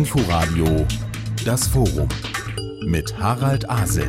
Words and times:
Inforadio 0.00 0.86
Das 1.44 1.68
Forum 1.68 2.08
mit 2.86 3.18
Harald 3.18 3.68
Asel. 3.68 4.08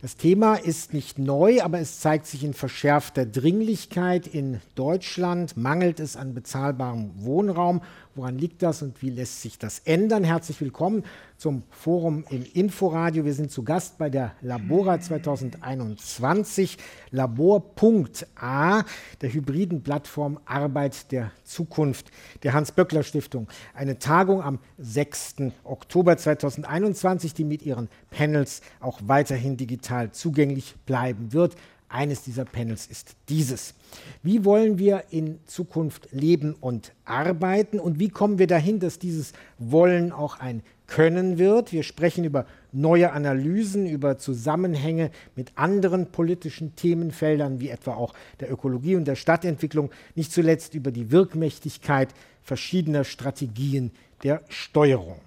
Das 0.00 0.16
Thema 0.16 0.54
ist 0.54 0.94
nicht 0.94 1.18
neu, 1.18 1.60
aber 1.60 1.78
es 1.78 2.00
zeigt 2.00 2.24
sich 2.24 2.44
in 2.44 2.54
verschärfter 2.54 3.26
Dringlichkeit. 3.26 4.26
In 4.26 4.62
Deutschland 4.74 5.58
mangelt 5.58 6.00
es 6.00 6.16
an 6.16 6.32
bezahlbarem 6.32 7.10
Wohnraum 7.16 7.82
Woran 8.18 8.36
liegt 8.36 8.64
das 8.64 8.82
und 8.82 9.00
wie 9.00 9.10
lässt 9.10 9.42
sich 9.42 9.60
das 9.60 9.78
ändern? 9.84 10.24
Herzlich 10.24 10.60
willkommen 10.60 11.04
zum 11.36 11.62
Forum 11.70 12.24
im 12.30 12.44
Inforadio. 12.52 13.24
Wir 13.24 13.32
sind 13.32 13.52
zu 13.52 13.62
Gast 13.62 13.96
bei 13.96 14.10
der 14.10 14.32
Labora 14.40 14.98
2021, 14.98 16.78
Labor.a, 17.12 18.82
der 19.20 19.32
hybriden 19.32 19.84
Plattform 19.84 20.40
Arbeit 20.46 21.12
der 21.12 21.30
Zukunft 21.44 22.10
der 22.42 22.54
Hans-Böckler-Stiftung. 22.54 23.46
Eine 23.72 24.00
Tagung 24.00 24.42
am 24.42 24.58
6. 24.78 25.36
Oktober 25.62 26.16
2021, 26.16 27.34
die 27.34 27.44
mit 27.44 27.62
ihren 27.62 27.88
Panels 28.10 28.62
auch 28.80 28.98
weiterhin 29.06 29.56
digital 29.56 30.10
zugänglich 30.10 30.74
bleiben 30.86 31.32
wird. 31.32 31.54
Eines 31.90 32.22
dieser 32.22 32.44
Panels 32.44 32.86
ist 32.86 33.16
dieses. 33.30 33.74
Wie 34.22 34.44
wollen 34.44 34.78
wir 34.78 35.04
in 35.10 35.40
Zukunft 35.46 36.08
leben 36.12 36.54
und 36.60 36.92
arbeiten 37.06 37.80
und 37.80 37.98
wie 37.98 38.10
kommen 38.10 38.38
wir 38.38 38.46
dahin, 38.46 38.78
dass 38.78 38.98
dieses 38.98 39.32
Wollen 39.58 40.12
auch 40.12 40.38
ein 40.38 40.62
Können 40.86 41.38
wird? 41.38 41.72
Wir 41.72 41.82
sprechen 41.82 42.24
über 42.24 42.44
neue 42.72 43.12
Analysen, 43.12 43.86
über 43.86 44.18
Zusammenhänge 44.18 45.10
mit 45.34 45.52
anderen 45.54 46.12
politischen 46.12 46.76
Themenfeldern, 46.76 47.58
wie 47.60 47.70
etwa 47.70 47.94
auch 47.94 48.12
der 48.40 48.52
Ökologie 48.52 48.96
und 48.96 49.06
der 49.06 49.16
Stadtentwicklung, 49.16 49.90
nicht 50.14 50.30
zuletzt 50.30 50.74
über 50.74 50.90
die 50.90 51.10
Wirkmächtigkeit 51.10 52.10
verschiedener 52.42 53.04
Strategien 53.04 53.92
der 54.22 54.42
Steuerung. 54.48 55.20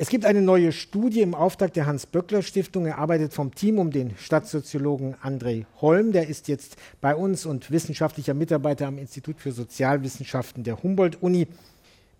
Es 0.00 0.10
gibt 0.10 0.24
eine 0.24 0.42
neue 0.42 0.70
Studie 0.70 1.22
im 1.22 1.34
Auftrag 1.34 1.72
der 1.72 1.86
Hans-Böckler-Stiftung, 1.86 2.86
erarbeitet 2.86 3.34
vom 3.34 3.52
Team 3.52 3.80
um 3.80 3.90
den 3.90 4.16
Stadtsoziologen 4.16 5.16
André 5.16 5.66
Holm. 5.80 6.12
Der 6.12 6.28
ist 6.28 6.46
jetzt 6.46 6.76
bei 7.00 7.16
uns 7.16 7.44
und 7.44 7.72
wissenschaftlicher 7.72 8.32
Mitarbeiter 8.32 8.86
am 8.86 8.96
Institut 8.96 9.40
für 9.40 9.50
Sozialwissenschaften 9.50 10.62
der 10.62 10.80
Humboldt-Uni. 10.84 11.48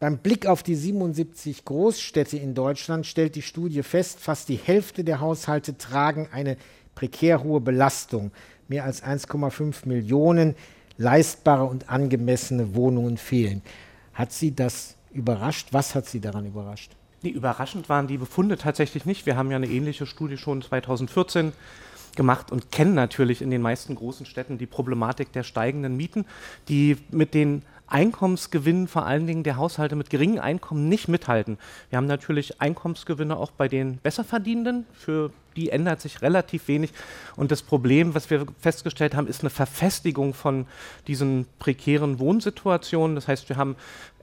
Beim 0.01 0.19
Blick 0.19 0.47
auf 0.47 0.65
die 0.65 0.75
77 0.75 1.65
Großstädte 1.65 2.37
in 2.37 2.57
Deutschland 2.57 3.07
stellt 3.07 3.37
die 3.37 3.43
Studie 3.43 3.85
fest, 3.85 4.19
fast 4.19 4.49
die 4.49 4.57
Hälfte 4.57 5.05
der 5.05 5.21
Haushalte 5.21 5.79
tragen 5.79 6.29
eine 6.33 6.57
prekär 6.97 7.45
hohe 7.45 7.61
Belastung. 7.61 8.33
Mehr 8.67 8.83
als 8.83 9.05
1,5 9.05 9.87
Millionen 9.87 10.57
leistbare 10.97 11.67
und 11.67 11.89
angemessene 11.89 12.75
Wohnungen 12.75 13.19
fehlen. 13.19 13.63
Hat 14.15 14.33
Sie 14.33 14.53
das 14.53 14.97
überrascht? 15.13 15.69
Was 15.71 15.95
hat 15.95 16.07
Sie 16.07 16.19
daran 16.19 16.45
überrascht? 16.45 16.97
Nee, 17.23 17.31
überraschend 17.31 17.89
waren 17.89 18.07
die 18.07 18.19
Befunde 18.19 18.57
tatsächlich 18.57 19.05
nicht. 19.05 19.27
Wir 19.27 19.37
haben 19.37 19.51
ja 19.51 19.57
eine 19.57 19.67
ähnliche 19.67 20.07
Studie 20.07 20.37
schon 20.37 20.63
2014 20.63 21.53
gemacht 22.17 22.53
und 22.53 22.71
kennen 22.71 22.95
natürlich 22.95 23.43
in 23.43 23.51
den 23.51 23.63
meisten 23.63 23.95
großen 23.95 24.27
Städten 24.27 24.59
die 24.59 24.67
Problematik 24.67 25.33
der 25.33 25.43
steigenden 25.43 25.97
Mieten, 25.97 26.27
die 26.69 26.97
mit 27.11 27.35
den 27.35 27.63
Einkommensgewinnen 27.87 28.87
vor 28.87 29.07
allen 29.07 29.27
Dingen 29.27 29.43
der 29.43 29.57
Haushalte 29.57 29.97
mit 29.97 30.11
geringen 30.11 30.39
Einkommen 30.39 30.89
nicht 30.89 31.09
mithalten. 31.09 31.59
Wir 31.91 31.97
haben 31.97 32.07
natürlich 32.07 32.61
Einkommensgewinne 32.61 33.37
auch 33.37 33.51
bei 33.51 33.67
den 33.67 33.99
Besserverdienenden, 33.99 34.87
für 34.93 35.31
die 35.59 35.71
ändert 35.71 36.01
sich 36.01 36.23
relativ 36.23 36.69
wenig. 36.69 36.93
Und 37.35 37.51
das 37.51 37.63
Problem, 37.63 38.15
was 38.15 38.31
wir 38.31 38.47
festgestellt 38.61 39.15
haben, 39.15 39.27
ist 39.27 39.41
eine 39.41 39.51
Verfestigung 39.51 40.33
von 40.33 40.67
diesen 41.09 41.47
prekären 41.59 42.21
Wohnsituationen. 42.21 43.17
Das 43.17 43.27
heißt, 43.27 43.49
wir 43.49 43.57
haben 43.57 43.75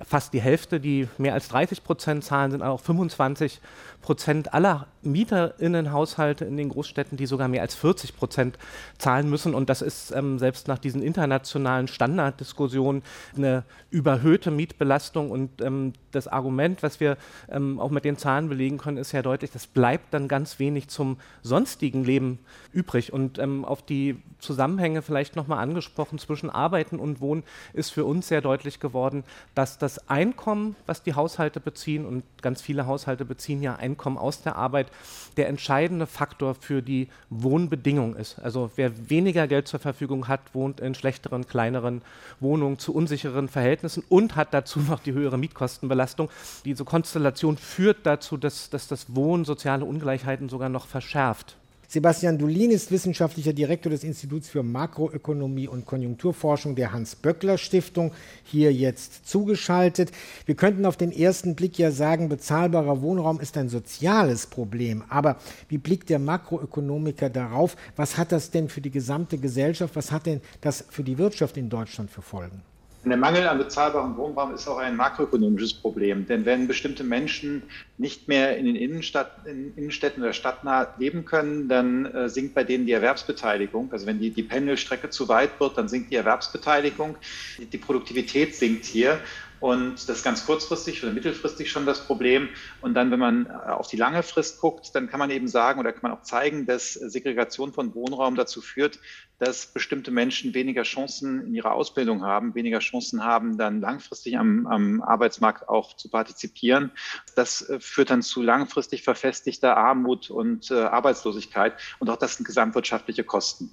fast 0.02 0.34
die 0.34 0.42
Hälfte, 0.42 0.80
die 0.80 1.10
mehr 1.18 1.34
als 1.34 1.50
30 1.50 1.84
Prozent 1.84 2.24
zahlen, 2.24 2.52
sind 2.52 2.64
auch 2.64 2.80
25 2.80 3.60
Prozent 4.06 4.54
aller 4.54 4.86
MieterInnenhaushalte 5.02 6.46
in 6.46 6.58
den 6.58 6.70
Großstädten, 6.70 7.18
die 7.18 7.26
sogar 7.26 7.48
mehr 7.48 7.64
als 7.64 7.74
40 7.74 8.16
Prozent 8.16 8.60
zahlen 9.00 9.32
müssen. 9.32 9.56
Und 9.56 9.68
das 9.68 9.82
ist 9.82 10.12
ähm, 10.12 10.38
selbst 10.38 10.68
nach 10.68 10.78
diesen 10.78 11.02
internationalen 11.02 11.88
Standarddiskussionen 11.88 13.02
eine 13.36 13.64
überhöhte 13.90 14.52
Mietbelastung. 14.52 15.32
Und 15.32 15.60
ähm, 15.60 15.94
das 16.12 16.28
Argument, 16.28 16.84
was 16.84 17.00
wir 17.00 17.18
ähm, 17.50 17.80
auch 17.80 17.90
mit 17.90 18.06
den 18.06 18.16
Zahlen 18.16 18.48
belegen 18.48 18.78
können, 18.78 18.98
ist 18.98 19.12
ja 19.12 19.24
deutlich, 19.24 19.50
das 19.50 19.66
bleibt 19.66 20.14
dann 20.14 20.28
ganz 20.28 20.60
wenig 20.60 20.88
zum 20.88 21.18
sonstigen 21.42 22.04
Leben 22.04 22.38
übrig. 22.74 23.12
Und 23.12 23.40
ähm, 23.40 23.66
auf 23.66 23.84
die 23.84 24.22
Zusammenhänge 24.38 25.02
vielleicht 25.02 25.36
nochmal 25.36 25.64
angesprochen 25.64 26.20
zwischen 26.20 26.52
Arbeiten 26.52 27.00
und 27.00 27.22
Wohnen 27.22 27.42
ist 27.74 27.90
für 27.90 28.06
uns 28.06 28.28
sehr 28.28 28.42
deutlich 28.42 28.80
geworden, 28.80 29.24
dass 29.56 29.80
das 29.80 30.10
Einkommen, 30.10 30.76
was 30.86 31.02
die 31.02 31.16
Haushalte 31.16 31.60
beziehen, 31.60 32.06
und 32.06 32.24
ganz 32.44 32.62
viele 32.62 32.86
Haushalte 32.86 33.26
beziehen 33.26 33.64
ja 33.64 33.76
Einkommen 33.76 33.95
aus 33.98 34.42
der 34.42 34.56
Arbeit, 34.56 34.92
der 35.38 35.48
entscheidende 35.48 36.08
Faktor 36.08 36.56
für 36.56 36.82
die 36.82 37.10
Wohnbedingung 37.30 38.16
ist. 38.16 38.40
Also 38.40 38.72
wer 38.76 39.10
weniger 39.10 39.48
Geld 39.48 39.68
zur 39.68 39.80
Verfügung 39.80 40.28
hat, 40.28 40.42
wohnt 40.54 40.80
in 40.80 40.96
schlechteren, 40.96 41.48
kleineren 41.48 42.02
Wohnungen 42.40 42.80
zu 42.80 42.94
unsicheren 42.94 43.48
Verhältnissen 43.48 44.04
und 44.10 44.36
hat 44.36 44.54
dazu 44.54 44.80
noch 44.80 45.00
die 45.00 45.14
höhere 45.14 45.38
Mietkostenbelastung. 45.38 46.30
Diese 46.64 46.86
Konstellation 46.86 47.58
führt 47.58 48.06
dazu, 48.06 48.38
dass, 48.38 48.70
dass 48.70 48.88
das 48.88 49.16
Wohnen 49.16 49.46
soziale 49.46 49.86
Ungleichheiten 49.86 50.50
sogar 50.50 50.70
noch 50.70 50.88
verschärft. 50.88 51.58
Sebastian 51.88 52.38
Dulin 52.38 52.72
ist 52.72 52.92
wissenschaftlicher 52.92 53.54
Direktor 53.54 53.92
des 53.92 54.04
Instituts 54.04 54.50
für 54.50 54.64
Makroökonomie 54.64 55.68
und 55.68 55.86
Konjunkturforschung 55.86 56.76
der 56.76 56.92
Hans-Böckler-Stiftung, 56.92 58.12
hier 58.44 58.74
jetzt 58.74 59.28
zugeschaltet. 59.28 60.12
Wir 60.46 60.56
könnten 60.56 60.86
auf 60.86 60.98
den 60.98 61.12
ersten 61.12 61.56
Blick 61.56 61.78
ja 61.78 61.92
sagen, 61.92 62.30
bezahlbarer 62.30 63.02
Wohnraum 63.02 63.40
ist 63.40 63.58
ein 63.58 63.70
soziales 63.70 64.48
Problem. 64.48 65.04
Aber 65.10 65.38
wie 65.70 65.78
blickt 65.78 66.10
der 66.10 66.20
Makroökonomiker 66.20 67.30
darauf? 67.30 67.76
Was 67.96 68.18
hat 68.18 68.32
das 68.32 68.52
denn 68.52 68.70
für 68.70 68.82
die 68.82 68.92
gesamte 68.92 69.38
Gesellschaft? 69.38 69.96
Was 69.96 70.12
hat 70.12 70.26
denn 70.26 70.42
das 70.62 70.86
für 70.90 71.04
die 71.04 71.18
Wirtschaft 71.18 71.58
in 71.58 71.70
Deutschland 71.70 72.10
für 72.12 72.22
Folgen? 72.22 72.62
Der 73.08 73.18
Mangel 73.18 73.48
an 73.48 73.60
bezahlbarem 73.60 74.18
Wohnraum 74.18 74.56
ist 74.56 74.68
auch 74.68 74.80
ein 74.80 74.96
makroökonomisches 74.96 75.76
Problem. 75.76 76.26
Denn 76.26 76.44
wenn 76.46 76.68
bestimmte 76.68 77.04
Menschen 77.04 77.62
nicht 78.00 78.28
mehr 78.28 78.58
in 78.58 78.66
den 78.66 78.76
Innenstadt, 78.76 79.46
in 79.46 79.76
Innenstädten 79.76 80.24
oder 80.24 80.34
stadtnah 80.34 80.88
leben 80.98 81.24
können, 81.24 81.68
dann 81.70 82.06
äh, 82.08 82.30
sinkt 82.30 82.56
bei 82.56 82.64
denen 82.64 82.88
die 82.88 82.94
Erwerbsbeteiligung. 82.94 83.92
Also 83.92 84.08
wenn 84.08 84.20
die, 84.20 84.32
die 84.32 84.42
Pendelstrecke 84.42 85.12
zu 85.12 85.28
weit 85.28 85.60
wird, 85.60 85.78
dann 85.78 85.88
sinkt 85.88 86.10
die 86.10 86.16
Erwerbsbeteiligung. 86.16 87.16
Die, 87.60 87.66
die 87.66 87.78
Produktivität 87.78 88.56
sinkt 88.56 88.86
hier. 88.86 89.20
Und 89.60 90.10
das 90.10 90.18
ist 90.18 90.24
ganz 90.24 90.46
kurzfristig 90.46 91.04
oder 91.04 91.14
mittelfristig 91.14 91.72
schon 91.72 91.86
das 91.86 92.06
Problem. 92.06 92.50
Und 92.82 92.94
dann, 92.94 93.12
wenn 93.12 93.20
man 93.20 93.46
äh, 93.46 93.72
auf 93.72 93.88
die 93.88 93.98
lange 93.98 94.24
Frist 94.24 94.60
guckt, 94.60 94.94
dann 94.94 95.10
kann 95.10 95.20
man 95.20 95.30
eben 95.30 95.48
sagen 95.48 95.80
oder 95.80 95.92
kann 95.92 96.02
man 96.04 96.12
auch 96.12 96.24
zeigen, 96.24 96.66
dass 96.66 96.94
Segregation 96.94 97.74
von 97.74 97.96
Wohnraum 97.96 98.36
dazu 98.36 98.62
führt, 98.62 99.00
dass 99.40 99.74
bestimmte 99.74 100.12
Menschen 100.12 100.54
weniger 100.54 100.84
Chancen 100.84 101.48
in 101.48 101.56
ihrer 101.56 101.74
Ausbildung 101.74 102.24
haben, 102.24 102.56
weniger 102.56 102.80
Chancen 102.80 103.24
haben, 103.24 103.58
dann 103.58 103.82
langfristig 103.82 104.38
am, 104.38 104.68
am 104.68 105.02
Arbeitsmarkt 105.02 105.68
auch 105.68 105.96
zu 105.96 106.10
partizipieren. 106.10 106.92
Das 107.36 107.68
äh, 107.70 107.80
führt 107.80 108.10
dann 108.10 108.22
zu 108.22 108.42
langfristig 108.42 109.04
verfestigter 109.04 109.78
Armut 109.78 110.30
und 110.30 110.72
äh, 110.72 110.76
Arbeitslosigkeit. 110.76 111.74
Und 112.00 112.10
auch 112.10 112.18
das 112.18 112.36
sind 112.36 112.46
gesamtwirtschaftliche 112.46 113.24
Kosten. 113.24 113.72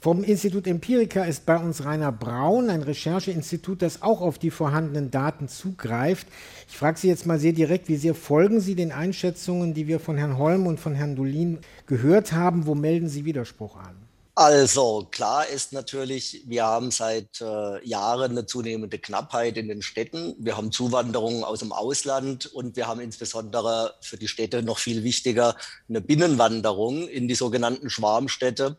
Vom 0.00 0.24
Institut 0.24 0.66
Empirica 0.66 1.24
ist 1.24 1.46
bei 1.46 1.56
uns 1.56 1.84
Rainer 1.84 2.12
Braun, 2.12 2.70
ein 2.70 2.82
Rechercheinstitut, 2.82 3.82
das 3.82 4.02
auch 4.02 4.20
auf 4.20 4.38
die 4.38 4.50
vorhandenen 4.50 5.10
Daten 5.10 5.48
zugreift. 5.48 6.26
Ich 6.68 6.76
frage 6.76 6.98
Sie 6.98 7.08
jetzt 7.08 7.26
mal 7.26 7.38
sehr 7.38 7.52
direkt, 7.52 7.88
wie 7.88 7.96
sehr 7.96 8.14
folgen 8.14 8.60
Sie 8.60 8.74
den 8.74 8.92
Einschätzungen, 8.92 9.74
die 9.74 9.86
wir 9.86 9.98
von 9.98 10.16
Herrn 10.16 10.38
Holm 10.38 10.66
und 10.66 10.80
von 10.80 10.94
Herrn 10.94 11.16
Dolin 11.16 11.58
gehört 11.86 12.32
haben? 12.32 12.66
Wo 12.66 12.74
melden 12.74 13.08
Sie 13.08 13.24
Widerspruch 13.24 13.76
an? 13.76 13.96
Also 14.38 15.08
klar 15.10 15.48
ist 15.48 15.72
natürlich, 15.72 16.42
wir 16.44 16.64
haben 16.64 16.90
seit 16.90 17.40
äh, 17.40 17.82
Jahren 17.88 18.32
eine 18.32 18.44
zunehmende 18.44 18.98
Knappheit 18.98 19.56
in 19.56 19.66
den 19.66 19.80
Städten. 19.80 20.34
Wir 20.38 20.58
haben 20.58 20.72
Zuwanderung 20.72 21.42
aus 21.42 21.60
dem 21.60 21.72
Ausland 21.72 22.44
und 22.44 22.76
wir 22.76 22.86
haben 22.86 23.00
insbesondere 23.00 23.94
für 24.02 24.18
die 24.18 24.28
Städte 24.28 24.62
noch 24.62 24.78
viel 24.78 25.04
wichtiger 25.04 25.56
eine 25.88 26.02
Binnenwanderung 26.02 27.08
in 27.08 27.28
die 27.28 27.34
sogenannten 27.34 27.88
Schwarmstädte 27.88 28.76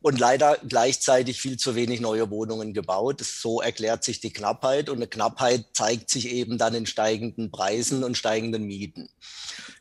und 0.00 0.18
leider 0.18 0.58
gleichzeitig 0.66 1.40
viel 1.40 1.56
zu 1.56 1.74
wenig 1.74 2.00
neue 2.00 2.30
Wohnungen 2.30 2.72
gebaut. 2.72 3.20
So 3.22 3.60
erklärt 3.60 4.04
sich 4.04 4.20
die 4.20 4.32
Knappheit 4.32 4.88
und 4.88 4.96
eine 4.96 5.06
Knappheit 5.06 5.66
zeigt 5.72 6.10
sich 6.10 6.28
eben 6.28 6.58
dann 6.58 6.74
in 6.74 6.86
steigenden 6.86 7.50
Preisen 7.50 8.04
und 8.04 8.16
steigenden 8.16 8.64
Mieten. 8.64 9.08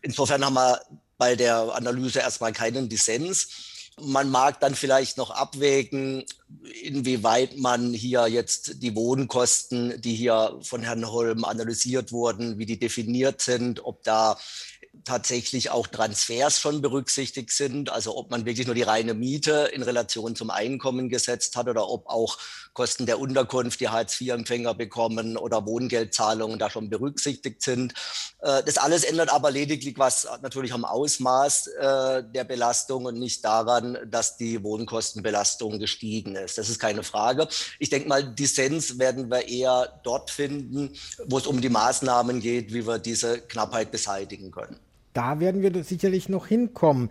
Insofern 0.02 0.46
haben 0.46 0.56
wir 0.56 0.82
bei 1.18 1.36
der 1.36 1.76
Analyse 1.76 2.20
erstmal 2.20 2.54
keinen 2.54 2.90
Dissens. 2.90 3.48
Man 4.00 4.30
mag 4.30 4.60
dann 4.60 4.76
vielleicht 4.76 5.18
noch 5.18 5.32
abwägen, 5.32 6.24
inwieweit 6.84 7.58
man 7.58 7.94
hier 7.94 8.28
jetzt 8.28 8.84
die 8.84 8.96
Wohnkosten, 8.96 10.00
die 10.00 10.14
hier 10.14 10.60
von 10.62 10.84
Herrn 10.84 11.10
Holm 11.10 11.44
analysiert 11.44 12.12
wurden, 12.12 12.60
wie 12.60 12.68
die 12.68 12.78
definiert 12.78 13.42
sind, 13.42 13.84
ob 13.84 14.04
da 14.04 14.38
tatsächlich 15.06 15.70
auch 15.70 15.88
Transfers 15.88 16.60
schon 16.60 16.82
berücksichtigt 16.82 17.52
sind, 17.52 17.90
also 17.90 18.18
ob 18.18 18.32
man 18.32 18.46
wirklich 18.46 18.68
nur 18.68 18.76
die 18.76 18.84
reine 18.84 19.14
Miete 19.14 19.70
in 19.74 19.84
Relation 19.84 20.36
zum 20.36 20.50
Einkommen 20.50 21.10
gesetzt 21.10 21.56
hat 21.56 21.68
oder 21.68 21.90
ob 21.90 22.08
auch 22.08 22.38
Kosten 22.74 23.08
der 23.08 23.20
Unterkunft, 23.20 23.80
die 23.80 23.90
Hartz-IV-Empfänger 23.90 24.76
bekommen 24.76 25.36
oder 25.36 25.66
Wohngeldzahlungen 25.66 26.60
da 26.60 26.70
schon 26.70 26.90
berücksichtigt 26.90 27.64
sind. 27.64 27.94
Äh, 28.40 28.62
das 28.64 28.78
alles 28.78 29.04
ändert 29.04 29.34
aber 29.34 29.50
lediglich 29.50 29.98
was 29.98 30.28
natürlich 30.44 30.74
am 30.74 30.86
Ausmaß 30.86 31.68
äh, 31.68 32.24
der 32.24 32.44
Belastung 32.44 33.06
und 33.06 33.18
nicht 33.18 33.44
daran, 33.44 33.98
dass 34.06 34.38
die 34.38 34.64
Wohnkostenbelastung 34.64 35.80
gestiegen 35.80 36.36
ist. 36.36 36.58
Das 36.60 36.70
ist 36.70 36.80
keine 36.80 37.04
Frage. 37.04 37.48
Ich 37.80 37.90
denke 37.90 38.08
mal, 38.08 38.24
Dissens 38.24 39.00
werden 39.00 39.32
wir 39.32 39.48
eher 39.48 40.00
dort 40.04 40.30
finden, 40.30 40.94
wo 41.26 41.40
es 41.40 41.48
um 41.48 41.62
die 41.62 41.70
Maßnahmen 41.70 42.40
geht, 42.40 42.74
wie 42.74 42.86
wir 42.86 43.00
diese 43.00 43.42
Knappheit 43.42 43.92
beseitigen 43.92 44.52
können. 44.52 44.80
Da 45.18 45.40
werden 45.40 45.64
wir 45.64 45.84
sicherlich 45.84 46.30
noch 46.30 46.46
hinkommen. 46.46 47.10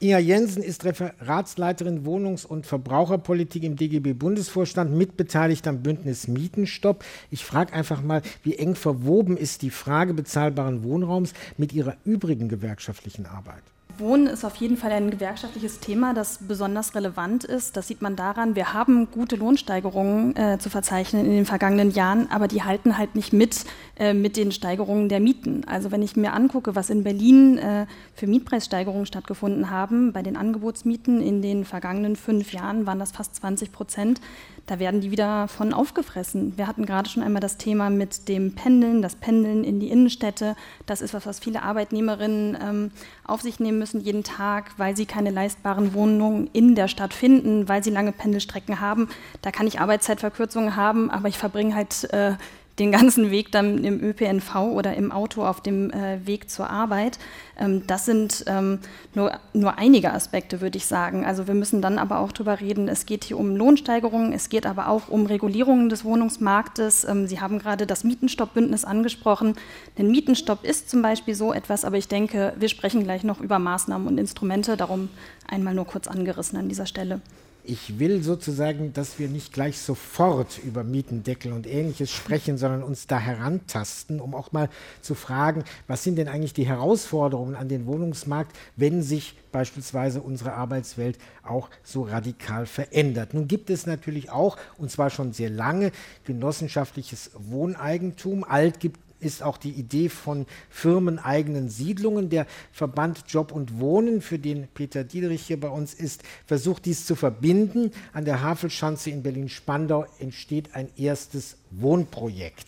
Inga 0.00 0.18
Jensen 0.18 0.60
ist 0.60 0.84
Referatsleiterin 0.84 2.04
Wohnungs- 2.04 2.44
und 2.44 2.66
Verbraucherpolitik 2.66 3.62
im 3.62 3.76
DGB-Bundesvorstand, 3.76 4.92
mitbeteiligt 4.92 5.68
am 5.68 5.84
Bündnis 5.84 6.26
Mietenstopp. 6.26 7.04
Ich 7.30 7.44
frage 7.44 7.74
einfach 7.74 8.02
mal, 8.02 8.22
wie 8.42 8.56
eng 8.56 8.74
verwoben 8.74 9.36
ist 9.36 9.62
die 9.62 9.70
Frage 9.70 10.14
bezahlbaren 10.14 10.82
Wohnraums 10.82 11.32
mit 11.56 11.72
ihrer 11.72 11.96
übrigen 12.04 12.48
gewerkschaftlichen 12.48 13.26
Arbeit? 13.26 13.62
Wohnen 13.98 14.26
ist 14.26 14.44
auf 14.44 14.56
jeden 14.56 14.76
Fall 14.76 14.92
ein 14.92 15.10
gewerkschaftliches 15.10 15.80
Thema, 15.80 16.14
das 16.14 16.38
besonders 16.46 16.94
relevant 16.94 17.44
ist. 17.44 17.76
Das 17.76 17.88
sieht 17.88 18.02
man 18.02 18.16
daran, 18.16 18.54
wir 18.54 18.72
haben 18.72 19.10
gute 19.10 19.36
Lohnsteigerungen 19.36 20.36
äh, 20.36 20.58
zu 20.58 20.70
verzeichnen 20.70 21.24
in 21.24 21.32
den 21.32 21.46
vergangenen 21.46 21.90
Jahren, 21.90 22.30
aber 22.30 22.48
die 22.48 22.62
halten 22.62 22.98
halt 22.98 23.14
nicht 23.14 23.32
mit 23.32 23.64
äh, 23.98 24.12
mit 24.12 24.36
den 24.36 24.52
Steigerungen 24.52 25.08
der 25.08 25.20
Mieten. 25.20 25.62
Also 25.66 25.90
wenn 25.90 26.02
ich 26.02 26.16
mir 26.16 26.34
angucke, 26.34 26.74
was 26.74 26.90
in 26.90 27.02
Berlin 27.02 27.56
äh, 27.56 27.86
für 28.14 28.26
Mietpreissteigerungen 28.26 29.06
stattgefunden 29.06 29.70
haben, 29.70 30.12
bei 30.12 30.22
den 30.22 30.36
Angebotsmieten 30.36 31.22
in 31.22 31.40
den 31.40 31.64
vergangenen 31.64 32.14
fünf 32.14 32.52
Jahren 32.52 32.86
waren 32.86 32.98
das 32.98 33.12
fast 33.12 33.34
20 33.36 33.72
Prozent 33.72 34.20
da 34.66 34.80
werden 34.80 35.00
die 35.00 35.10
wieder 35.10 35.48
von 35.48 35.72
aufgefressen. 35.72 36.56
Wir 36.56 36.66
hatten 36.66 36.86
gerade 36.86 37.08
schon 37.08 37.22
einmal 37.22 37.40
das 37.40 37.56
Thema 37.56 37.88
mit 37.88 38.28
dem 38.28 38.54
Pendeln, 38.54 39.00
das 39.00 39.14
Pendeln 39.14 39.62
in 39.62 39.78
die 39.78 39.90
Innenstädte. 39.90 40.56
Das 40.86 41.00
ist 41.00 41.14
was, 41.14 41.24
was 41.24 41.38
viele 41.38 41.62
Arbeitnehmerinnen 41.62 42.58
ähm, 42.60 42.90
auf 43.24 43.42
sich 43.42 43.60
nehmen 43.60 43.78
müssen 43.78 44.00
jeden 44.00 44.24
Tag, 44.24 44.72
weil 44.76 44.96
sie 44.96 45.06
keine 45.06 45.30
leistbaren 45.30 45.94
Wohnungen 45.94 46.50
in 46.52 46.74
der 46.74 46.88
Stadt 46.88 47.14
finden, 47.14 47.68
weil 47.68 47.84
sie 47.84 47.90
lange 47.90 48.12
Pendelstrecken 48.12 48.80
haben. 48.80 49.08
Da 49.42 49.52
kann 49.52 49.66
ich 49.66 49.80
Arbeitszeitverkürzungen 49.80 50.74
haben, 50.74 51.10
aber 51.10 51.28
ich 51.28 51.38
verbringe 51.38 51.74
halt 51.74 52.12
äh, 52.12 52.34
den 52.78 52.92
ganzen 52.92 53.30
Weg 53.30 53.52
dann 53.52 53.84
im 53.84 54.02
ÖPNV 54.02 54.54
oder 54.56 54.94
im 54.94 55.12
Auto 55.12 55.44
auf 55.44 55.60
dem 55.60 55.90
äh, 55.90 56.26
Weg 56.26 56.50
zur 56.50 56.68
Arbeit. 56.68 57.18
Ähm, 57.58 57.86
das 57.86 58.04
sind 58.04 58.44
ähm, 58.46 58.80
nur, 59.14 59.32
nur 59.54 59.78
einige 59.78 60.12
Aspekte, 60.12 60.60
würde 60.60 60.76
ich 60.76 60.86
sagen. 60.86 61.24
Also 61.24 61.46
wir 61.46 61.54
müssen 61.54 61.80
dann 61.80 61.98
aber 61.98 62.18
auch 62.18 62.32
darüber 62.32 62.60
reden, 62.60 62.88
es 62.88 63.06
geht 63.06 63.24
hier 63.24 63.38
um 63.38 63.56
Lohnsteigerungen, 63.56 64.32
es 64.32 64.48
geht 64.48 64.66
aber 64.66 64.88
auch 64.88 65.08
um 65.08 65.26
Regulierungen 65.26 65.88
des 65.88 66.04
Wohnungsmarktes. 66.04 67.04
Ähm, 67.04 67.26
Sie 67.26 67.40
haben 67.40 67.58
gerade 67.58 67.86
das 67.86 68.04
Mietenstoppbündnis 68.04 68.84
angesprochen. 68.84 69.54
Denn 69.96 70.10
Mietenstopp 70.10 70.64
ist 70.64 70.90
zum 70.90 71.00
Beispiel 71.00 71.34
so 71.34 71.52
etwas, 71.52 71.84
aber 71.84 71.96
ich 71.96 72.08
denke, 72.08 72.52
wir 72.58 72.68
sprechen 72.68 73.04
gleich 73.04 73.24
noch 73.24 73.40
über 73.40 73.58
Maßnahmen 73.58 74.06
und 74.06 74.18
Instrumente. 74.18 74.76
Darum 74.76 75.08
einmal 75.48 75.74
nur 75.74 75.86
kurz 75.86 76.08
angerissen 76.08 76.58
an 76.58 76.68
dieser 76.68 76.86
Stelle. 76.86 77.20
Ich 77.68 77.98
will 77.98 78.22
sozusagen, 78.22 78.92
dass 78.92 79.18
wir 79.18 79.28
nicht 79.28 79.52
gleich 79.52 79.80
sofort 79.80 80.58
über 80.62 80.84
Mietendeckel 80.84 81.52
und 81.52 81.66
ähnliches 81.66 82.12
sprechen, 82.12 82.58
sondern 82.58 82.84
uns 82.84 83.08
da 83.08 83.18
herantasten, 83.18 84.20
um 84.20 84.36
auch 84.36 84.52
mal 84.52 84.68
zu 85.00 85.16
fragen, 85.16 85.64
was 85.88 86.04
sind 86.04 86.14
denn 86.14 86.28
eigentlich 86.28 86.52
die 86.54 86.66
Herausforderungen 86.66 87.56
an 87.56 87.68
den 87.68 87.86
Wohnungsmarkt, 87.86 88.56
wenn 88.76 89.02
sich 89.02 89.34
beispielsweise 89.50 90.20
unsere 90.20 90.52
Arbeitswelt 90.52 91.18
auch 91.42 91.68
so 91.82 92.02
radikal 92.02 92.66
verändert. 92.66 93.34
Nun 93.34 93.48
gibt 93.48 93.68
es 93.70 93.84
natürlich 93.84 94.30
auch, 94.30 94.58
und 94.78 94.92
zwar 94.92 95.10
schon 95.10 95.32
sehr 95.32 95.50
lange, 95.50 95.90
genossenschaftliches 96.24 97.32
Wohneigentum. 97.34 98.44
Alt 98.44 98.78
gibt 98.78 99.00
ist 99.20 99.42
auch 99.42 99.56
die 99.56 99.70
Idee 99.70 100.08
von 100.08 100.46
firmeneigenen 100.70 101.68
Siedlungen. 101.68 102.28
Der 102.30 102.46
Verband 102.72 103.24
Job 103.28 103.52
und 103.52 103.80
Wohnen, 103.80 104.20
für 104.20 104.38
den 104.38 104.68
Peter 104.68 105.04
Diederich 105.04 105.42
hier 105.42 105.60
bei 105.60 105.68
uns 105.68 105.94
ist, 105.94 106.22
versucht 106.46 106.84
dies 106.84 107.06
zu 107.06 107.14
verbinden. 107.14 107.90
An 108.12 108.24
der 108.24 108.42
Havelschanze 108.42 109.10
in 109.10 109.22
Berlin-Spandau 109.22 110.06
entsteht 110.18 110.74
ein 110.74 110.88
erstes 110.96 111.56
Wohnprojekt. 111.70 112.66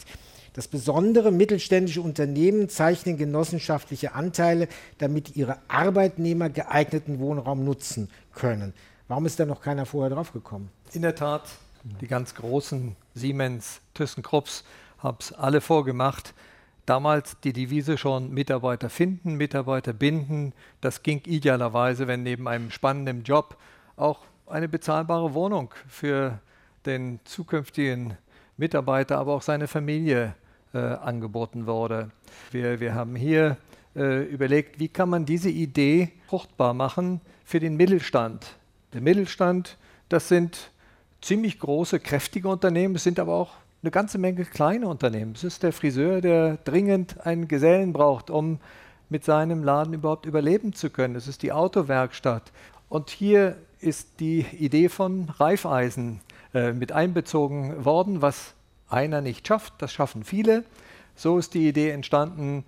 Das 0.58 0.66
Besondere, 0.66 1.30
mittelständische 1.30 2.02
Unternehmen 2.02 2.68
zeichnen 2.68 3.16
genossenschaftliche 3.16 4.14
Anteile, 4.14 4.66
damit 4.98 5.36
ihre 5.36 5.58
Arbeitnehmer 5.68 6.50
geeigneten 6.50 7.20
Wohnraum 7.20 7.64
nutzen 7.64 8.10
können. 8.34 8.74
Warum 9.06 9.24
ist 9.24 9.38
da 9.38 9.46
noch 9.46 9.60
keiner 9.60 9.86
vorher 9.86 10.10
draufgekommen? 10.10 10.68
In 10.92 11.02
der 11.02 11.14
Tat, 11.14 11.44
die 12.00 12.08
ganz 12.08 12.34
großen 12.34 12.96
Siemens, 13.14 13.80
ThyssenKrupps 13.94 14.64
habe 14.98 15.18
es 15.20 15.32
alle 15.32 15.60
vorgemacht. 15.60 16.34
Damals 16.86 17.38
die 17.40 17.52
Devise 17.52 17.98
schon 17.98 18.32
Mitarbeiter 18.32 18.88
finden, 18.88 19.34
Mitarbeiter 19.34 19.92
binden. 19.92 20.54
Das 20.80 21.02
ging 21.02 21.20
idealerweise, 21.26 22.08
wenn 22.08 22.22
neben 22.22 22.48
einem 22.48 22.70
spannenden 22.70 23.24
Job 23.24 23.56
auch 23.96 24.20
eine 24.46 24.68
bezahlbare 24.68 25.34
Wohnung 25.34 25.74
für 25.86 26.40
den 26.86 27.20
zukünftigen 27.24 28.16
Mitarbeiter, 28.56 29.18
aber 29.18 29.34
auch 29.34 29.42
seine 29.42 29.68
Familie 29.68 30.34
äh, 30.72 30.78
angeboten 30.78 31.66
wurde. 31.66 32.10
Wir, 32.50 32.80
wir 32.80 32.94
haben 32.94 33.16
hier 33.16 33.58
äh, 33.94 34.22
überlegt, 34.24 34.80
wie 34.80 34.88
kann 34.88 35.10
man 35.10 35.26
diese 35.26 35.50
Idee 35.50 36.12
fruchtbar 36.26 36.74
machen 36.74 37.20
für 37.44 37.60
den 37.60 37.76
Mittelstand. 37.76 38.56
Der 38.94 39.00
Mittelstand, 39.00 39.76
das 40.08 40.28
sind 40.28 40.70
ziemlich 41.20 41.58
große, 41.58 42.00
kräftige 42.00 42.48
Unternehmen, 42.48 42.94
es 42.94 43.04
sind 43.04 43.20
aber 43.20 43.34
auch 43.34 43.52
eine 43.88 43.92
ganze 43.92 44.18
Menge 44.18 44.44
kleine 44.44 44.86
Unternehmen. 44.86 45.32
Es 45.34 45.44
ist 45.44 45.62
der 45.62 45.72
Friseur, 45.72 46.20
der 46.20 46.58
dringend 46.58 47.24
einen 47.24 47.48
Gesellen 47.48 47.94
braucht, 47.94 48.28
um 48.28 48.60
mit 49.08 49.24
seinem 49.24 49.64
Laden 49.64 49.94
überhaupt 49.94 50.26
überleben 50.26 50.74
zu 50.74 50.90
können. 50.90 51.16
Es 51.16 51.26
ist 51.26 51.42
die 51.42 51.52
Autowerkstatt. 51.52 52.52
Und 52.90 53.08
hier 53.08 53.56
ist 53.80 54.20
die 54.20 54.40
Idee 54.58 54.90
von 54.90 55.30
Reifeisen 55.30 56.20
äh, 56.52 56.72
mit 56.74 56.92
einbezogen 56.92 57.86
worden, 57.86 58.20
was 58.20 58.52
einer 58.90 59.22
nicht 59.22 59.48
schafft, 59.48 59.72
das 59.78 59.90
schaffen 59.90 60.22
viele. 60.22 60.64
So 61.16 61.38
ist 61.38 61.54
die 61.54 61.66
Idee 61.66 61.88
entstanden, 61.88 62.64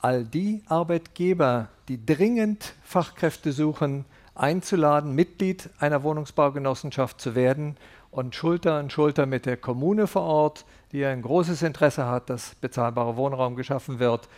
all 0.00 0.24
die 0.24 0.62
Arbeitgeber, 0.68 1.68
die 1.88 2.06
dringend 2.06 2.72
Fachkräfte 2.82 3.52
suchen, 3.52 4.06
einzuladen, 4.34 5.14
Mitglied 5.14 5.68
einer 5.80 6.02
Wohnungsbaugenossenschaft 6.02 7.20
zu 7.20 7.34
werden 7.34 7.76
und 8.16 8.34
Schulter 8.34 8.76
an 8.76 8.88
Schulter 8.88 9.26
mit 9.26 9.44
der 9.44 9.58
Kommune 9.58 10.06
vor 10.06 10.22
Ort, 10.22 10.64
die 10.90 11.04
ein 11.04 11.20
großes 11.20 11.60
Interesse 11.60 12.06
hat, 12.06 12.30
dass 12.30 12.54
bezahlbarer 12.54 13.18
Wohnraum 13.18 13.56
geschaffen 13.56 13.98
wird, 13.98 14.30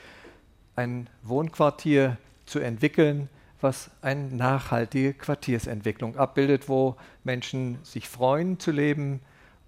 ein 0.74 1.08
Wohnquartier 1.22 2.16
zu 2.44 2.58
entwickeln, 2.58 3.28
was 3.60 3.92
eine 4.02 4.34
nachhaltige 4.34 5.14
Quartiersentwicklung 5.14 6.16
abbildet, 6.16 6.68
wo 6.68 6.96
Menschen 7.22 7.78
sich 7.84 8.08
freuen 8.08 8.58
zu 8.58 8.72
leben 8.72 9.20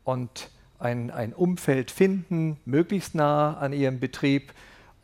und 0.03 0.51
ein, 0.81 1.13
ein 1.13 1.33
Umfeld 1.33 1.93
finden, 1.93 2.57
möglichst 2.65 3.15
nah 3.15 3.59
an 3.59 3.73
ihrem 3.73 4.01
Betrieb. 4.01 4.53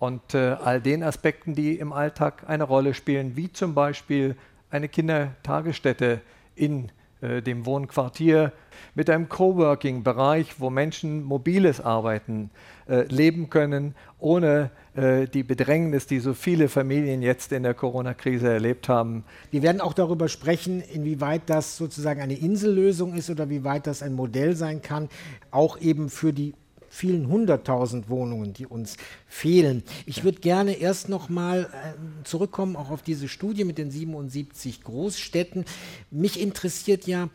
Und 0.00 0.34
äh, 0.34 0.56
all 0.64 0.80
den 0.80 1.04
Aspekten, 1.04 1.54
die 1.54 1.78
im 1.78 1.92
Alltag 1.92 2.42
eine 2.48 2.64
Rolle 2.64 2.92
spielen, 2.92 3.36
wie 3.36 3.52
zum 3.52 3.72
Beispiel 3.72 4.36
eine 4.68 4.88
Kindertagesstätte 4.88 6.22
in 6.56 6.90
äh, 7.26 7.42
dem 7.42 7.66
Wohnquartier, 7.66 8.52
mit 8.94 9.10
einem 9.10 9.28
Coworking-Bereich, 9.28 10.60
wo 10.60 10.70
Menschen 10.70 11.22
mobiles 11.22 11.80
Arbeiten 11.80 12.50
äh, 12.88 13.02
leben 13.02 13.50
können, 13.50 13.94
ohne 14.18 14.70
äh, 14.94 15.26
die 15.26 15.42
Bedrängnis, 15.42 16.06
die 16.06 16.20
so 16.20 16.34
viele 16.34 16.68
Familien 16.68 17.22
jetzt 17.22 17.52
in 17.52 17.62
der 17.62 17.74
Corona-Krise 17.74 18.48
erlebt 18.48 18.88
haben. 18.88 19.24
Wir 19.50 19.62
werden 19.62 19.80
auch 19.80 19.92
darüber 19.92 20.28
sprechen, 20.28 20.80
inwieweit 20.80 21.42
das 21.46 21.76
sozusagen 21.76 22.20
eine 22.20 22.34
Insellösung 22.34 23.14
ist 23.14 23.28
oder 23.28 23.50
wie 23.50 23.64
weit 23.64 23.86
das 23.86 24.02
ein 24.02 24.14
Modell 24.14 24.56
sein 24.56 24.82
kann, 24.82 25.08
auch 25.50 25.78
eben 25.80 26.08
für 26.08 26.32
die 26.32 26.54
vielen 26.96 27.28
hunderttausend 27.28 28.08
Wohnungen, 28.08 28.54
die 28.54 28.66
uns 28.66 28.96
fehlen. 29.26 29.82
Ich 30.06 30.24
würde 30.24 30.40
gerne 30.40 30.72
erst 30.72 31.10
noch 31.10 31.28
mal 31.28 31.64
äh, 31.64 32.24
zurückkommen 32.24 32.74
auch 32.74 32.90
auf 32.90 33.02
diese 33.02 33.28
Studie 33.28 33.64
mit 33.64 33.76
den 33.76 33.90
77 33.90 34.82
Großstädten. 34.82 35.66
Mich 36.10 36.40
interessiert 36.40 37.06
ja, 37.06 37.28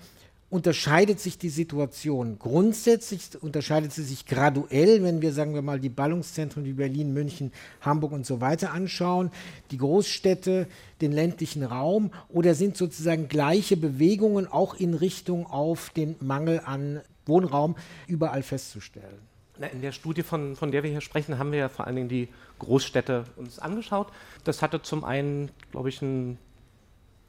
unterscheidet 0.49 1.19
sich 1.19 1.37
die 1.37 1.49
Situation 1.49 2.39
grundsätzlich, 2.39 3.21
unterscheidet 3.39 3.93
sie 3.93 4.03
sich 4.03 4.25
graduell, 4.25 5.03
wenn 5.03 5.21
wir, 5.21 5.31
sagen 5.31 5.53
wir 5.53 5.61
mal, 5.61 5.79
die 5.79 5.89
Ballungszentren 5.89 6.65
wie 6.65 6.73
Berlin, 6.73 7.13
München, 7.13 7.51
Hamburg 7.81 8.13
und 8.13 8.25
so 8.25 8.41
weiter 8.41 8.73
anschauen, 8.73 9.29
die 9.69 9.77
Großstädte, 9.77 10.67
den 11.01 11.11
ländlichen 11.11 11.63
Raum, 11.63 12.11
oder 12.29 12.55
sind 12.55 12.77
sozusagen 12.77 13.27
gleiche 13.27 13.77
Bewegungen 13.77 14.47
auch 14.47 14.73
in 14.73 14.95
Richtung 14.95 15.45
auf 15.45 15.91
den 15.91 16.15
Mangel 16.19 16.61
an 16.65 17.01
Wohnraum 17.27 17.75
überall 18.07 18.41
festzustellen? 18.41 19.30
In 19.69 19.81
der 19.81 19.91
Studie, 19.91 20.23
von, 20.23 20.55
von 20.55 20.71
der 20.71 20.83
wir 20.83 20.89
hier 20.89 21.01
sprechen, 21.01 21.37
haben 21.37 21.51
wir 21.51 21.59
ja 21.59 21.69
vor 21.69 21.85
allen 21.87 21.95
Dingen 21.95 22.09
die 22.09 22.29
Großstädte 22.59 23.25
uns 23.35 23.59
angeschaut. 23.59 24.07
Das 24.43 24.61
hatte 24.61 24.81
zum 24.81 25.03
einen, 25.03 25.51
glaube 25.71 25.89
ich, 25.89 26.01
ein 26.01 26.37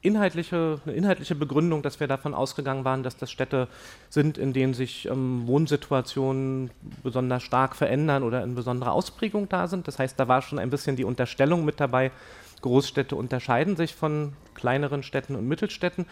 inhaltliche, 0.03 0.81
eine 0.85 0.95
inhaltliche 0.95 1.33
Begründung, 1.33 1.81
dass 1.81 1.99
wir 1.99 2.07
davon 2.07 2.33
ausgegangen 2.33 2.83
waren, 2.85 3.03
dass 3.03 3.17
das 3.17 3.31
Städte 3.31 3.67
sind, 4.09 4.37
in 4.37 4.53
denen 4.53 4.73
sich 4.73 5.07
ähm, 5.07 5.47
Wohnsituationen 5.47 6.71
besonders 7.01 7.41
stark 7.41 7.75
verändern 7.75 8.23
oder 8.23 8.43
in 8.43 8.53
besonderer 8.53 8.91
Ausprägung 8.91 9.47
da 9.47 9.67
sind. 9.67 9.87
Das 9.87 9.99
heißt, 9.99 10.19
da 10.19 10.27
war 10.27 10.41
schon 10.41 10.59
ein 10.59 10.69
bisschen 10.69 10.97
die 10.97 11.05
Unterstellung 11.05 11.63
mit 11.63 11.79
dabei, 11.79 12.11
Großstädte 12.63 13.15
unterscheiden 13.15 13.75
sich 13.75 13.93
von 13.93 14.33
kleineren 14.53 15.03
Städten 15.03 15.35
und 15.35 15.47
Mittelstädten. 15.47 16.05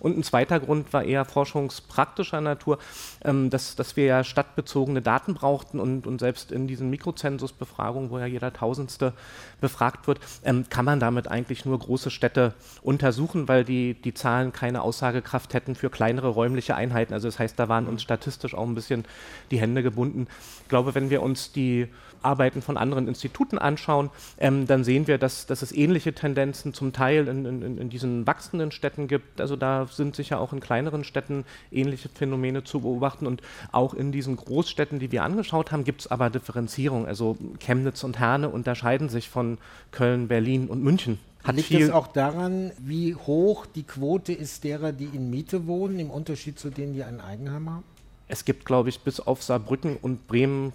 Und 0.00 0.16
ein 0.16 0.22
zweiter 0.22 0.60
Grund 0.60 0.92
war 0.92 1.04
eher 1.04 1.24
forschungspraktischer 1.24 2.40
Natur, 2.40 2.78
ähm, 3.24 3.50
dass, 3.50 3.76
dass 3.76 3.96
wir 3.96 4.04
ja 4.06 4.24
stadtbezogene 4.24 5.02
Daten 5.02 5.34
brauchten 5.34 5.78
und, 5.78 6.06
und 6.06 6.18
selbst 6.18 6.50
in 6.50 6.66
diesen 6.66 6.90
Mikrozensusbefragungen, 6.90 8.10
wo 8.10 8.18
ja 8.18 8.26
jeder 8.26 8.52
Tausendste 8.52 9.12
befragt 9.60 10.06
wird, 10.06 10.20
ähm, 10.44 10.64
kann 10.70 10.84
man 10.84 11.00
damit 11.00 11.28
eigentlich 11.28 11.64
nur 11.64 11.78
große 11.78 12.10
Städte 12.10 12.54
untersuchen, 12.82 13.46
weil 13.46 13.64
die, 13.64 13.94
die 13.94 14.14
Zahlen 14.14 14.52
keine 14.52 14.82
Aussagekraft 14.82 15.52
hätten 15.52 15.74
für 15.74 15.90
kleinere 15.90 16.28
räumliche 16.28 16.74
Einheiten. 16.74 17.12
Also 17.12 17.28
das 17.28 17.38
heißt, 17.38 17.58
da 17.58 17.68
waren 17.68 17.86
uns 17.86 18.02
statistisch 18.02 18.54
auch 18.54 18.66
ein 18.66 18.74
bisschen 18.74 19.04
die 19.50 19.60
Hände 19.60 19.82
gebunden. 19.82 20.28
Ich 20.62 20.68
glaube, 20.68 20.94
wenn 20.94 21.10
wir 21.10 21.22
uns 21.22 21.52
die 21.52 21.88
Arbeiten 22.22 22.62
von 22.62 22.76
anderen 22.76 23.08
Instituten 23.08 23.58
anschauen, 23.58 24.10
ähm, 24.38 24.66
dann 24.66 24.84
sehen 24.84 25.06
wir, 25.06 25.18
dass, 25.18 25.46
dass 25.46 25.62
es 25.62 25.72
ähnliche 25.72 26.12
Tendenzen 26.12 26.74
zum 26.74 26.92
Teil 26.92 27.28
in, 27.28 27.44
in, 27.44 27.78
in 27.78 27.90
diesen 27.90 28.26
wachsenden 28.26 28.72
Städten 28.72 29.08
gibt. 29.08 29.40
Also 29.40 29.56
da 29.56 29.86
sind 29.86 30.16
sicher 30.16 30.40
auch 30.40 30.52
in 30.52 30.60
kleineren 30.60 31.04
Städten 31.04 31.44
ähnliche 31.70 32.08
Phänomene 32.08 32.64
zu 32.64 32.80
beobachten 32.80 33.26
und 33.26 33.42
auch 33.72 33.94
in 33.94 34.12
diesen 34.12 34.36
Großstädten, 34.36 34.98
die 34.98 35.12
wir 35.12 35.24
angeschaut 35.24 35.72
haben, 35.72 35.84
gibt 35.84 36.02
es 36.02 36.06
aber 36.10 36.30
Differenzierung. 36.30 37.06
Also 37.06 37.36
Chemnitz 37.60 38.04
und 38.04 38.18
Herne 38.18 38.48
unterscheiden 38.48 39.08
sich 39.08 39.28
von 39.28 39.58
Köln, 39.90 40.28
Berlin 40.28 40.68
und 40.68 40.82
München. 40.82 41.18
Hat 41.44 41.56
Liegt 41.56 41.70
es 41.70 41.90
auch 41.90 42.08
daran, 42.08 42.72
wie 42.78 43.14
hoch 43.14 43.64
die 43.66 43.84
Quote 43.84 44.32
ist 44.32 44.64
derer, 44.64 44.92
die 44.92 45.06
in 45.06 45.30
Miete 45.30 45.66
wohnen, 45.66 45.98
im 45.98 46.10
Unterschied 46.10 46.58
zu 46.58 46.70
denen, 46.70 46.94
die 46.94 47.04
ein 47.04 47.20
Eigenheim 47.20 47.70
haben? 47.70 47.84
Es 48.26 48.44
gibt, 48.44 48.66
glaube 48.66 48.90
ich, 48.90 49.00
bis 49.00 49.20
auf 49.20 49.42
Saarbrücken 49.42 49.96
und 49.96 50.26
Bremen 50.28 50.72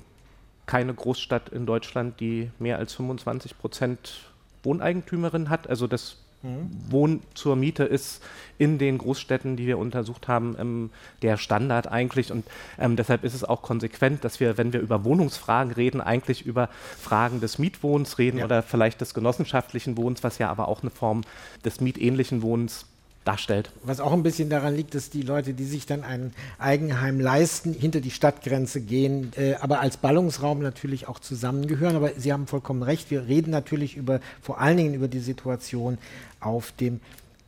keine 0.66 0.94
Großstadt 0.94 1.50
in 1.50 1.66
Deutschland, 1.66 2.20
die 2.20 2.50
mehr 2.60 2.78
als 2.78 2.94
25 2.94 3.58
Prozent 3.58 4.22
Wohneigentümerin 4.64 5.50
hat. 5.50 5.70
Also 5.70 5.88
das 5.88 6.18
mhm. 6.42 6.70
Wohnen 6.90 7.24
zur 7.34 7.56
Miete 7.56 7.84
ist 7.84 8.24
in 8.58 8.78
den 8.78 8.98
Großstädten, 8.98 9.58
die 9.58 9.68
wir 9.68 9.78
untersucht 9.78 10.28
haben, 10.28 10.56
ähm, 10.58 10.90
der 11.22 11.38
Standard 11.38 11.88
eigentlich. 11.88 12.32
Und 12.32 12.46
ähm, 12.80 12.96
deshalb 12.96 13.24
ist 13.24 13.34
es 13.34 13.44
auch 13.44 13.62
konsequent, 13.62 14.24
dass 14.24 14.40
wir, 14.40 14.58
wenn 14.58 14.74
wir 14.74 14.80
über 14.80 15.04
Wohnungsfragen 15.04 15.74
reden, 15.74 16.00
eigentlich 16.00 16.46
über 16.46 16.70
Fragen 17.00 17.42
des 17.42 17.60
Mietwohnens 17.60 18.18
reden 18.18 18.38
ja. 18.38 18.46
oder 18.46 18.64
vielleicht 18.64 19.02
des 19.02 19.14
genossenschaftlichen 19.14 19.98
Wohnens, 19.98 20.24
was 20.24 20.38
ja 20.38 20.50
aber 20.50 20.68
auch 20.68 20.82
eine 20.82 20.92
Form 20.92 21.22
des 21.66 21.82
mietähnlichen 21.82 22.42
Wohnens 22.42 22.86
darstellt. 23.24 23.72
Was 23.84 24.00
auch 24.00 24.14
ein 24.14 24.24
bisschen 24.24 24.50
daran 24.50 24.76
liegt, 24.76 24.96
dass 24.96 25.10
die 25.10 25.22
Leute, 25.22 25.54
die 25.54 25.66
sich 25.66 25.86
dann 25.86 26.04
ein 26.04 26.34
Eigenheim 26.60 27.20
leisten, 27.20 27.74
hinter 27.74 28.02
die 28.02 28.12
Stadtgrenze 28.12 28.82
gehen, 28.82 29.32
äh, 29.38 29.56
aber 29.56 29.80
als 29.80 29.98
Ballungsraum 29.98 30.60
natürlich 30.60 31.08
auch 31.08 31.20
zusammengehören. 31.20 31.96
Aber 31.96 32.12
Sie 32.18 32.34
haben 32.34 32.48
vollkommen 32.48 32.84
recht, 32.84 33.12
wir 33.12 33.28
reden 33.28 33.52
natürlich 33.52 33.96
über, 33.98 34.20
vor 34.42 34.60
allen 34.60 34.78
Dingen 34.78 34.94
über 34.94 35.08
die 35.08 35.20
Situation 35.20 35.98
auf 36.40 36.72
dem 36.74 37.00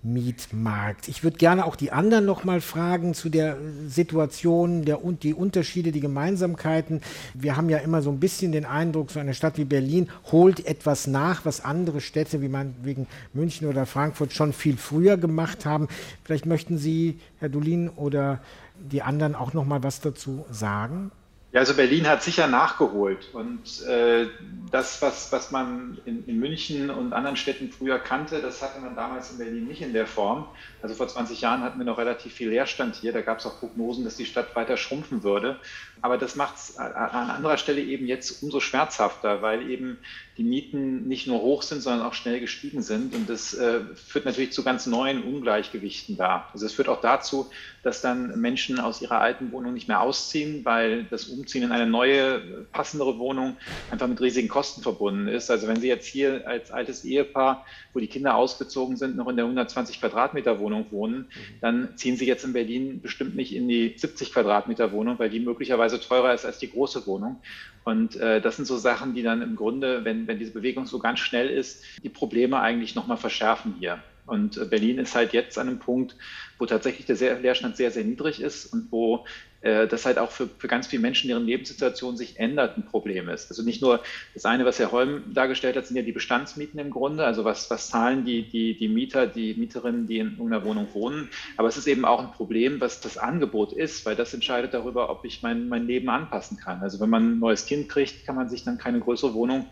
Mietmarkt. 0.05 1.07
Ich 1.07 1.23
würde 1.23 1.37
gerne 1.37 1.65
auch 1.65 1.75
die 1.75 1.91
anderen 1.91 2.25
noch 2.25 2.43
mal 2.43 2.61
fragen 2.61 3.13
zu 3.15 3.29
der 3.29 3.57
Situation, 3.87 4.85
der, 4.85 5.03
und 5.03 5.23
die 5.23 5.33
Unterschiede, 5.33 5.91
die 5.91 5.99
Gemeinsamkeiten. 5.99 7.01
Wir 7.33 7.57
haben 7.57 7.69
ja 7.69 7.79
immer 7.79 8.01
so 8.03 8.11
ein 8.11 8.19
bisschen 8.19 8.51
den 8.51 8.65
Eindruck, 8.65 9.09
so 9.09 9.19
eine 9.19 9.33
Stadt 9.33 9.57
wie 9.57 9.65
Berlin 9.65 10.09
holt 10.31 10.65
etwas 10.65 11.07
nach, 11.07 11.43
was 11.43 11.65
andere 11.65 12.01
Städte 12.01 12.41
wie 12.41 12.49
man 12.49 12.75
wegen 12.83 13.07
München 13.33 13.67
oder 13.67 13.85
Frankfurt 13.85 14.31
schon 14.31 14.53
viel 14.53 14.77
früher 14.77 15.17
gemacht 15.17 15.65
haben. 15.65 15.87
Vielleicht 16.23 16.45
möchten 16.45 16.77
Sie, 16.77 17.19
Herr 17.39 17.49
Dulin 17.49 17.89
oder 17.89 18.41
die 18.79 19.01
anderen 19.01 19.33
auch 19.33 19.53
noch 19.53 19.65
mal 19.65 19.81
was 19.81 20.01
dazu 20.01 20.45
sagen. 20.51 21.11
Ja, 21.55 21.61
also 21.61 21.73
Berlin 21.73 22.05
hat 22.05 22.21
sicher 22.21 22.47
nachgeholt. 22.47 23.29
Und 23.31 23.81
äh, 23.83 24.27
das, 24.71 25.01
was, 25.01 25.31
was 25.31 25.51
man 25.51 25.97
in, 26.03 26.25
in, 26.25 26.37
München 26.37 26.89
und 26.89 27.13
anderen 27.13 27.37
Städten 27.37 27.71
früher 27.71 27.97
kannte, 27.97 28.41
das 28.41 28.61
hatte 28.61 28.81
man 28.81 28.93
damals 28.93 29.31
in 29.31 29.37
Berlin 29.37 29.65
nicht 29.65 29.81
in 29.81 29.93
der 29.93 30.05
Form. 30.05 30.49
Also 30.81 30.95
vor 30.95 31.07
20 31.07 31.39
Jahren 31.39 31.61
hatten 31.61 31.79
wir 31.79 31.85
noch 31.85 31.97
relativ 31.97 32.33
viel 32.33 32.49
Leerstand 32.49 32.95
hier. 32.95 33.13
Da 33.13 33.21
gab 33.21 33.39
es 33.39 33.45
auch 33.45 33.57
Prognosen, 33.57 34.03
dass 34.03 34.17
die 34.17 34.25
Stadt 34.25 34.53
weiter 34.57 34.75
schrumpfen 34.75 35.23
würde. 35.23 35.57
Aber 36.05 36.19
das 36.19 36.35
macht 36.35 36.57
es 36.57 36.77
an 36.77 37.31
anderer 37.31 37.57
Stelle 37.57 37.81
eben 37.81 38.05
jetzt 38.05 38.43
umso 38.43 38.59
schmerzhafter, 38.59 39.41
weil 39.41 39.67
eben 39.71 39.97
die 40.37 40.43
Mieten 40.43 41.07
nicht 41.07 41.25
nur 41.25 41.41
hoch 41.41 41.63
sind, 41.63 41.81
sondern 41.81 42.05
auch 42.05 42.13
schnell 42.13 42.39
gestiegen 42.39 42.83
sind. 42.83 43.15
Und 43.15 43.27
das 43.27 43.55
äh, 43.55 43.79
führt 43.95 44.25
natürlich 44.25 44.51
zu 44.51 44.63
ganz 44.63 44.85
neuen 44.85 45.23
Ungleichgewichten 45.23 46.15
da. 46.15 46.47
Also 46.53 46.67
es 46.67 46.73
führt 46.73 46.89
auch 46.89 47.01
dazu, 47.01 47.49
dass 47.81 48.01
dann 48.01 48.39
Menschen 48.39 48.79
aus 48.79 49.01
ihrer 49.01 49.21
alten 49.21 49.51
Wohnung 49.51 49.73
nicht 49.73 49.87
mehr 49.87 50.01
ausziehen, 50.01 50.65
weil 50.65 51.05
das 51.05 51.25
Umziehen 51.25 51.63
in 51.63 51.71
eine 51.71 51.87
neue, 51.87 52.39
passendere 52.71 53.17
Wohnung 53.17 53.55
einfach 53.89 54.07
mit 54.07 54.19
riesigen 54.19 54.47
Kosten 54.47 54.81
verbunden 54.81 55.27
ist. 55.27 55.49
Also 55.49 55.67
wenn 55.67 55.79
Sie 55.79 55.87
jetzt 55.87 56.05
hier 56.05 56.47
als 56.47 56.69
altes 56.69 57.05
Ehepaar, 57.05 57.65
wo 57.93 57.99
die 57.99 58.07
Kinder 58.07 58.35
ausgezogen 58.35 58.97
sind, 58.97 59.15
noch 59.15 59.27
in 59.29 59.37
der 59.37 59.45
120 59.45 60.01
Quadratmeter 60.01 60.59
Wohnung 60.59 60.87
wohnen, 60.91 61.29
dann 61.61 61.95
ziehen 61.95 62.17
Sie 62.17 62.25
jetzt 62.25 62.43
in 62.43 62.53
Berlin 62.53 63.01
bestimmt 63.01 63.35
nicht 63.35 63.55
in 63.55 63.67
die 63.67 63.93
70 63.95 64.33
Quadratmeter 64.33 64.91
Wohnung, 64.91 65.17
weil 65.17 65.29
die 65.29 65.39
möglicherweise 65.39 65.94
teilweise 65.97 66.07
teurer 66.07 66.33
ist 66.33 66.45
als 66.45 66.59
die 66.59 66.71
große 66.71 67.05
Wohnung. 67.07 67.41
Und 67.83 68.15
äh, 68.15 68.41
das 68.41 68.55
sind 68.55 68.65
so 68.65 68.77
Sachen, 68.77 69.13
die 69.13 69.23
dann 69.23 69.41
im 69.41 69.55
Grunde, 69.55 70.03
wenn, 70.03 70.27
wenn 70.27 70.39
diese 70.39 70.51
Bewegung 70.51 70.85
so 70.85 70.99
ganz 70.99 71.19
schnell 71.19 71.49
ist, 71.49 71.83
die 72.03 72.09
Probleme 72.09 72.59
eigentlich 72.59 72.95
nochmal 72.95 73.17
verschärfen 73.17 73.75
hier. 73.79 73.99
Und 74.25 74.57
äh, 74.57 74.65
Berlin 74.65 74.97
ist 74.97 75.15
halt 75.15 75.33
jetzt 75.33 75.57
an 75.59 75.67
einem 75.67 75.79
Punkt, 75.79 76.15
wo 76.57 76.65
tatsächlich 76.65 77.05
der 77.05 77.39
Leerstand 77.39 77.77
sehr, 77.77 77.91
sehr 77.91 78.03
niedrig 78.03 78.41
ist 78.41 78.65
und 78.73 78.91
wo 78.91 79.25
das 79.65 80.05
halt 80.05 80.19
auch 80.19 80.29
für, 80.29 80.47
für 80.47 80.67
ganz 80.67 80.87
viele 80.87 81.01
Menschen, 81.01 81.27
deren 81.27 81.45
Lebenssituation 81.45 82.17
sich 82.17 82.39
ändert, 82.39 82.77
ein 82.77 82.85
Problem 82.85 83.29
ist. 83.29 83.49
Also 83.49 83.63
nicht 83.63 83.81
nur 83.81 84.01
das 84.33 84.45
eine, 84.45 84.63
was 84.63 84.77
Herr 84.77 84.91
Holm 84.91 85.33
dargestellt 85.33 85.75
hat, 85.75 85.87
sind 85.87 85.97
ja 85.97 86.03
die 86.03 86.11
Bestandsmieten 86.11 86.79
im 86.79 86.91
Grunde, 86.91 87.25
also 87.25 87.45
was, 87.45 87.69
was 87.71 87.89
zahlen 87.89 88.25
die, 88.25 88.47
die, 88.47 88.77
die 88.77 88.87
Mieter, 88.87 89.25
die 89.25 89.55
Mieterinnen, 89.55 90.05
die 90.05 90.19
in 90.19 90.39
einer 90.39 90.63
Wohnung 90.63 90.87
wohnen. 90.93 91.29
Aber 91.57 91.67
es 91.67 91.77
ist 91.77 91.87
eben 91.87 92.05
auch 92.05 92.19
ein 92.19 92.31
Problem, 92.31 92.79
was 92.79 93.01
das 93.01 93.17
Angebot 93.17 93.73
ist, 93.73 94.05
weil 94.05 94.15
das 94.15 94.33
entscheidet 94.33 94.73
darüber, 94.73 95.09
ob 95.09 95.25
ich 95.25 95.41
mein, 95.41 95.67
mein 95.67 95.87
Leben 95.87 96.09
anpassen 96.09 96.57
kann. 96.57 96.81
Also 96.81 96.99
wenn 96.99 97.09
man 97.09 97.31
ein 97.31 97.39
neues 97.39 97.65
Kind 97.65 97.89
kriegt, 97.89 98.25
kann 98.25 98.35
man 98.35 98.49
sich 98.49 98.63
dann 98.63 98.77
keine 98.77 98.99
größere 98.99 99.33
Wohnung 99.33 99.65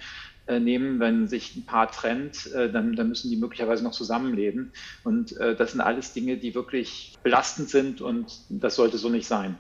äh, 0.46 0.60
nehmen, 0.60 1.00
wenn 1.00 1.28
sich 1.28 1.56
ein 1.56 1.66
Paar 1.66 1.90
trennt, 1.90 2.52
äh, 2.54 2.70
dann, 2.70 2.96
dann, 2.96 3.08
müssen 3.08 3.30
die 3.30 3.38
möglicherweise 3.38 3.84
noch 3.84 3.94
zusammenleben. 3.94 4.74
Und 5.04 5.38
äh, 5.38 5.56
das 5.56 5.72
sind 5.72 5.82
alles 5.82 6.12
Dinge, 6.12 6.38
die 6.38 6.54
wirklich 6.54 7.14
belastend 7.24 7.70
sind 7.70 8.02
und 8.02 8.42
das 8.50 8.76
sollte 8.76 8.98
so 8.98 9.10
nicht 9.10 9.26
sein. 9.26 9.56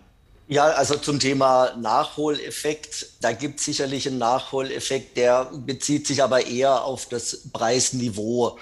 Ja, 0.48 0.66
also 0.66 0.98
zum 0.98 1.20
Thema 1.20 1.74
Nachholeffekt, 1.78 3.08
da 3.22 3.32
gibt 3.32 3.60
es 3.60 3.66
sicherlich 3.66 4.08
einen 4.08 4.18
Nachholeffekt, 4.18 5.16
der 5.16 5.46
bezieht 5.54 6.06
sich 6.06 6.22
aber 6.22 6.46
eher 6.46 6.84
auf 6.84 7.08
das 7.08 7.50
Preisniveau. 7.54 8.58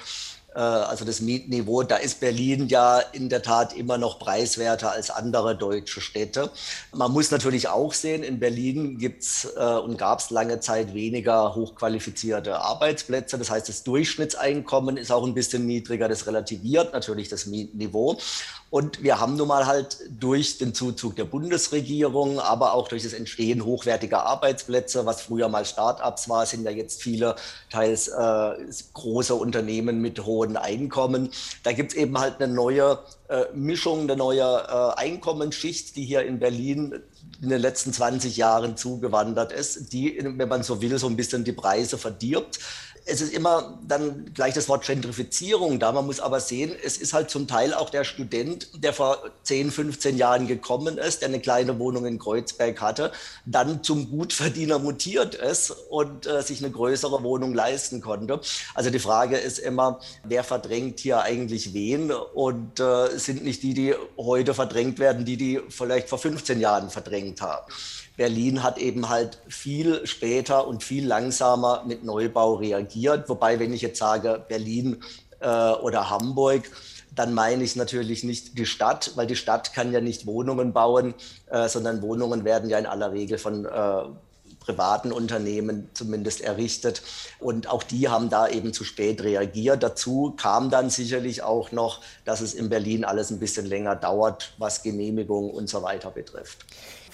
Äh, 0.54 0.60
also 0.60 1.06
das 1.06 1.22
Mietniveau, 1.22 1.84
da 1.84 1.98
ist 1.98 2.20
Berlin 2.20 2.68
ja 2.68 3.00
in 3.00 3.30
der 3.30 3.42
Tat 3.42 3.74
immer 3.74 3.98
noch 3.98 4.20
preiswerter 4.20 4.92
als 4.92 5.10
andere 5.10 5.56
deutsche 5.56 6.02
Städte. 6.02 6.52
Man 6.94 7.12
muss 7.12 7.32
natürlich 7.32 7.68
auch 7.68 7.94
sehen, 7.94 8.24
in 8.24 8.40
Berlin 8.40 8.98
gibt's 8.98 9.48
äh, 9.56 9.64
und 9.64 9.98
gab 9.98 10.20
es 10.20 10.30
lange 10.30 10.60
Zeit 10.60 10.94
weniger 10.94 11.56
hochqualifizierte 11.56 12.60
Arbeitsplätze. 12.60 13.38
Das 13.38 13.50
heißt, 13.50 13.70
das 13.70 13.84
Durchschnittseinkommen 13.84 14.98
ist 14.98 15.12
auch 15.12 15.26
ein 15.26 15.34
bisschen 15.34 15.66
niedriger. 15.66 16.10
Das 16.10 16.28
relativiert 16.28 16.94
natürlich 16.94 17.30
das 17.30 17.46
Mietniveau. 17.46 18.18
Und 18.70 19.04
wir 19.04 19.20
haben 19.20 19.36
nun 19.36 19.50
mal 19.50 19.68
halt 19.68 19.98
durch 20.18 20.58
den 20.58 20.74
Zuzug 20.74 21.18
der 21.18 21.26
Bundesregierung, 21.26 22.40
aber 22.40 22.74
auch 22.74 22.88
durch 22.88 23.04
das 23.04 23.12
Entstehen 23.12 23.66
hochwertiger 23.66 24.26
Arbeitsplätze, 24.26 25.06
was 25.06 25.22
früher 25.22 25.50
mal 25.50 25.66
Start-ups 25.66 26.30
war, 26.30 26.46
sind 26.46 26.64
ja 26.64 26.72
jetzt 26.72 27.04
viele 27.04 27.36
teils 27.70 28.08
äh, 28.08 28.54
große 28.94 29.36
Unternehmen 29.36 30.00
mit 30.00 30.24
hohen 30.26 30.41
Einkommen. 30.58 31.30
Da 31.64 31.72
gibt 31.72 31.92
es 31.92 31.98
eben 31.98 32.18
halt 32.18 32.42
eine 32.42 32.54
neue 32.54 33.00
äh, 33.30 33.46
Mischung, 33.54 34.02
eine 34.02 34.16
neue 34.16 34.42
äh, 34.42 35.00
Einkommensschicht, 35.00 35.96
die 35.96 36.06
hier 36.06 36.24
in 36.24 36.40
Berlin 36.40 37.02
in 37.42 37.50
den 37.50 37.62
letzten 37.62 37.92
20 37.92 38.38
Jahren 38.38 38.78
zugewandert 38.78 39.52
ist, 39.52 39.94
die, 39.94 40.20
wenn 40.22 40.48
man 40.48 40.64
so 40.64 40.82
will, 40.82 40.98
so 41.00 41.08
ein 41.08 41.16
bisschen 41.16 41.44
die 41.44 41.54
Preise 41.54 41.98
verdirbt 41.98 42.60
es 43.06 43.22
ist 43.22 43.34
immer 43.34 43.80
dann 43.88 44.32
gleich 44.34 44.54
das 44.54 44.70
Wort 44.70 44.86
Gentrifizierung 44.86 45.80
da. 45.80 45.92
Man 45.92 46.06
muss 46.06 46.20
aber 46.20 46.40
sehen, 46.40 46.72
es 46.84 46.98
ist 46.98 47.14
halt 47.14 47.30
zum 47.30 47.48
Teil 47.48 47.74
auch 47.74 47.90
der 47.90 48.04
Student, 48.04 48.70
der 48.84 48.94
vor 48.94 49.18
10, 49.44 49.72
15 49.72 50.18
Jahren 50.18 50.48
gekommen 50.48 50.98
ist, 50.98 51.22
der 51.22 51.30
eine 51.30 51.40
kleine 51.40 51.78
Wohnung 51.80 52.06
in 52.06 52.20
Kreuzberg 52.20 52.80
hatte, 52.82 53.12
dann 53.46 53.84
zum 53.84 54.10
Gutverdiener 54.10 54.80
mutiert 54.80 55.36
ist 55.36 55.72
und 55.90 56.28
äh, 56.28 56.42
sich 56.42 56.64
eine 56.64 56.72
größere 56.72 57.24
Wohnung 57.24 57.54
leisten 57.54 58.02
konnte. 58.02 58.40
Also 58.74 58.90
die 58.90 59.00
Frage 59.00 59.38
ist 59.38 59.60
immer, 59.60 60.00
wer 60.24 60.44
verdrängt 60.44 61.00
hier 61.00 61.22
eigentlich 61.22 61.74
wen? 61.74 62.12
Und 62.12 62.80
äh, 62.80 63.18
sind 63.18 63.44
nicht 63.44 63.64
die, 63.64 63.74
die 63.74 63.96
heute 64.18 64.54
verdrängt 64.54 65.00
werden, 65.00 65.26
die, 65.26 65.38
die 65.38 65.60
vielleicht 65.70 66.10
vor 66.10 66.20
15 66.20 66.60
Jahren 66.60 66.90
verdrängt 66.90 67.12
verdrängt 67.12 67.42
haben. 67.42 67.72
Berlin 68.18 68.64
hat 68.64 68.78
eben 68.78 69.10
halt 69.10 69.40
viel 69.48 70.06
später 70.06 70.68
und 70.68 70.84
viel 70.84 71.06
langsamer 71.06 71.84
mit 71.88 72.04
Neubau 72.04 72.56
reagiert. 72.56 73.30
Wobei, 73.30 73.60
wenn 73.60 73.74
ich 73.74 73.82
jetzt 73.82 74.00
sage 74.00 74.44
Berlin 74.48 75.02
äh, 75.40 75.72
oder 75.72 76.10
Hamburg, 76.10 76.64
dann 77.14 77.34
meine 77.34 77.64
ich 77.64 77.76
natürlich 77.76 78.24
nicht 78.24 78.58
die 78.58 78.66
Stadt, 78.66 79.12
weil 79.16 79.28
die 79.28 79.36
Stadt 79.36 79.74
kann 79.74 79.92
ja 79.92 80.02
nicht 80.02 80.26
Wohnungen 80.26 80.72
bauen, 80.72 81.14
äh, 81.50 81.68
sondern 81.68 82.02
Wohnungen 82.02 82.46
werden 82.46 82.70
ja 82.70 82.78
in 82.80 82.86
aller 82.86 83.12
Regel 83.12 83.38
von 83.38 83.66
äh, 83.66 84.04
privaten 84.62 85.12
Unternehmen 85.12 85.90
zumindest 85.94 86.42
errichtet. 86.42 87.04
Und 87.40 87.68
auch 87.68 87.84
die 87.84 88.08
haben 88.08 88.30
da 88.30 88.48
eben 88.48 88.74
zu 88.74 88.86
spät 88.86 89.22
reagiert. 89.24 89.84
Dazu 89.84 90.34
kam 90.38 90.70
dann 90.70 90.90
sicherlich 90.90 91.44
auch 91.44 91.72
noch, 91.74 92.02
dass 92.24 92.40
es 92.40 92.54
in 92.54 92.70
Berlin 92.70 93.04
alles 93.04 93.32
ein 93.32 93.40
bisschen 93.40 93.66
länger 93.66 93.96
dauert, 93.96 94.54
was 94.58 94.84
Genehmigung 94.84 95.50
und 95.52 95.68
so 95.68 95.84
weiter 95.84 96.12
betrifft. 96.12 96.66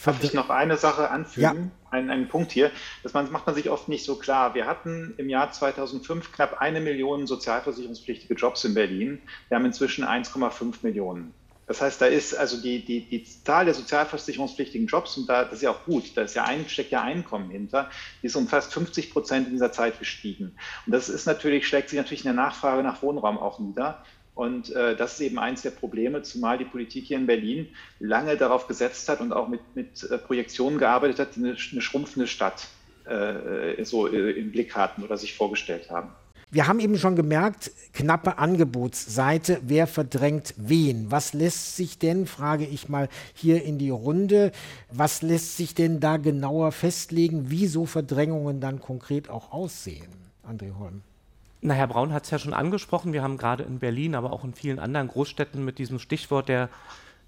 Darf 0.06 0.24
ich 0.24 0.34
noch 0.34 0.50
eine 0.50 0.78
Sache 0.78 1.10
anfügen? 1.10 1.72
Ja. 1.92 1.92
Einen, 1.98 2.12
einen 2.12 2.28
Punkt 2.28 2.52
hier. 2.52 2.72
Das 3.02 3.14
macht 3.14 3.46
man 3.46 3.56
sich 3.56 3.70
oft 3.70 3.90
nicht 3.90 4.06
so 4.06 4.16
klar. 4.16 4.54
Wir 4.54 4.68
hatten 4.68 5.16
im 5.18 5.30
Jahr 5.30 5.52
2005 5.52 6.32
knapp 6.32 6.62
eine 6.62 6.82
Million 6.82 7.26
sozialversicherungspflichtige 7.26 8.36
Jobs 8.36 8.64
in 8.64 8.74
Berlin. 8.74 9.22
Wir 9.50 9.58
haben 9.58 9.66
inzwischen 9.66 10.06
1,5 10.06 10.76
Millionen. 10.84 11.34
Das 11.68 11.82
heißt, 11.82 12.02
da 12.02 12.06
ist 12.06 12.34
also 12.34 12.62
die, 12.62 12.84
die, 12.84 13.02
die 13.02 13.24
Zahl 13.24 13.66
der 13.66 13.74
sozialversicherungspflichtigen 13.74 14.88
Jobs, 14.88 15.18
und 15.18 15.28
da, 15.28 15.44
das 15.44 15.56
ist 15.56 15.64
ja 15.64 15.72
auch 15.72 15.84
gut, 15.84 16.16
da 16.16 16.22
ist 16.22 16.34
ja 16.34 16.46
ein, 16.46 16.68
steckt 16.70 16.92
ja 16.92 17.02
Einkommen 17.02 17.50
hinter, 17.50 17.90
die 18.22 18.28
ist 18.28 18.36
um 18.38 18.48
fast 18.48 18.74
50 18.74 19.12
Prozent 19.12 19.48
in 19.48 19.54
dieser 19.54 19.74
Zeit 19.74 20.00
gestiegen. 20.00 20.56
Und 20.86 20.94
das 20.94 21.10
ist 21.10 21.26
natürlich, 21.26 21.68
schlägt 21.68 21.90
sich 21.90 21.98
natürlich 21.98 22.22
in 22.22 22.34
der 22.34 22.42
Nachfrage 22.42 22.84
nach 22.84 23.02
Wohnraum 23.02 23.38
auch 23.38 23.60
nieder. 23.60 24.04
Und 24.34 24.72
äh, 24.72 24.96
das 24.96 25.14
ist 25.14 25.22
eben 25.22 25.40
eins 25.40 25.64
der 25.64 25.72
Probleme, 25.72 26.22
zumal 26.22 26.58
die 26.58 26.66
Politik 26.66 27.06
hier 27.06 27.18
in 27.18 27.26
Berlin 27.26 27.68
lange 28.00 28.38
darauf 28.38 28.68
gesetzt 28.68 29.10
hat 29.10 29.20
und 29.20 29.34
auch 29.34 29.48
mit, 29.48 29.62
mit 29.76 30.04
äh, 30.04 30.18
Projektionen 30.20 30.78
gearbeitet 30.78 31.20
hat, 31.20 31.38
eine, 31.38 31.58
eine 31.72 31.82
schrumpfende 31.82 32.28
Stadt 32.28 32.68
äh, 33.06 33.84
so 33.84 34.08
äh, 34.08 34.32
im 34.32 34.52
Blick 34.52 34.76
hatten 34.76 35.04
oder 35.04 35.18
sich 35.18 35.34
vorgestellt 35.34 35.90
haben. 35.90 36.12
Wir 36.58 36.66
haben 36.66 36.80
eben 36.80 36.98
schon 36.98 37.16
gemerkt, 37.16 37.70
knappe 37.94 38.40
Angebotsseite, 38.40 39.62
wer 39.62 39.86
verdrängt 39.86 40.56
wen? 40.58 41.12
Was 41.12 41.34
lässt 41.34 41.76
sich 41.76 42.00
denn, 42.00 42.26
frage 42.26 42.66
ich 42.66 42.90
mal 42.90 43.10
hier 43.36 43.64
in 43.64 43.78
die 43.78 43.92
Runde, 43.92 44.52
was 44.92 45.22
lässt 45.22 45.56
sich 45.56 45.76
denn 45.76 46.00
da 46.00 46.18
genauer 46.18 46.72
festlegen, 46.72 47.52
wie 47.52 47.68
so 47.68 47.86
Verdrängungen 47.86 48.60
dann 48.60 48.82
konkret 48.82 49.30
auch 49.30 49.52
aussehen? 49.52 50.08
André 50.44 50.76
Holm. 50.80 51.04
Na, 51.62 51.76
Herr 51.76 51.86
Braun 51.86 52.12
hat 52.12 52.24
es 52.24 52.32
ja 52.32 52.40
schon 52.40 52.56
angesprochen. 52.56 53.14
Wir 53.14 53.22
haben 53.22 53.38
gerade 53.38 53.62
in 53.62 53.78
Berlin, 53.78 54.16
aber 54.16 54.34
auch 54.34 54.44
in 54.44 54.56
vielen 54.56 54.80
anderen 54.80 55.10
Großstädten 55.10 55.64
mit 55.64 55.78
diesem 55.78 56.00
Stichwort 56.00 56.50
der 56.50 56.70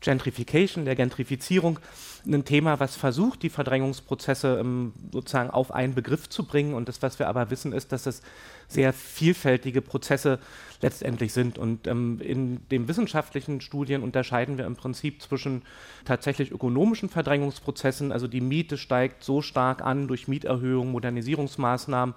Gentrification, 0.01 0.85
der 0.85 0.95
Gentrifizierung, 0.95 1.79
ein 2.25 2.45
Thema, 2.45 2.79
was 2.79 2.95
versucht, 2.95 3.43
die 3.43 3.49
Verdrängungsprozesse 3.49 4.59
ähm, 4.59 4.93
sozusagen 5.11 5.49
auf 5.49 5.71
einen 5.71 5.95
Begriff 5.95 6.29
zu 6.29 6.45
bringen. 6.45 6.73
Und 6.73 6.87
das, 6.87 7.01
was 7.01 7.19
wir 7.19 7.27
aber 7.27 7.49
wissen, 7.49 7.73
ist, 7.73 7.91
dass 7.91 8.05
es 8.05 8.21
sehr 8.67 8.93
vielfältige 8.93 9.81
Prozesse 9.81 10.39
letztendlich 10.81 11.33
sind. 11.33 11.57
Und 11.57 11.87
ähm, 11.87 12.21
in 12.21 12.67
den 12.69 12.87
wissenschaftlichen 12.87 13.61
Studien 13.61 14.03
unterscheiden 14.03 14.57
wir 14.57 14.65
im 14.65 14.75
Prinzip 14.75 15.21
zwischen 15.21 15.63
tatsächlich 16.05 16.51
ökonomischen 16.51 17.09
Verdrängungsprozessen, 17.09 18.11
also 18.11 18.27
die 18.27 18.41
Miete 18.41 18.77
steigt 18.77 19.23
so 19.23 19.41
stark 19.41 19.81
an 19.81 20.07
durch 20.07 20.27
Mieterhöhungen, 20.27 20.91
Modernisierungsmaßnahmen, 20.91 22.15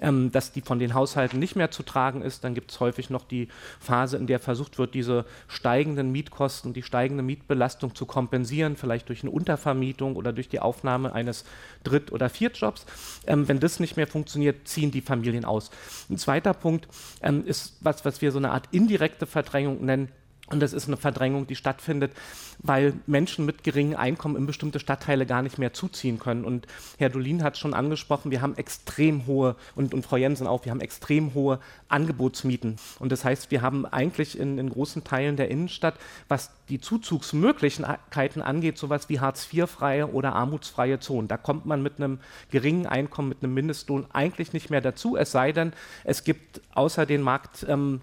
ähm, 0.00 0.32
dass 0.32 0.52
die 0.52 0.60
von 0.60 0.78
den 0.78 0.94
Haushalten 0.94 1.38
nicht 1.38 1.56
mehr 1.56 1.70
zu 1.70 1.82
tragen 1.82 2.22
ist. 2.22 2.44
Dann 2.44 2.54
gibt 2.54 2.70
es 2.70 2.80
häufig 2.80 3.10
noch 3.10 3.24
die 3.24 3.48
Phase, 3.80 4.16
in 4.16 4.26
der 4.26 4.40
versucht 4.40 4.78
wird, 4.78 4.94
diese 4.94 5.24
steigenden 5.48 6.12
Mietkosten, 6.12 6.72
die 6.72 6.82
steigende 6.82 7.22
Mietbelastung 7.22 7.94
zu 7.94 8.06
kompensieren, 8.06 8.76
vielleicht 8.76 9.08
durch 9.08 9.22
eine 9.22 9.30
Untervermietung 9.30 10.16
oder 10.16 10.32
durch 10.32 10.48
die 10.48 10.60
Aufnahme 10.60 11.12
eines 11.12 11.44
Dritt- 11.84 12.12
oder 12.12 12.28
Viertjobs. 12.28 12.86
Ähm, 13.26 13.48
wenn 13.48 13.60
das 13.60 13.80
nicht 13.80 13.96
mehr 13.96 14.06
funktioniert, 14.06 14.68
ziehen 14.68 14.90
die 14.90 15.00
Familien 15.00 15.44
aus. 15.44 15.70
Ein 16.10 16.18
zweiter 16.18 16.54
Punkt 16.54 16.88
ähm, 17.22 17.44
ist 17.46 17.76
was, 17.80 18.04
was 18.04 18.22
wir 18.22 18.32
so 18.32 18.38
eine 18.38 18.50
Art 18.50 18.68
indirekte 18.72 19.26
Verdrängung 19.26 19.84
nennen. 19.84 20.08
Und 20.48 20.60
das 20.60 20.72
ist 20.72 20.86
eine 20.86 20.96
Verdrängung, 20.96 21.48
die 21.48 21.56
stattfindet, 21.56 22.12
weil 22.58 22.94
Menschen 23.06 23.44
mit 23.44 23.64
geringem 23.64 23.96
Einkommen 23.96 24.36
in 24.36 24.46
bestimmte 24.46 24.78
Stadtteile 24.78 25.26
gar 25.26 25.42
nicht 25.42 25.58
mehr 25.58 25.72
zuziehen 25.72 26.20
können. 26.20 26.44
Und 26.44 26.68
Herr 26.98 27.08
Dolin 27.08 27.42
hat 27.42 27.58
schon 27.58 27.74
angesprochen, 27.74 28.30
wir 28.30 28.42
haben 28.42 28.56
extrem 28.56 29.26
hohe, 29.26 29.56
und, 29.74 29.92
und 29.92 30.06
Frau 30.06 30.16
Jensen 30.16 30.46
auch, 30.46 30.64
wir 30.64 30.70
haben 30.70 30.80
extrem 30.80 31.34
hohe 31.34 31.58
Angebotsmieten. 31.88 32.76
Und 33.00 33.10
das 33.10 33.24
heißt, 33.24 33.50
wir 33.50 33.60
haben 33.62 33.86
eigentlich 33.86 34.38
in, 34.38 34.58
in 34.58 34.70
großen 34.70 35.02
Teilen 35.02 35.36
der 35.36 35.50
Innenstadt, 35.50 35.94
was 36.28 36.50
die 36.68 36.80
Zuzugsmöglichkeiten 36.80 38.40
angeht, 38.40 38.78
sowas 38.78 39.08
wie 39.08 39.18
Hartz-IV-freie 39.18 40.12
oder 40.12 40.34
armutsfreie 40.34 41.00
Zonen. 41.00 41.26
Da 41.26 41.36
kommt 41.36 41.66
man 41.66 41.82
mit 41.82 41.98
einem 41.98 42.20
geringen 42.52 42.86
Einkommen, 42.86 43.30
mit 43.30 43.42
einem 43.42 43.54
Mindestlohn 43.54 44.06
eigentlich 44.12 44.52
nicht 44.52 44.70
mehr 44.70 44.80
dazu, 44.80 45.16
es 45.16 45.32
sei 45.32 45.50
denn, 45.50 45.72
es 46.04 46.22
gibt 46.22 46.60
außer 46.74 47.04
den 47.04 47.22
Markt. 47.22 47.66
Ähm, 47.68 48.00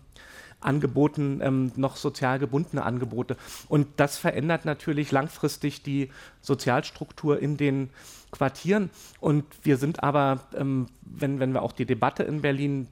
Angeboten 0.64 1.40
ähm, 1.42 1.72
noch 1.76 1.96
sozial 1.96 2.40
gebundene 2.40 2.84
Angebote. 2.84 3.38
Und 3.68 3.88
das 3.98 4.18
verändert 4.18 4.66
natürlich 4.66 5.12
langfristig 5.12 5.84
die 5.84 6.10
Sozialstruktur 6.42 7.40
in 7.40 7.58
den 7.58 7.90
Quartieren. 8.32 8.90
Und 9.20 9.46
wir 9.64 9.78
sind 9.78 10.04
aber, 10.04 10.42
ähm, 10.56 10.88
wenn, 11.02 11.40
wenn 11.40 11.54
wir 11.54 11.62
auch 11.62 11.72
die 11.72 11.86
Debatte 11.86 12.24
in 12.24 12.42
Berlin 12.42 12.88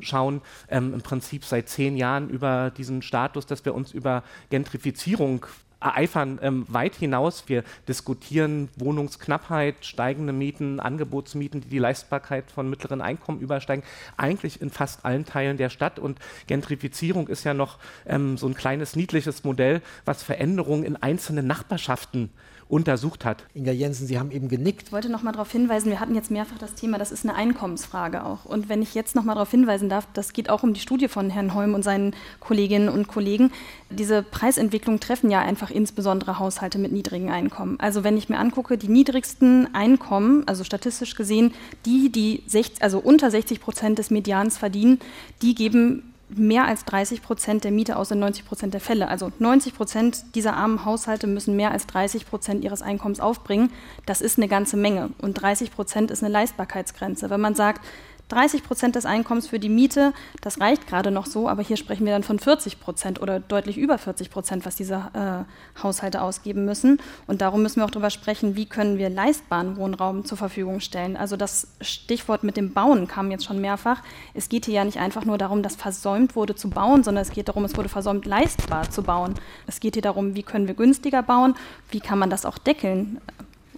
schauen, 0.00 0.42
ähm, 0.68 0.94
im 0.94 1.02
Prinzip 1.02 1.44
seit 1.44 1.68
zehn 1.68 1.96
Jahren 1.96 2.28
über 2.28 2.70
diesen 2.70 3.02
Status, 3.02 3.46
dass 3.46 3.64
wir 3.64 3.74
uns 3.74 3.92
über 3.92 4.22
Gentrifizierung 4.50 5.46
eifern 5.80 6.38
ähm, 6.42 6.64
weit 6.68 6.94
hinaus. 6.94 7.44
Wir 7.46 7.62
diskutieren 7.88 8.68
Wohnungsknappheit, 8.76 9.84
steigende 9.84 10.32
Mieten, 10.32 10.80
Angebotsmieten, 10.80 11.60
die 11.60 11.68
die 11.68 11.78
Leistbarkeit 11.78 12.50
von 12.50 12.68
mittleren 12.68 13.00
Einkommen 13.00 13.40
übersteigen, 13.40 13.84
eigentlich 14.16 14.60
in 14.60 14.70
fast 14.70 15.04
allen 15.04 15.24
Teilen 15.24 15.56
der 15.56 15.70
Stadt. 15.70 15.98
Und 15.98 16.18
Gentrifizierung 16.46 17.28
ist 17.28 17.44
ja 17.44 17.54
noch 17.54 17.78
ähm, 18.06 18.36
so 18.36 18.46
ein 18.46 18.54
kleines 18.54 18.96
niedliches 18.96 19.44
Modell, 19.44 19.82
was 20.04 20.22
Veränderungen 20.22 20.84
in 20.84 20.96
einzelnen 20.96 21.46
Nachbarschaften 21.46 22.30
untersucht 22.68 23.24
hat. 23.24 23.44
Inga 23.54 23.72
Jensen, 23.72 24.06
Sie 24.06 24.18
haben 24.18 24.30
eben 24.30 24.48
genickt. 24.48 24.88
Ich 24.88 24.92
wollte 24.92 25.08
noch 25.08 25.22
mal 25.22 25.32
darauf 25.32 25.50
hinweisen, 25.52 25.90
wir 25.90 26.00
hatten 26.00 26.14
jetzt 26.14 26.30
mehrfach 26.30 26.58
das 26.58 26.74
Thema, 26.74 26.98
das 26.98 27.12
ist 27.12 27.24
eine 27.24 27.34
Einkommensfrage 27.34 28.24
auch. 28.24 28.44
Und 28.44 28.68
wenn 28.68 28.82
ich 28.82 28.94
jetzt 28.94 29.14
noch 29.14 29.24
mal 29.24 29.34
darauf 29.34 29.50
hinweisen 29.50 29.88
darf, 29.88 30.06
das 30.14 30.32
geht 30.32 30.50
auch 30.50 30.62
um 30.62 30.74
die 30.74 30.80
Studie 30.80 31.08
von 31.08 31.30
Herrn 31.30 31.54
Holm 31.54 31.74
und 31.74 31.82
seinen 31.82 32.14
Kolleginnen 32.40 32.88
und 32.88 33.06
Kollegen. 33.06 33.52
Diese 33.90 34.22
Preisentwicklung 34.22 34.98
treffen 34.98 35.30
ja 35.30 35.40
einfach 35.40 35.70
insbesondere 35.70 36.38
Haushalte 36.38 36.78
mit 36.78 36.92
niedrigen 36.92 37.30
Einkommen. 37.30 37.78
Also 37.78 38.02
wenn 38.02 38.16
ich 38.16 38.28
mir 38.28 38.38
angucke, 38.38 38.78
die 38.78 38.88
niedrigsten 38.88 39.72
Einkommen, 39.74 40.42
also 40.46 40.64
statistisch 40.64 41.14
gesehen, 41.14 41.54
die, 41.84 42.10
die 42.10 42.42
60, 42.46 42.82
also 42.82 42.98
unter 42.98 43.30
60 43.30 43.60
Prozent 43.60 43.98
des 43.98 44.10
Medians 44.10 44.58
verdienen, 44.58 44.98
die 45.42 45.54
geben 45.54 46.12
mehr 46.28 46.66
als 46.66 46.84
30 46.84 47.22
Prozent 47.22 47.64
der 47.64 47.70
Miete 47.70 47.96
aus 47.96 48.10
in 48.10 48.18
90 48.18 48.44
Prozent 48.46 48.74
der 48.74 48.80
Fälle. 48.80 49.08
Also 49.08 49.30
90 49.38 49.74
Prozent 49.74 50.34
dieser 50.34 50.54
armen 50.54 50.84
Haushalte 50.84 51.26
müssen 51.26 51.56
mehr 51.56 51.70
als 51.70 51.86
30 51.86 52.26
Prozent 52.26 52.64
ihres 52.64 52.82
Einkommens 52.82 53.20
aufbringen. 53.20 53.70
Das 54.06 54.20
ist 54.20 54.38
eine 54.38 54.48
ganze 54.48 54.76
Menge. 54.76 55.10
Und 55.18 55.34
30 55.34 55.70
Prozent 55.70 56.10
ist 56.10 56.22
eine 56.22 56.32
Leistbarkeitsgrenze. 56.32 57.30
Wenn 57.30 57.40
man 57.40 57.54
sagt, 57.54 57.84
30 58.28 58.64
Prozent 58.64 58.96
des 58.96 59.06
Einkommens 59.06 59.46
für 59.46 59.60
die 59.60 59.68
Miete, 59.68 60.12
das 60.40 60.60
reicht 60.60 60.88
gerade 60.88 61.10
noch 61.10 61.26
so, 61.26 61.48
aber 61.48 61.62
hier 61.62 61.76
sprechen 61.76 62.04
wir 62.04 62.12
dann 62.12 62.24
von 62.24 62.38
40 62.38 62.80
Prozent 62.80 63.22
oder 63.22 63.38
deutlich 63.38 63.78
über 63.78 63.98
40 63.98 64.30
Prozent, 64.30 64.66
was 64.66 64.74
diese 64.74 64.94
äh, 65.14 65.80
Haushalte 65.82 66.20
ausgeben 66.20 66.64
müssen. 66.64 67.00
Und 67.28 67.40
darum 67.40 67.62
müssen 67.62 67.76
wir 67.76 67.84
auch 67.84 67.90
darüber 67.90 68.10
sprechen, 68.10 68.56
wie 68.56 68.66
können 68.66 68.98
wir 68.98 69.10
leistbaren 69.10 69.76
Wohnraum 69.76 70.24
zur 70.24 70.38
Verfügung 70.38 70.80
stellen. 70.80 71.16
Also 71.16 71.36
das 71.36 71.68
Stichwort 71.80 72.42
mit 72.42 72.56
dem 72.56 72.72
Bauen 72.72 73.06
kam 73.06 73.30
jetzt 73.30 73.44
schon 73.44 73.60
mehrfach. 73.60 74.02
Es 74.34 74.48
geht 74.48 74.64
hier 74.64 74.74
ja 74.74 74.84
nicht 74.84 74.98
einfach 74.98 75.24
nur 75.24 75.38
darum, 75.38 75.62
dass 75.62 75.76
versäumt 75.76 76.34
wurde 76.34 76.56
zu 76.56 76.68
bauen, 76.68 77.04
sondern 77.04 77.22
es 77.22 77.30
geht 77.30 77.48
darum, 77.48 77.64
es 77.64 77.76
wurde 77.76 77.88
versäumt, 77.88 78.26
leistbar 78.26 78.90
zu 78.90 79.02
bauen. 79.02 79.34
Es 79.68 79.78
geht 79.78 79.94
hier 79.94 80.02
darum, 80.02 80.34
wie 80.34 80.42
können 80.42 80.66
wir 80.66 80.74
günstiger 80.74 81.22
bauen, 81.22 81.54
wie 81.90 82.00
kann 82.00 82.18
man 82.18 82.30
das 82.30 82.44
auch 82.44 82.58
deckeln 82.58 83.20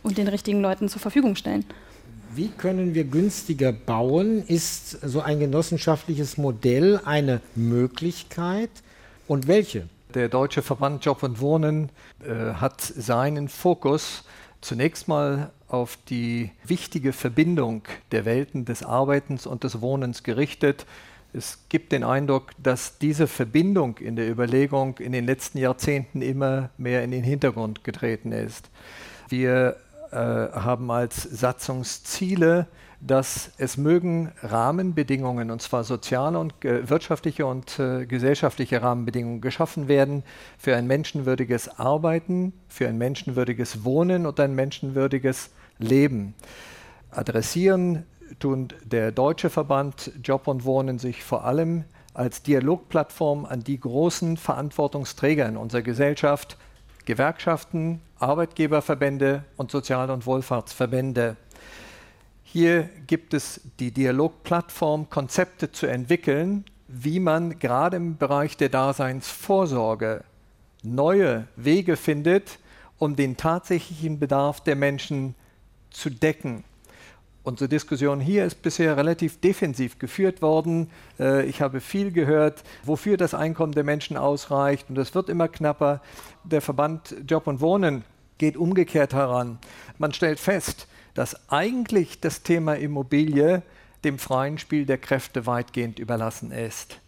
und 0.02 0.16
den 0.16 0.28
richtigen 0.28 0.62
Leuten 0.62 0.88
zur 0.88 1.00
Verfügung 1.00 1.36
stellen. 1.36 1.66
Wie 2.38 2.50
können 2.50 2.94
wir 2.94 3.02
günstiger 3.02 3.72
bauen? 3.72 4.44
Ist 4.46 4.90
so 4.90 5.20
ein 5.22 5.40
genossenschaftliches 5.40 6.38
Modell 6.38 7.00
eine 7.04 7.40
Möglichkeit 7.56 8.70
und 9.26 9.48
welche? 9.48 9.88
Der 10.14 10.28
Deutsche 10.28 10.62
Verband 10.62 11.04
Job 11.04 11.24
und 11.24 11.40
Wohnen 11.40 11.88
äh, 12.24 12.52
hat 12.52 12.80
seinen 12.80 13.48
Fokus 13.48 14.22
zunächst 14.60 15.08
mal 15.08 15.50
auf 15.66 15.98
die 16.08 16.52
wichtige 16.64 17.12
Verbindung 17.12 17.82
der 18.12 18.24
Welten 18.24 18.64
des 18.64 18.84
Arbeitens 18.84 19.44
und 19.44 19.64
des 19.64 19.80
Wohnens 19.80 20.22
gerichtet. 20.22 20.86
Es 21.32 21.64
gibt 21.68 21.90
den 21.90 22.04
Eindruck, 22.04 22.52
dass 22.62 22.98
diese 22.98 23.26
Verbindung 23.26 23.98
in 23.98 24.14
der 24.14 24.30
Überlegung 24.30 24.98
in 24.98 25.10
den 25.10 25.26
letzten 25.26 25.58
Jahrzehnten 25.58 26.22
immer 26.22 26.70
mehr 26.78 27.02
in 27.02 27.10
den 27.10 27.24
Hintergrund 27.24 27.82
getreten 27.82 28.30
ist. 28.30 28.70
Wir 29.28 29.76
haben 30.10 30.90
als 30.90 31.22
Satzungsziele, 31.22 32.66
dass 33.00 33.50
es 33.58 33.76
mögen 33.76 34.32
Rahmenbedingungen, 34.42 35.50
und 35.50 35.62
zwar 35.62 35.84
soziale 35.84 36.38
und 36.38 36.64
äh, 36.64 36.88
wirtschaftliche 36.88 37.46
und 37.46 37.78
äh, 37.78 38.06
gesellschaftliche 38.06 38.82
Rahmenbedingungen 38.82 39.40
geschaffen 39.40 39.86
werden 39.86 40.24
für 40.58 40.74
ein 40.74 40.86
menschenwürdiges 40.86 41.78
Arbeiten, 41.78 42.52
für 42.68 42.88
ein 42.88 42.98
menschenwürdiges 42.98 43.84
Wohnen 43.84 44.26
und 44.26 44.40
ein 44.40 44.54
menschenwürdiges 44.54 45.50
Leben. 45.78 46.34
Adressieren 47.10 48.04
tun 48.40 48.68
der 48.84 49.12
Deutsche 49.12 49.48
Verband 49.48 50.10
Job 50.22 50.48
und 50.48 50.64
Wohnen 50.64 50.98
sich 50.98 51.22
vor 51.22 51.44
allem 51.44 51.84
als 52.14 52.42
Dialogplattform 52.42 53.44
an 53.44 53.62
die 53.62 53.78
großen 53.78 54.36
Verantwortungsträger 54.36 55.46
in 55.46 55.56
unserer 55.56 55.82
Gesellschaft, 55.82 56.58
Gewerkschaften, 57.08 58.02
Arbeitgeberverbände 58.18 59.42
und 59.56 59.70
Sozial- 59.70 60.10
und 60.10 60.26
Wohlfahrtsverbände. 60.26 61.38
Hier 62.42 62.90
gibt 63.06 63.32
es 63.32 63.62
die 63.80 63.92
Dialogplattform, 63.92 65.08
Konzepte 65.08 65.72
zu 65.72 65.86
entwickeln, 65.86 66.66
wie 66.86 67.18
man 67.18 67.58
gerade 67.58 67.96
im 67.96 68.18
Bereich 68.18 68.58
der 68.58 68.68
Daseinsvorsorge 68.68 70.22
neue 70.82 71.48
Wege 71.56 71.96
findet, 71.96 72.58
um 72.98 73.16
den 73.16 73.38
tatsächlichen 73.38 74.18
Bedarf 74.18 74.60
der 74.60 74.76
Menschen 74.76 75.34
zu 75.88 76.10
decken. 76.10 76.62
Unsere 77.48 77.70
Diskussion 77.70 78.20
hier 78.20 78.44
ist 78.44 78.60
bisher 78.60 78.98
relativ 78.98 79.40
defensiv 79.40 79.98
geführt 79.98 80.42
worden. 80.42 80.90
Äh, 81.18 81.46
ich 81.46 81.62
habe 81.62 81.80
viel 81.80 82.12
gehört, 82.12 82.62
wofür 82.84 83.16
das 83.16 83.32
Einkommen 83.32 83.72
der 83.72 83.84
Menschen 83.84 84.18
ausreicht 84.18 84.90
und 84.90 84.98
es 84.98 85.14
wird 85.14 85.30
immer 85.30 85.48
knapper. 85.48 86.02
Der 86.44 86.60
Verband 86.60 87.16
Job 87.26 87.46
und 87.46 87.62
Wohnen 87.62 88.04
geht 88.36 88.58
umgekehrt 88.58 89.14
heran. 89.14 89.58
Man 89.96 90.12
stellt 90.12 90.38
fest, 90.38 90.88
dass 91.14 91.50
eigentlich 91.50 92.20
das 92.20 92.42
Thema 92.42 92.74
Immobilie 92.74 93.62
dem 94.04 94.18
freien 94.18 94.58
Spiel 94.58 94.84
der 94.84 94.98
Kräfte 94.98 95.46
weitgehend 95.46 95.98
überlassen 95.98 96.52
ist. 96.52 97.00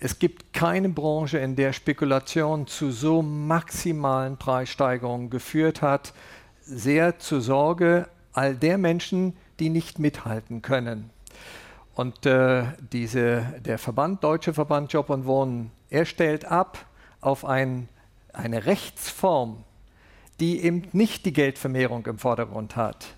Es 0.00 0.18
gibt 0.18 0.52
keine 0.52 0.88
Branche, 0.88 1.38
in 1.38 1.54
der 1.54 1.72
Spekulation 1.72 2.66
zu 2.66 2.90
so 2.90 3.22
maximalen 3.22 4.38
Preissteigerungen 4.38 5.30
geführt 5.30 5.82
hat, 5.82 6.14
sehr 6.62 7.20
zur 7.20 7.40
Sorge 7.40 8.08
all 8.32 8.56
der 8.56 8.76
Menschen, 8.76 9.34
die 9.58 9.70
nicht 9.70 9.98
mithalten 9.98 10.62
können. 10.62 11.10
Und 11.94 12.26
äh, 12.26 12.64
diese, 12.92 13.42
der 13.64 13.78
Verband, 13.78 14.22
Deutsche 14.22 14.54
Verband 14.54 14.92
Job 14.92 15.10
und 15.10 15.26
Wohnen, 15.26 15.72
er 15.90 16.04
stellt 16.04 16.44
ab 16.44 16.86
auf 17.20 17.44
ein, 17.44 17.88
eine 18.32 18.66
Rechtsform, 18.66 19.64
die 20.38 20.62
eben 20.62 20.82
nicht 20.92 21.26
die 21.26 21.32
Geldvermehrung 21.32 22.06
im 22.06 22.18
Vordergrund 22.18 22.76
hat, 22.76 23.08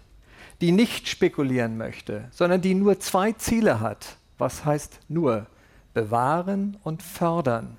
die 0.61 0.73
nicht 0.73 1.09
spekulieren 1.09 1.77
möchte, 1.77 2.29
sondern 2.31 2.63
die 2.63 2.75
nur 2.75 2.99
zwei 3.01 3.33
Ziele 3.33 3.81
hat. 3.81 4.17
Was 4.39 4.65
heißt 4.65 5.01
nur? 5.09 5.47
Bewahren 5.93 6.79
und 6.83 7.03
fördern. 7.03 7.77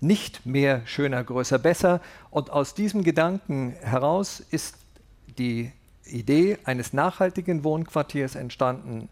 Nicht 0.00 0.46
mehr, 0.46 0.82
schöner, 0.84 1.24
größer, 1.24 1.58
besser. 1.58 2.00
Und 2.30 2.50
aus 2.50 2.74
diesem 2.74 3.02
Gedanken 3.02 3.74
heraus 3.80 4.40
ist 4.50 4.76
die 5.38 5.72
Idee 6.06 6.58
eines 6.64 6.92
nachhaltigen 6.92 7.64
Wohnquartiers 7.64 8.34
entstanden, 8.34 9.08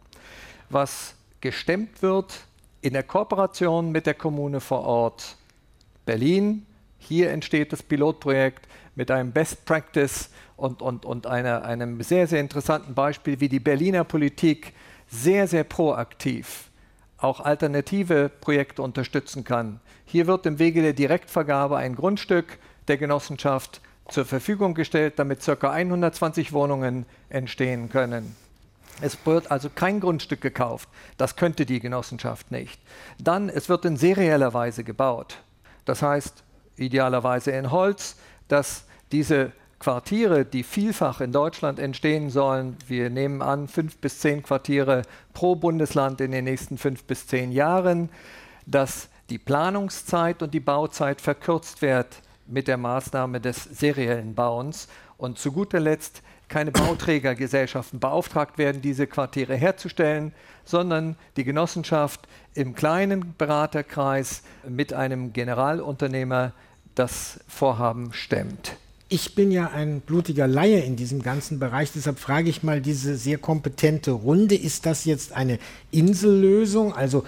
was 0.70 1.14
gestemmt 1.40 2.02
wird 2.02 2.46
in 2.80 2.92
der 2.92 3.02
Kooperation 3.02 3.92
mit 3.92 4.06
der 4.06 4.14
Kommune 4.14 4.60
vor 4.60 4.84
Ort 4.84 5.36
Berlin. 6.06 6.66
Hier 6.98 7.30
entsteht 7.30 7.72
das 7.72 7.82
Pilotprojekt 7.82 8.66
mit 8.94 9.10
einem 9.10 9.32
Best 9.32 9.64
Practice 9.64 10.30
und, 10.56 10.82
und, 10.82 11.04
und 11.04 11.26
einer, 11.26 11.64
einem 11.64 12.00
sehr, 12.02 12.26
sehr 12.26 12.40
interessanten 12.40 12.94
Beispiel, 12.94 13.40
wie 13.40 13.48
die 13.48 13.60
Berliner 13.60 14.04
Politik 14.04 14.72
sehr, 15.08 15.46
sehr 15.46 15.64
proaktiv 15.64 16.70
auch 17.18 17.40
alternative 17.40 18.28
Projekte 18.28 18.82
unterstützen 18.82 19.44
kann. 19.44 19.80
Hier 20.04 20.26
wird 20.26 20.46
im 20.46 20.58
Wege 20.58 20.82
der 20.82 20.92
Direktvergabe 20.92 21.76
ein 21.76 21.96
Grundstück 21.96 22.58
der 22.86 22.98
Genossenschaft 22.98 23.80
zur 24.08 24.24
Verfügung 24.24 24.74
gestellt, 24.74 25.14
damit 25.16 25.44
ca. 25.44 25.70
120 25.70 26.52
Wohnungen 26.52 27.06
entstehen 27.28 27.88
können. 27.88 28.36
Es 29.00 29.18
wird 29.24 29.50
also 29.50 29.70
kein 29.74 30.00
Grundstück 30.00 30.40
gekauft. 30.40 30.88
Das 31.16 31.36
könnte 31.36 31.66
die 31.66 31.80
Genossenschaft 31.80 32.50
nicht. 32.50 32.80
Dann, 33.18 33.48
es 33.48 33.68
wird 33.68 33.84
in 33.84 33.96
serieller 33.96 34.54
Weise 34.54 34.84
gebaut. 34.84 35.38
Das 35.84 36.02
heißt, 36.02 36.44
idealerweise 36.76 37.50
in 37.50 37.70
Holz, 37.70 38.16
dass 38.48 38.84
diese 39.10 39.52
Quartiere, 39.80 40.44
die 40.44 40.62
vielfach 40.62 41.20
in 41.20 41.32
Deutschland 41.32 41.78
entstehen 41.78 42.30
sollen, 42.30 42.76
wir 42.86 43.10
nehmen 43.10 43.42
an, 43.42 43.68
fünf 43.68 43.98
bis 43.98 44.20
zehn 44.20 44.42
Quartiere 44.42 45.02
pro 45.32 45.56
Bundesland 45.56 46.20
in 46.20 46.30
den 46.30 46.44
nächsten 46.44 46.78
fünf 46.78 47.04
bis 47.04 47.26
zehn 47.26 47.52
Jahren, 47.52 48.08
dass 48.64 49.08
die 49.28 49.38
Planungszeit 49.38 50.42
und 50.42 50.54
die 50.54 50.60
Bauzeit 50.60 51.20
verkürzt 51.20 51.82
wird 51.82 52.22
mit 52.46 52.68
der 52.68 52.76
Maßnahme 52.76 53.40
des 53.40 53.64
seriellen 53.64 54.34
Bauens 54.34 54.88
und 55.16 55.38
zu 55.38 55.52
guter 55.52 55.80
Letzt 55.80 56.22
keine 56.48 56.72
Bauträgergesellschaften 56.72 58.00
beauftragt 58.00 58.58
werden, 58.58 58.82
diese 58.82 59.06
Quartiere 59.06 59.54
herzustellen, 59.54 60.32
sondern 60.64 61.16
die 61.36 61.44
Genossenschaft 61.44 62.28
im 62.54 62.74
kleinen 62.74 63.34
Beraterkreis 63.38 64.42
mit 64.68 64.92
einem 64.92 65.32
Generalunternehmer 65.32 66.52
das 66.94 67.40
Vorhaben 67.48 68.12
stemmt. 68.12 68.76
Ich 69.08 69.34
bin 69.34 69.50
ja 69.50 69.70
ein 69.70 70.00
blutiger 70.00 70.46
Laie 70.46 70.80
in 70.80 70.96
diesem 70.96 71.22
ganzen 71.22 71.58
Bereich, 71.58 71.92
deshalb 71.92 72.18
frage 72.18 72.48
ich 72.48 72.62
mal 72.62 72.80
diese 72.80 73.16
sehr 73.16 73.38
kompetente 73.38 74.12
Runde, 74.12 74.54
ist 74.54 74.86
das 74.86 75.04
jetzt 75.04 75.32
eine 75.32 75.58
Insellösung? 75.90 76.94
Also 76.94 77.24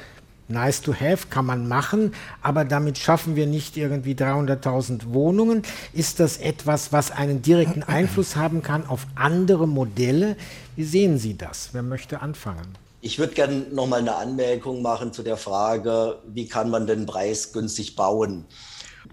nice 0.48 0.80
to 0.82 0.94
have, 0.94 1.28
kann 1.28 1.46
man 1.46 1.68
machen, 1.68 2.14
aber 2.42 2.64
damit 2.64 2.98
schaffen 2.98 3.36
wir 3.36 3.46
nicht 3.46 3.76
irgendwie 3.76 4.14
300.000 4.14 5.12
Wohnungen. 5.12 5.62
Ist 5.92 6.20
das 6.20 6.38
etwas, 6.38 6.92
was 6.92 7.10
einen 7.10 7.42
direkten 7.42 7.82
Einfluss 7.86 8.36
haben 8.36 8.62
kann 8.62 8.86
auf 8.86 9.06
andere 9.14 9.66
Modelle? 9.66 10.36
Wie 10.76 10.84
sehen 10.84 11.18
Sie 11.18 11.36
das? 11.36 11.70
Wer 11.72 11.82
möchte 11.82 12.20
anfangen? 12.20 12.76
Ich 13.00 13.18
würde 13.18 13.34
gerne 13.34 13.66
noch 13.70 13.86
mal 13.86 14.00
eine 14.00 14.16
Anmerkung 14.16 14.82
machen 14.82 15.12
zu 15.12 15.22
der 15.22 15.36
Frage, 15.36 16.18
wie 16.26 16.48
kann 16.48 16.70
man 16.70 16.86
denn 16.86 17.06
preisgünstig 17.06 17.94
bauen? 17.94 18.46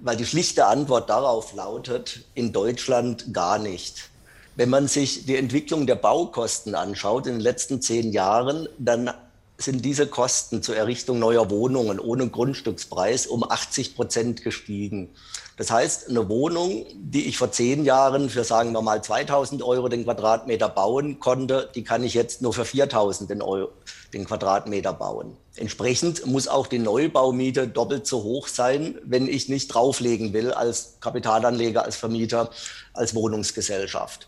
Weil 0.02 0.18
die 0.18 0.26
schlichte 0.26 0.66
Antwort 0.66 1.10
darauf 1.10 1.54
lautet, 1.54 2.26
in 2.34 2.52
Deutschland 2.52 3.34
gar 3.34 3.60
nicht. 3.60 4.10
Wenn 4.56 4.70
man 4.70 4.88
sich 4.88 5.26
die 5.26 5.36
Entwicklung 5.36 5.88
der 5.88 5.96
Baukosten 5.96 6.76
anschaut 6.76 7.28
in 7.28 7.34
den 7.34 7.42
letzten 7.42 7.82
zehn 7.82 8.12
Jahren, 8.12 8.68
dann 8.78 9.12
sind 9.58 9.86
diese 9.86 10.08
Kosten 10.08 10.64
zur 10.64 10.76
Errichtung 10.76 11.20
neuer 11.20 11.50
Wohnungen 11.50 12.00
ohne 12.00 12.28
Grundstückspreis 12.28 13.28
um 13.28 13.44
80 13.44 13.96
Prozent 13.96 14.44
gestiegen. 14.44 15.10
Das 15.58 15.70
heißt, 15.70 16.10
eine 16.10 16.28
Wohnung, 16.30 16.86
die 16.96 17.28
ich 17.28 17.38
vor 17.38 17.52
zehn 17.52 17.86
Jahren 17.86 18.30
für, 18.30 18.44
sagen 18.44 18.72
wir 18.72 18.82
mal, 18.82 19.04
2000 19.04 19.62
Euro 19.62 19.88
den 19.88 20.04
Quadratmeter 20.04 20.68
bauen 20.68 21.20
konnte, 21.20 21.70
die 21.76 21.84
kann 21.84 22.04
ich 22.04 22.16
jetzt 22.16 22.42
nur 22.42 22.54
für 22.54 22.66
4000 22.66 23.30
den, 23.30 23.44
Euro, 23.44 23.70
den 24.14 24.26
Quadratmeter 24.26 24.94
bauen. 24.94 25.38
Entsprechend 25.56 26.26
muss 26.26 26.48
auch 26.48 26.66
die 26.66 26.80
Neubaumiete 26.80 27.68
doppelt 27.68 28.08
so 28.08 28.24
hoch 28.24 28.48
sein, 28.48 28.98
wenn 29.04 29.28
ich 29.28 29.48
nicht 29.48 29.68
drauflegen 29.68 30.34
will 30.34 30.52
als 30.52 30.96
Kapitalanleger, 31.00 31.86
als 31.86 31.98
Vermieter, 31.98 32.50
als 32.94 33.14
Wohnungsgesellschaft. 33.14 34.28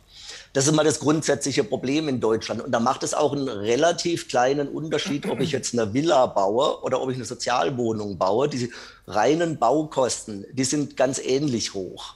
Das 0.55 0.67
ist 0.67 0.73
mal 0.73 0.85
das 0.85 1.01
grundsätzliche 1.01 1.65
Problem 1.65 2.07
in 2.07 2.21
Deutschland. 2.21 2.61
Und 2.61 2.71
da 2.71 2.79
macht 2.79 3.03
es 3.03 3.13
auch 3.13 3.33
einen 3.33 3.49
relativ 3.49 4.29
kleinen 4.29 4.69
Unterschied, 4.69 5.27
ob 5.29 5.41
ich 5.41 5.51
jetzt 5.51 5.77
eine 5.77 5.93
Villa 5.93 6.27
baue 6.27 6.81
oder 6.81 7.01
ob 7.01 7.09
ich 7.09 7.17
eine 7.17 7.25
Sozialwohnung 7.25 8.17
baue. 8.17 8.47
Diese 8.47 8.69
reinen 9.05 9.57
Baukosten, 9.57 10.45
die 10.53 10.63
sind 10.63 10.95
ganz 10.95 11.19
ähnlich 11.19 11.73
hoch. 11.73 12.13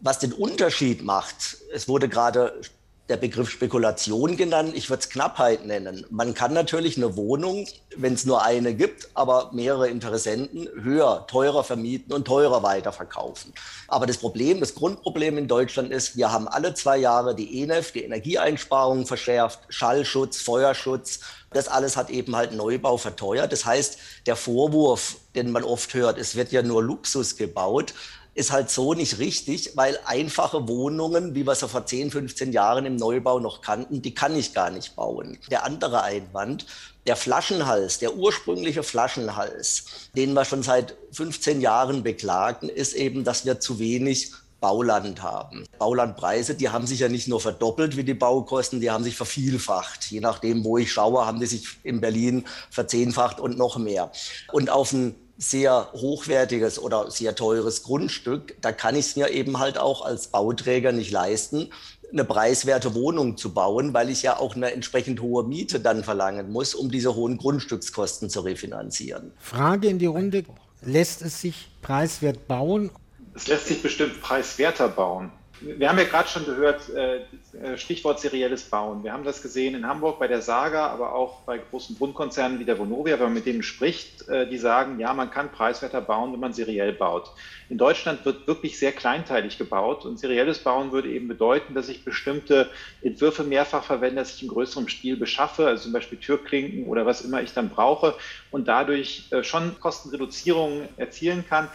Was 0.00 0.18
den 0.18 0.34
Unterschied 0.34 1.02
macht, 1.02 1.56
es 1.72 1.88
wurde 1.88 2.10
gerade 2.10 2.60
der 3.08 3.16
Begriff 3.16 3.50
Spekulation 3.50 4.36
genannt. 4.36 4.72
Ich 4.74 4.88
würde 4.88 5.02
es 5.02 5.08
Knappheit 5.08 5.66
nennen. 5.66 6.06
Man 6.10 6.34
kann 6.34 6.52
natürlich 6.52 6.96
eine 6.96 7.16
Wohnung, 7.16 7.66
wenn 7.96 8.14
es 8.14 8.24
nur 8.24 8.42
eine 8.42 8.74
gibt, 8.74 9.08
aber 9.14 9.50
mehrere 9.52 9.88
Interessenten, 9.88 10.68
höher, 10.80 11.26
teurer 11.26 11.64
vermieten 11.64 12.12
und 12.12 12.26
teurer 12.26 12.62
weiterverkaufen. 12.62 13.52
Aber 13.88 14.06
das 14.06 14.18
Problem, 14.18 14.60
das 14.60 14.74
Grundproblem 14.74 15.36
in 15.36 15.48
Deutschland 15.48 15.92
ist, 15.92 16.16
wir 16.16 16.30
haben 16.30 16.46
alle 16.46 16.74
zwei 16.74 16.96
Jahre 16.96 17.34
die 17.34 17.62
ENEF, 17.62 17.92
die 17.92 18.04
Energieeinsparungen 18.04 19.04
verschärft, 19.04 19.60
Schallschutz, 19.68 20.40
Feuerschutz. 20.40 21.20
Das 21.50 21.68
alles 21.68 21.96
hat 21.96 22.08
eben 22.08 22.34
halt 22.36 22.52
Neubau 22.52 22.96
verteuert. 22.96 23.52
Das 23.52 23.66
heißt, 23.66 23.98
der 24.26 24.36
Vorwurf, 24.36 25.16
den 25.34 25.50
man 25.50 25.64
oft 25.64 25.92
hört, 25.94 26.18
es 26.18 26.36
wird 26.36 26.52
ja 26.52 26.62
nur 26.62 26.82
Luxus 26.82 27.36
gebaut, 27.36 27.92
ist 28.34 28.50
halt 28.50 28.70
so 28.70 28.94
nicht 28.94 29.18
richtig, 29.18 29.72
weil 29.74 29.98
einfache 30.06 30.66
Wohnungen, 30.66 31.34
wie 31.34 31.46
wir 31.46 31.54
sie 31.54 31.68
vor 31.68 31.84
10, 31.84 32.10
15 32.10 32.52
Jahren 32.52 32.86
im 32.86 32.96
Neubau 32.96 33.40
noch 33.40 33.60
kannten, 33.60 34.00
die 34.00 34.14
kann 34.14 34.34
ich 34.36 34.54
gar 34.54 34.70
nicht 34.70 34.96
bauen. 34.96 35.38
Der 35.50 35.64
andere 35.64 36.02
Einwand, 36.02 36.64
der 37.06 37.16
Flaschenhals, 37.16 37.98
der 37.98 38.14
ursprüngliche 38.14 38.82
Flaschenhals, 38.82 39.84
den 40.16 40.32
wir 40.32 40.44
schon 40.44 40.62
seit 40.62 40.96
15 41.12 41.60
Jahren 41.60 42.02
beklagen, 42.02 42.68
ist 42.68 42.94
eben, 42.94 43.24
dass 43.24 43.44
wir 43.44 43.60
zu 43.60 43.78
wenig 43.78 44.32
Bauland 44.62 45.22
haben. 45.22 45.66
Baulandpreise, 45.78 46.54
die 46.54 46.70
haben 46.70 46.86
sich 46.86 47.00
ja 47.00 47.08
nicht 47.08 47.28
nur 47.28 47.40
verdoppelt 47.40 47.96
wie 47.98 48.04
die 48.04 48.14
Baukosten, 48.14 48.80
die 48.80 48.90
haben 48.90 49.04
sich 49.04 49.16
vervielfacht. 49.16 50.10
Je 50.10 50.20
nachdem, 50.20 50.64
wo 50.64 50.78
ich 50.78 50.90
schaue, 50.90 51.26
haben 51.26 51.40
die 51.40 51.46
sich 51.46 51.66
in 51.82 52.00
Berlin 52.00 52.46
verzehnfacht 52.70 53.40
und 53.40 53.58
noch 53.58 53.76
mehr. 53.76 54.10
Und 54.52 54.70
auf 54.70 54.92
ein 54.92 55.16
sehr 55.36 55.88
hochwertiges 55.92 56.78
oder 56.78 57.10
sehr 57.10 57.34
teures 57.34 57.82
Grundstück, 57.82 58.56
da 58.60 58.70
kann 58.70 58.94
ich 58.94 59.06
es 59.06 59.16
mir 59.16 59.30
eben 59.30 59.58
halt 59.58 59.76
auch 59.76 60.04
als 60.04 60.28
Bauträger 60.28 60.92
nicht 60.92 61.10
leisten, 61.10 61.70
eine 62.12 62.24
preiswerte 62.24 62.94
Wohnung 62.94 63.36
zu 63.36 63.52
bauen, 63.52 63.92
weil 63.94 64.10
ich 64.10 64.22
ja 64.22 64.38
auch 64.38 64.54
eine 64.54 64.70
entsprechend 64.70 65.20
hohe 65.20 65.44
Miete 65.44 65.80
dann 65.80 66.04
verlangen 66.04 66.52
muss, 66.52 66.74
um 66.74 66.90
diese 66.90 67.16
hohen 67.16 67.36
Grundstückskosten 67.38 68.30
zu 68.30 68.40
refinanzieren. 68.40 69.32
Frage 69.38 69.88
in 69.88 69.98
die 69.98 70.06
Runde, 70.06 70.44
lässt 70.82 71.22
es 71.22 71.40
sich 71.40 71.68
preiswert 71.80 72.46
bauen? 72.46 72.90
Es 73.34 73.46
lässt 73.48 73.66
sich 73.66 73.82
bestimmt 73.82 74.20
preiswerter 74.20 74.88
bauen. 74.88 75.32
Wir 75.64 75.88
haben 75.88 75.98
ja 75.98 76.04
gerade 76.04 76.28
schon 76.28 76.44
gehört, 76.44 76.88
äh, 76.88 77.18
äh, 77.52 77.76
Stichwort 77.76 78.18
serielles 78.18 78.64
Bauen. 78.64 79.04
Wir 79.04 79.12
haben 79.12 79.22
das 79.22 79.42
gesehen 79.42 79.76
in 79.76 79.86
Hamburg 79.86 80.18
bei 80.18 80.26
der 80.26 80.42
Saga, 80.42 80.88
aber 80.88 81.14
auch 81.14 81.42
bei 81.44 81.58
großen 81.58 81.96
Grundkonzernen 81.96 82.58
wie 82.58 82.64
der 82.64 82.80
Vonovia, 82.80 83.14
wenn 83.14 83.26
man 83.26 83.34
mit 83.34 83.46
denen 83.46 83.62
spricht, 83.62 84.28
äh, 84.28 84.48
die 84.48 84.58
sagen, 84.58 84.98
ja, 84.98 85.14
man 85.14 85.30
kann 85.30 85.52
preiswerter 85.52 86.00
bauen, 86.00 86.32
wenn 86.32 86.40
man 86.40 86.52
seriell 86.52 86.92
baut. 86.92 87.30
In 87.68 87.78
Deutschland 87.78 88.24
wird 88.24 88.48
wirklich 88.48 88.76
sehr 88.78 88.90
kleinteilig 88.90 89.56
gebaut 89.56 90.04
und 90.04 90.18
serielles 90.18 90.58
Bauen 90.58 90.90
würde 90.90 91.10
eben 91.10 91.28
bedeuten, 91.28 91.74
dass 91.74 91.88
ich 91.88 92.04
bestimmte 92.04 92.68
Entwürfe 93.00 93.44
mehrfach 93.44 93.84
verwende, 93.84 94.16
dass 94.16 94.34
ich 94.34 94.42
in 94.42 94.48
größerem 94.48 94.88
Stil 94.88 95.16
beschaffe, 95.16 95.68
also 95.68 95.84
zum 95.84 95.92
Beispiel 95.92 96.18
Türklinken 96.18 96.86
oder 96.86 97.06
was 97.06 97.20
immer 97.20 97.40
ich 97.40 97.52
dann 97.52 97.68
brauche 97.68 98.14
und 98.50 98.66
dadurch 98.66 99.30
schon 99.42 99.78
Kostenreduzierungen 99.78 100.88
erzielen 100.98 101.44
kann. 101.48 101.68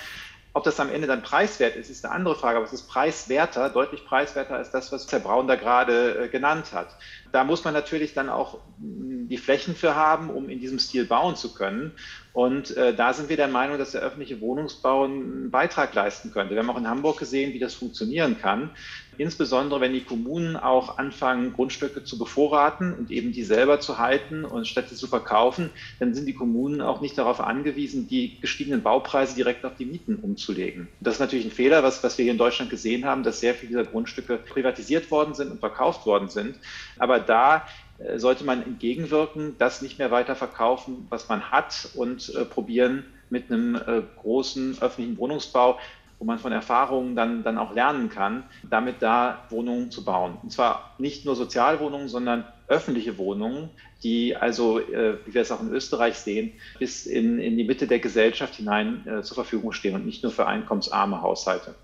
Ob 0.58 0.64
das 0.64 0.80
am 0.80 0.90
Ende 0.90 1.06
dann 1.06 1.22
preiswert 1.22 1.76
ist, 1.76 1.92
ist 1.92 2.04
eine 2.04 2.16
andere 2.16 2.34
Frage, 2.34 2.58
aber 2.58 2.66
es 2.66 2.74
ist 2.74 2.88
preiswerter, 2.88 3.70
deutlich 3.70 4.04
preiswerter 4.06 4.56
als 4.56 4.72
das, 4.72 4.92
was 4.92 5.06
Herr 5.12 5.20
Braun 5.20 5.48
da 5.48 5.54
gerade 5.54 6.24
äh, 6.24 6.28
genannt 6.30 6.74
hat. 6.74 6.88
Da 7.32 7.44
muss 7.44 7.64
man 7.64 7.74
natürlich 7.74 8.14
dann 8.14 8.30
auch 8.30 8.60
mm, 8.80 9.28
die 9.28 9.38
Flächen 9.38 9.76
für 9.76 9.96
haben, 9.96 10.30
um 10.30 10.50
in 10.50 10.60
diesem 10.60 10.80
Stil 10.80 11.06
bauen 11.06 11.36
zu 11.36 11.54
können. 11.54 11.92
Und 12.34 12.78
äh, 12.78 12.94
da 12.94 13.14
sind 13.14 13.30
wir 13.30 13.36
der 13.36 13.48
Meinung, 13.48 13.80
dass 13.80 13.94
der 13.94 14.02
öffentliche 14.02 14.40
Wohnungsbau 14.42 15.06
einen 15.06 15.50
Beitrag 15.50 15.94
leisten 15.96 16.32
könnte. 16.32 16.54
Wir 16.54 16.62
haben 16.62 16.70
auch 16.70 16.78
in 16.78 16.88
Hamburg 16.88 17.18
gesehen, 17.18 17.54
wie 17.54 17.60
das 17.60 17.74
funktionieren 17.74 18.38
kann. 18.40 18.70
Insbesondere 19.18 19.82
wenn 19.82 19.94
die 19.94 20.04
Kommunen 20.04 20.56
auch 20.56 21.00
anfangen, 21.00 21.54
Grundstücke 21.54 22.04
zu 22.04 22.20
bevorraten 22.20 22.94
und 22.94 23.10
eben 23.10 23.32
die 23.32 23.44
selber 23.44 23.80
zu 23.80 23.98
halten 23.98 24.46
und 24.46 24.68
statt 24.68 24.90
sie 24.90 24.96
zu 24.96 25.08
verkaufen, 25.08 25.72
dann 26.00 26.14
sind 26.14 26.28
die 26.28 26.36
Kommunen 26.36 26.82
auch 26.82 27.02
nicht 27.02 27.18
darauf 27.18 27.42
angewiesen, 27.42 28.08
die 28.08 28.40
gestiegenen 28.40 28.84
Baupreise 28.84 29.36
direkt 29.36 29.66
auf 29.66 29.76
die 29.76 29.86
Mieten 29.86 30.18
umzulegen. 30.18 30.88
Das 31.00 31.16
ist 31.16 31.20
natürlich 31.20 31.46
ein 31.46 31.52
Fehler, 31.52 31.82
was, 31.82 32.04
was 32.04 32.18
wir 32.20 32.24
hier 32.24 32.32
in 32.32 32.38
Deutschland 32.38 32.70
gesehen 32.70 33.06
haben, 33.06 33.24
dass 33.24 33.40
sehr 33.40 33.56
viele 33.56 33.70
dieser 33.70 33.86
Grundstücke 33.86 34.38
privatisiert 34.38 35.10
worden 35.10 35.34
sind 35.34 35.50
und 35.50 35.60
verkauft 35.60 36.06
worden 36.06 36.30
sind. 36.30 36.56
Aber 37.00 37.17
da 37.20 37.66
äh, 38.00 38.20
sollte 38.20 38.44
man 38.44 38.64
entgegenwirken, 38.64 39.56
das 39.58 39.82
nicht 39.82 40.00
mehr 40.00 40.12
weiter 40.12 40.36
verkaufen, 40.36 41.08
was 41.10 41.30
man 41.30 41.52
hat 41.52 41.90
und 41.96 42.34
äh, 42.36 42.46
probieren, 42.46 43.06
mit 43.30 43.52
einem 43.52 43.76
äh, 43.76 44.04
großen 44.22 44.78
öffentlichen 44.82 45.18
Wohnungsbau 45.18 45.78
wo 46.20 46.26
man 46.26 46.40
von 46.40 46.52
Erfahrungen 46.52 47.16
dann, 47.16 47.44
dann 47.44 47.58
auch 47.58 47.74
lernen 47.74 48.10
kann, 48.10 48.44
damit 48.70 49.02
da 49.02 49.46
Wohnungen 49.50 49.92
zu 49.92 50.04
bauen. 50.04 50.38
Und 50.42 50.52
zwar 50.52 50.96
nicht 50.98 51.26
nur 51.26 51.36
Sozialwohnungen, 51.36 52.08
sondern 52.08 52.46
öffentliche 52.68 53.18
Wohnungen, 53.18 53.70
die 54.04 54.36
also, 54.36 54.80
äh, 54.80 55.18
wie 55.26 55.34
wir 55.34 55.42
es 55.42 55.52
auch 55.52 55.62
in 55.62 55.72
Österreich 55.72 56.16
sehen, 56.16 56.54
bis 56.80 57.06
in, 57.06 57.40
in 57.40 57.58
die 57.58 57.64
Mitte 57.64 57.88
der 57.88 58.00
Gesellschaft 58.00 58.56
hinein 58.56 59.06
äh, 59.08 59.22
zur 59.22 59.36
Verfügung 59.36 59.72
stehen 59.72 59.96
und 59.96 60.06
nicht 60.06 60.24
nur 60.24 60.32
für 60.32 60.48
einkommensarme 60.48 61.22
Haushalte. 61.22 61.76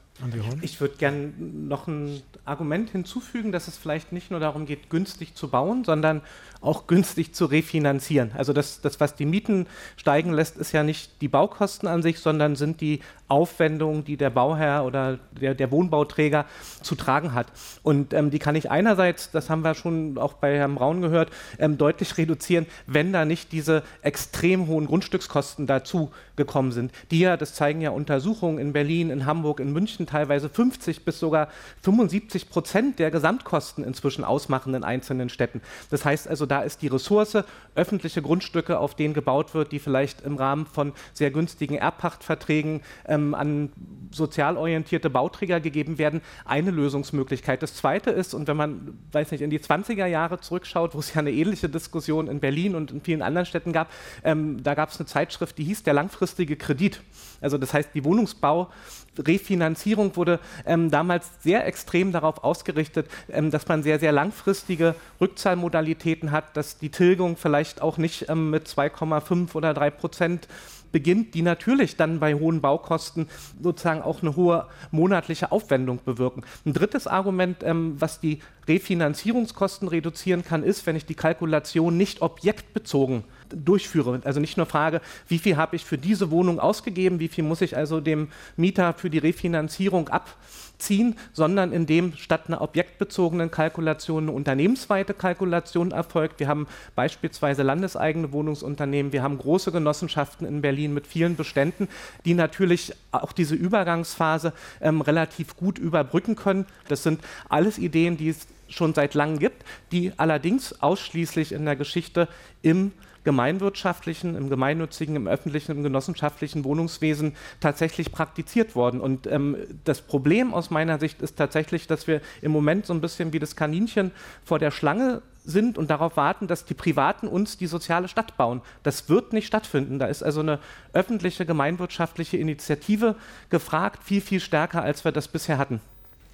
Ich 0.62 0.80
würde 0.80 0.95
gerne 0.97 1.34
noch 1.38 1.88
ein 1.88 2.21
Argument 2.45 2.89
hinzufügen, 2.91 3.52
dass 3.52 3.67
es 3.67 3.78
vielleicht 3.78 4.12
nicht 4.12 4.32
nur 4.32 4.39
darum 4.39 4.65
geht, 4.65 4.89
günstig 4.89 5.36
zu 5.36 5.49
bauen, 5.49 5.84
sondern 5.84 6.21
auch 6.63 6.88
günstig 6.88 7.34
zu 7.36 7.45
refinanzieren. 7.45 8.32
Also 8.36 8.54
das, 8.54 8.82
das, 8.82 8.99
was 8.99 9.15
die 9.15 9.26
Mieten 9.26 9.67
steigen 9.97 10.34
lässt, 10.34 10.58
ist 10.58 10.71
ja 10.71 10.84
nicht 10.84 11.21
die 11.21 11.28
Baukosten 11.28 11.88
an 11.88 12.02
sich, 12.02 12.19
sondern 12.19 12.56
sind 12.56 12.82
die 12.82 13.02
Aufwendungen, 13.28 14.04
die 14.04 14.15
der 14.15 14.30
Bauherr 14.30 14.86
oder 14.86 15.17
der, 15.39 15.56
der 15.56 15.71
Wohnbauträger 15.71 16.45
zu 16.82 16.95
tragen 16.95 17.34
hat. 17.34 17.47
Und 17.82 18.13
ähm, 18.13 18.30
die 18.30 18.39
kann 18.39 18.56
ich 18.56 18.69
einerseits, 18.69 19.32
das 19.32 19.49
haben 19.49 19.63
wir 19.63 19.73
schon 19.73 20.17
auch 20.17 20.34
bei 20.34 20.56
Herrn 20.56 20.76
Braun 20.76 21.02
gehört, 21.02 21.32
ähm, 21.58 21.78
deutlich 21.78 22.17
reduzieren, 22.17 22.67
wenn 22.86 23.12
da 23.12 23.26
nicht 23.26 23.52
diese 23.52 23.84
extrem 24.02 24.67
hohen 24.67 24.86
Grundstückskosten 24.86 25.65
dazu 25.65 26.12
gekommen 26.36 26.71
sind, 26.71 26.91
die 27.12 27.19
ja, 27.19 27.36
das 27.38 27.56
zeigen 27.56 27.82
ja 27.82 27.89
Untersuchungen 27.89 28.60
in 28.60 28.71
Berlin, 28.71 29.10
in 29.10 29.26
Hamburg, 29.26 29.60
in 29.60 29.73
München 29.73 30.06
teilweise 30.06 30.49
50 30.49 31.04
bis 31.04 31.19
sogar 31.19 31.47
75 31.82 32.49
Prozent 32.49 32.99
der 32.99 33.10
Gesamtkosten 33.10 33.84
inzwischen 33.84 34.23
ausmachen 34.23 34.76
in 34.76 34.84
einzelnen 34.84 35.30
Städten. 35.30 35.62
Das 35.89 36.06
heißt 36.06 36.28
also, 36.28 36.45
da 36.54 36.62
ist 36.62 36.84
die 36.84 36.88
Ressource, 36.88 37.39
öffentliche 37.74 38.22
Grundstücke, 38.22 38.78
auf 38.78 38.94
denen 38.94 39.16
gebaut 39.16 39.56
wird, 39.56 39.72
die 39.72 39.80
vielleicht 39.80 40.22
im 40.22 40.36
Rahmen 40.38 40.68
von 40.68 40.94
sehr 41.12 41.32
günstigen 41.32 41.74
Erbpachtverträgen 41.74 42.82
ähm, 43.08 43.34
an 43.34 43.72
sozial 44.12 44.56
orientierte 44.56 45.10
Bauträger 45.10 45.60
gegeben 45.60 45.98
werden, 45.98 46.22
eine 46.46 46.70
Lösungsmöglichkeit. 46.70 47.63
Das 47.63 47.74
zweite 47.74 48.12
ist, 48.12 48.36
und 48.36 48.48
wenn 48.48 48.56
man, 48.56 49.00
weiß 49.13 49.32
nicht, 49.32 49.42
in 49.42 49.50
die 49.50 49.58
20er 49.58 50.06
Jahre 50.06 50.42
zurückschaut, 50.42 50.94
wo 50.94 51.00
es 51.00 51.12
ja 51.16 51.22
eine 51.22 51.32
ähnliche 51.32 51.70
Diskussion 51.70 52.28
in 52.28 52.39
Berlin 52.39 52.76
und 52.76 52.92
in 52.92 53.02
vielen 53.02 53.24
anderen 53.24 53.48
Städten 53.48 53.74
gab, 53.74 53.89
ähm, 54.24 54.62
da 54.62 54.76
gab 54.76 54.89
es 54.89 55.00
eine 55.00 55.08
Zeitschrift, 55.08 55.58
die 55.58 55.63
hieß 55.63 55.82
der 55.82 55.96
langfristige 55.96 56.56
Kredit. 56.56 57.02
Also 57.42 57.58
das 57.58 57.74
heißt, 57.74 57.89
die 57.96 58.06
Wohnungsbau 58.06 58.70
Refinanzierung 59.17 60.15
wurde 60.15 60.39
ähm, 60.65 60.91
damals 60.91 61.30
sehr 61.41 61.65
extrem 61.65 62.12
darauf 62.12 62.43
ausgerichtet, 62.43 63.08
ähm, 63.30 63.52
dass 63.52 63.67
man 63.67 63.84
sehr, 63.84 63.99
sehr 63.99 64.12
langfristige 64.12 64.95
Rückzahlmodalitäten 65.21 66.32
hat, 66.32 66.56
dass 66.58 66.78
die 66.78 66.89
Tilgung 66.89 67.38
vielleicht 67.38 67.82
auch 67.82 67.97
nicht 67.97 68.30
ähm, 68.30 68.49
mit 68.49 68.67
2,5 68.67 69.56
oder 69.56 69.73
3 69.73 69.89
Prozent 69.91 70.47
beginnt, 70.93 71.34
die 71.34 71.41
natürlich 71.41 71.97
dann 71.97 72.19
bei 72.19 72.36
hohen 72.36 72.62
Baukosten 72.62 73.28
sozusagen 73.62 74.02
auch 74.02 74.21
eine 74.21 74.38
hohe 74.38 74.67
monatliche 74.91 75.52
Aufwendung 75.52 75.99
bewirken. 76.06 76.43
Ein 76.65 76.73
drittes 76.73 77.08
Argument, 77.08 77.58
ähm, 77.63 77.95
was 77.99 78.21
die 78.21 78.39
Refinanzierungskosten 78.67 79.89
reduzieren 79.89 80.45
kann, 80.45 80.63
ist, 80.63 80.86
wenn 80.86 80.95
ich 80.95 81.06
die 81.06 81.15
Kalkulation 81.15 81.97
nicht 81.97 82.21
objektbezogen 82.21 83.26
durchführe. 83.49 84.21
Also 84.23 84.39
nicht 84.39 84.58
nur 84.58 84.65
frage, 84.65 85.01
wie 85.27 85.39
viel 85.39 85.58
habe 85.58 85.75
ich 85.75 85.86
für 85.86 85.97
diese 85.97 86.32
Wohnung 86.32 86.60
ausgegeben, 86.60 87.19
wie 87.19 87.27
viel 87.27 87.43
muss 87.43 87.62
ich 87.62 87.77
also 87.77 87.99
dem 87.99 88.29
Mieter 88.58 88.93
für 88.93 89.10
die 89.10 89.17
Refinanzierung 89.17 90.10
abziehen, 90.10 91.15
sondern 91.32 91.71
indem 91.71 92.13
statt 92.13 92.43
einer 92.47 92.62
objektbezogenen 92.62 93.51
Kalkulation 93.51 94.23
eine 94.23 94.32
unternehmensweite 94.32 95.13
Kalkulation 95.13 95.91
erfolgt. 95.91 96.39
Wir 96.39 96.47
haben 96.47 96.67
beispielsweise 96.95 97.63
landeseigene 97.63 98.32
Wohnungsunternehmen, 98.32 99.13
wir 99.13 99.23
haben 99.23 99.38
große 99.38 99.71
Genossenschaften 99.71 100.47
in 100.47 100.62
Berlin 100.62 100.93
mit 100.93 101.08
vielen 101.08 101.36
Beständen, 101.36 101.88
die 102.25 102.34
natürlich 102.34 102.93
auch 103.12 103.32
diese 103.32 103.56
Übergangsphase 103.56 104.53
ähm, 104.82 105.01
relativ 105.01 105.56
gut 105.56 105.77
überbrücken 105.77 106.36
können. 106.36 106.65
Das 106.88 107.03
sind 107.03 107.21
alles 107.49 107.77
Ideen, 107.77 108.17
die 108.17 108.29
es 108.29 108.47
schon 108.73 108.93
seit 108.93 109.13
langem 109.13 109.39
gibt, 109.39 109.63
die 109.91 110.12
allerdings 110.17 110.82
ausschließlich 110.82 111.51
in 111.51 111.65
der 111.65 111.75
Geschichte 111.75 112.27
im 112.62 112.91
gemeinwirtschaftlichen, 113.24 114.36
im 114.36 114.50
gemeinnützigen, 114.50 115.16
im 115.16 115.28
öffentlichen, 115.28 115.72
im 115.72 115.84
genossenschaftlichen 115.84 116.64
Wohnungswesen 116.64 117.36
tatsächlich 117.60 118.12
praktiziert 118.12 118.76
worden. 118.76 119.02
Und 119.02 119.28
ähm, 119.28 119.58
das 119.84 120.02
Problem 120.02 120.54
aus 120.54 120.70
meiner 120.70 121.00
Sicht 121.00 121.22
ist 121.22 121.38
tatsächlich, 121.38 121.88
dass 121.88 122.08
wir 122.08 122.22
im 122.42 122.52
Moment 122.52 122.86
so 122.86 122.94
ein 122.94 123.02
bisschen 123.02 123.34
wie 123.34 123.40
das 123.40 123.56
Kaninchen 123.56 124.12
vor 124.44 124.60
der 124.60 124.72
Schlange 124.72 125.22
sind 125.46 125.78
und 125.78 125.90
darauf 125.90 126.16
warten, 126.18 126.48
dass 126.48 126.66
die 126.66 126.74
Privaten 126.74 127.28
uns 127.28 127.58
die 127.58 127.68
soziale 127.68 128.08
Stadt 128.08 128.38
bauen. 128.38 128.62
Das 128.84 129.10
wird 129.10 129.34
nicht 129.34 129.48
stattfinden. 129.48 130.00
Da 130.00 130.06
ist 130.08 130.24
also 130.24 130.40
eine 130.40 130.60
öffentliche, 130.94 131.46
gemeinwirtschaftliche 131.46 132.38
Initiative 132.38 133.16
gefragt, 133.50 134.04
viel, 134.04 134.22
viel 134.22 134.40
stärker, 134.40 134.82
als 134.82 135.04
wir 135.04 135.12
das 135.12 135.28
bisher 135.28 135.58
hatten. 135.58 135.82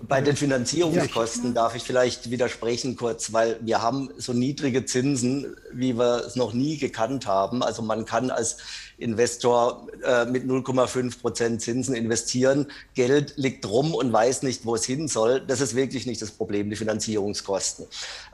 Bei 0.02 0.22
den 0.22 0.38
Finanzierungskosten 0.38 1.54
darf 1.54 1.76
ich 1.76 1.84
vielleicht 1.84 2.32
widersprechen 2.32 2.96
kurz, 2.96 3.34
weil 3.34 3.60
wir 3.62 3.82
haben 3.82 4.10
so 4.18 4.32
niedrige 4.32 4.86
Zinsen, 4.86 5.58
wie 5.74 5.98
wir 5.98 6.24
es 6.26 6.38
noch 6.38 6.54
nie 6.54 6.78
gekannt 6.78 7.28
haben. 7.28 7.62
Also 7.62 7.82
man 7.82 8.06
kann 8.06 8.32
als 8.32 8.58
Investor 8.98 9.88
äh, 10.06 10.24
mit 10.24 10.46
0,5 10.46 11.20
Prozent 11.20 11.62
Zinsen 11.62 11.96
investieren. 11.96 12.68
Geld 12.94 13.34
liegt 13.36 13.68
rum 13.68 13.94
und 13.94 14.14
weiß 14.14 14.44
nicht, 14.44 14.66
wo 14.66 14.76
es 14.76 14.86
hin 14.86 15.10
soll. 15.10 15.42
Das 15.42 15.60
ist 15.60 15.76
wirklich 15.76 16.06
nicht 16.06 16.22
das 16.22 16.32
Problem, 16.32 16.70
die 16.70 16.78
Finanzierungskosten. 16.78 17.86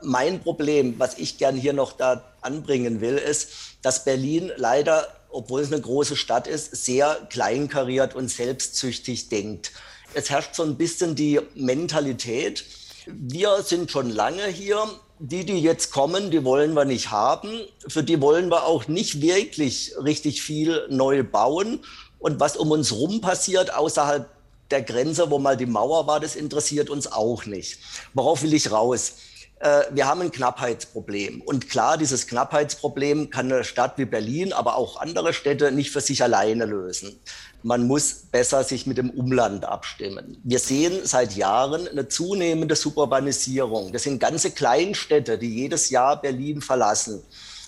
Mein 0.02 0.40
Problem, 0.40 0.94
was 0.98 1.18
ich 1.18 1.36
gern 1.36 1.56
hier 1.56 1.72
noch 1.72 1.92
da 1.92 2.22
anbringen 2.42 3.00
will, 3.00 3.16
ist, 3.16 3.48
dass 3.82 4.04
Berlin 4.04 4.52
leider, 4.56 5.08
obwohl 5.30 5.62
es 5.62 5.72
eine 5.72 5.80
große 5.80 6.14
Stadt 6.14 6.46
ist, 6.46 6.84
sehr 6.84 7.26
kleinkariert 7.28 8.14
und 8.14 8.30
selbstsüchtig 8.30 9.30
denkt 9.30 9.72
es 10.16 10.30
herrscht 10.30 10.54
so 10.54 10.62
ein 10.62 10.76
bisschen 10.76 11.14
die 11.14 11.40
Mentalität, 11.54 12.64
wir 13.06 13.62
sind 13.62 13.90
schon 13.90 14.10
lange 14.10 14.46
hier, 14.46 14.82
die, 15.18 15.44
die 15.44 15.60
jetzt 15.60 15.92
kommen, 15.92 16.30
die 16.30 16.42
wollen 16.42 16.72
wir 16.74 16.86
nicht 16.86 17.10
haben. 17.10 17.50
Für 17.86 18.02
die 18.02 18.20
wollen 18.20 18.50
wir 18.50 18.64
auch 18.64 18.88
nicht 18.88 19.20
wirklich 19.20 19.92
richtig 20.02 20.42
viel 20.42 20.86
neu 20.88 21.22
bauen. 21.22 21.80
Und 22.18 22.40
was 22.40 22.56
um 22.56 22.70
uns 22.70 22.92
rum 22.92 23.20
passiert, 23.20 23.74
außerhalb 23.74 24.28
der 24.70 24.82
Grenze, 24.82 25.30
wo 25.30 25.38
mal 25.38 25.56
die 25.56 25.66
Mauer 25.66 26.06
war, 26.06 26.18
das 26.18 26.34
interessiert 26.34 26.90
uns 26.90 27.12
auch 27.12 27.44
nicht. 27.44 27.78
Worauf 28.14 28.42
will 28.42 28.54
ich 28.54 28.70
raus? 28.72 29.16
Äh, 29.58 29.84
wir 29.90 30.06
haben 30.06 30.20
ein 30.20 30.32
Knappheitsproblem. 30.32 31.40
Und 31.40 31.70
klar, 31.70 31.96
dieses 31.96 32.26
Knappheitsproblem 32.26 33.30
kann 33.30 33.52
eine 33.52 33.64
Stadt 33.64 33.96
wie 33.96 34.04
Berlin, 34.04 34.52
aber 34.52 34.76
auch 34.76 35.00
andere 35.00 35.32
Städte 35.32 35.72
nicht 35.72 35.90
für 35.90 36.00
sich 36.00 36.22
alleine 36.22 36.66
lösen. 36.66 37.20
Man 37.62 37.86
muss 37.86 38.12
besser 38.30 38.62
sich 38.64 38.86
mit 38.86 38.98
dem 38.98 39.10
Umland 39.10 39.64
abstimmen. 39.64 40.38
Wir 40.44 40.58
sehen 40.58 41.00
seit 41.04 41.34
Jahren 41.36 41.88
eine 41.88 42.08
zunehmende 42.08 42.76
Suburbanisierung. 42.76 43.92
Das 43.92 44.04
sind 44.04 44.20
ganze 44.20 44.50
Kleinstädte, 44.50 45.38
die 45.38 45.54
jedes 45.54 45.90
Jahr 45.90 46.20
Berlin 46.20 46.60
verlassen 46.60 47.22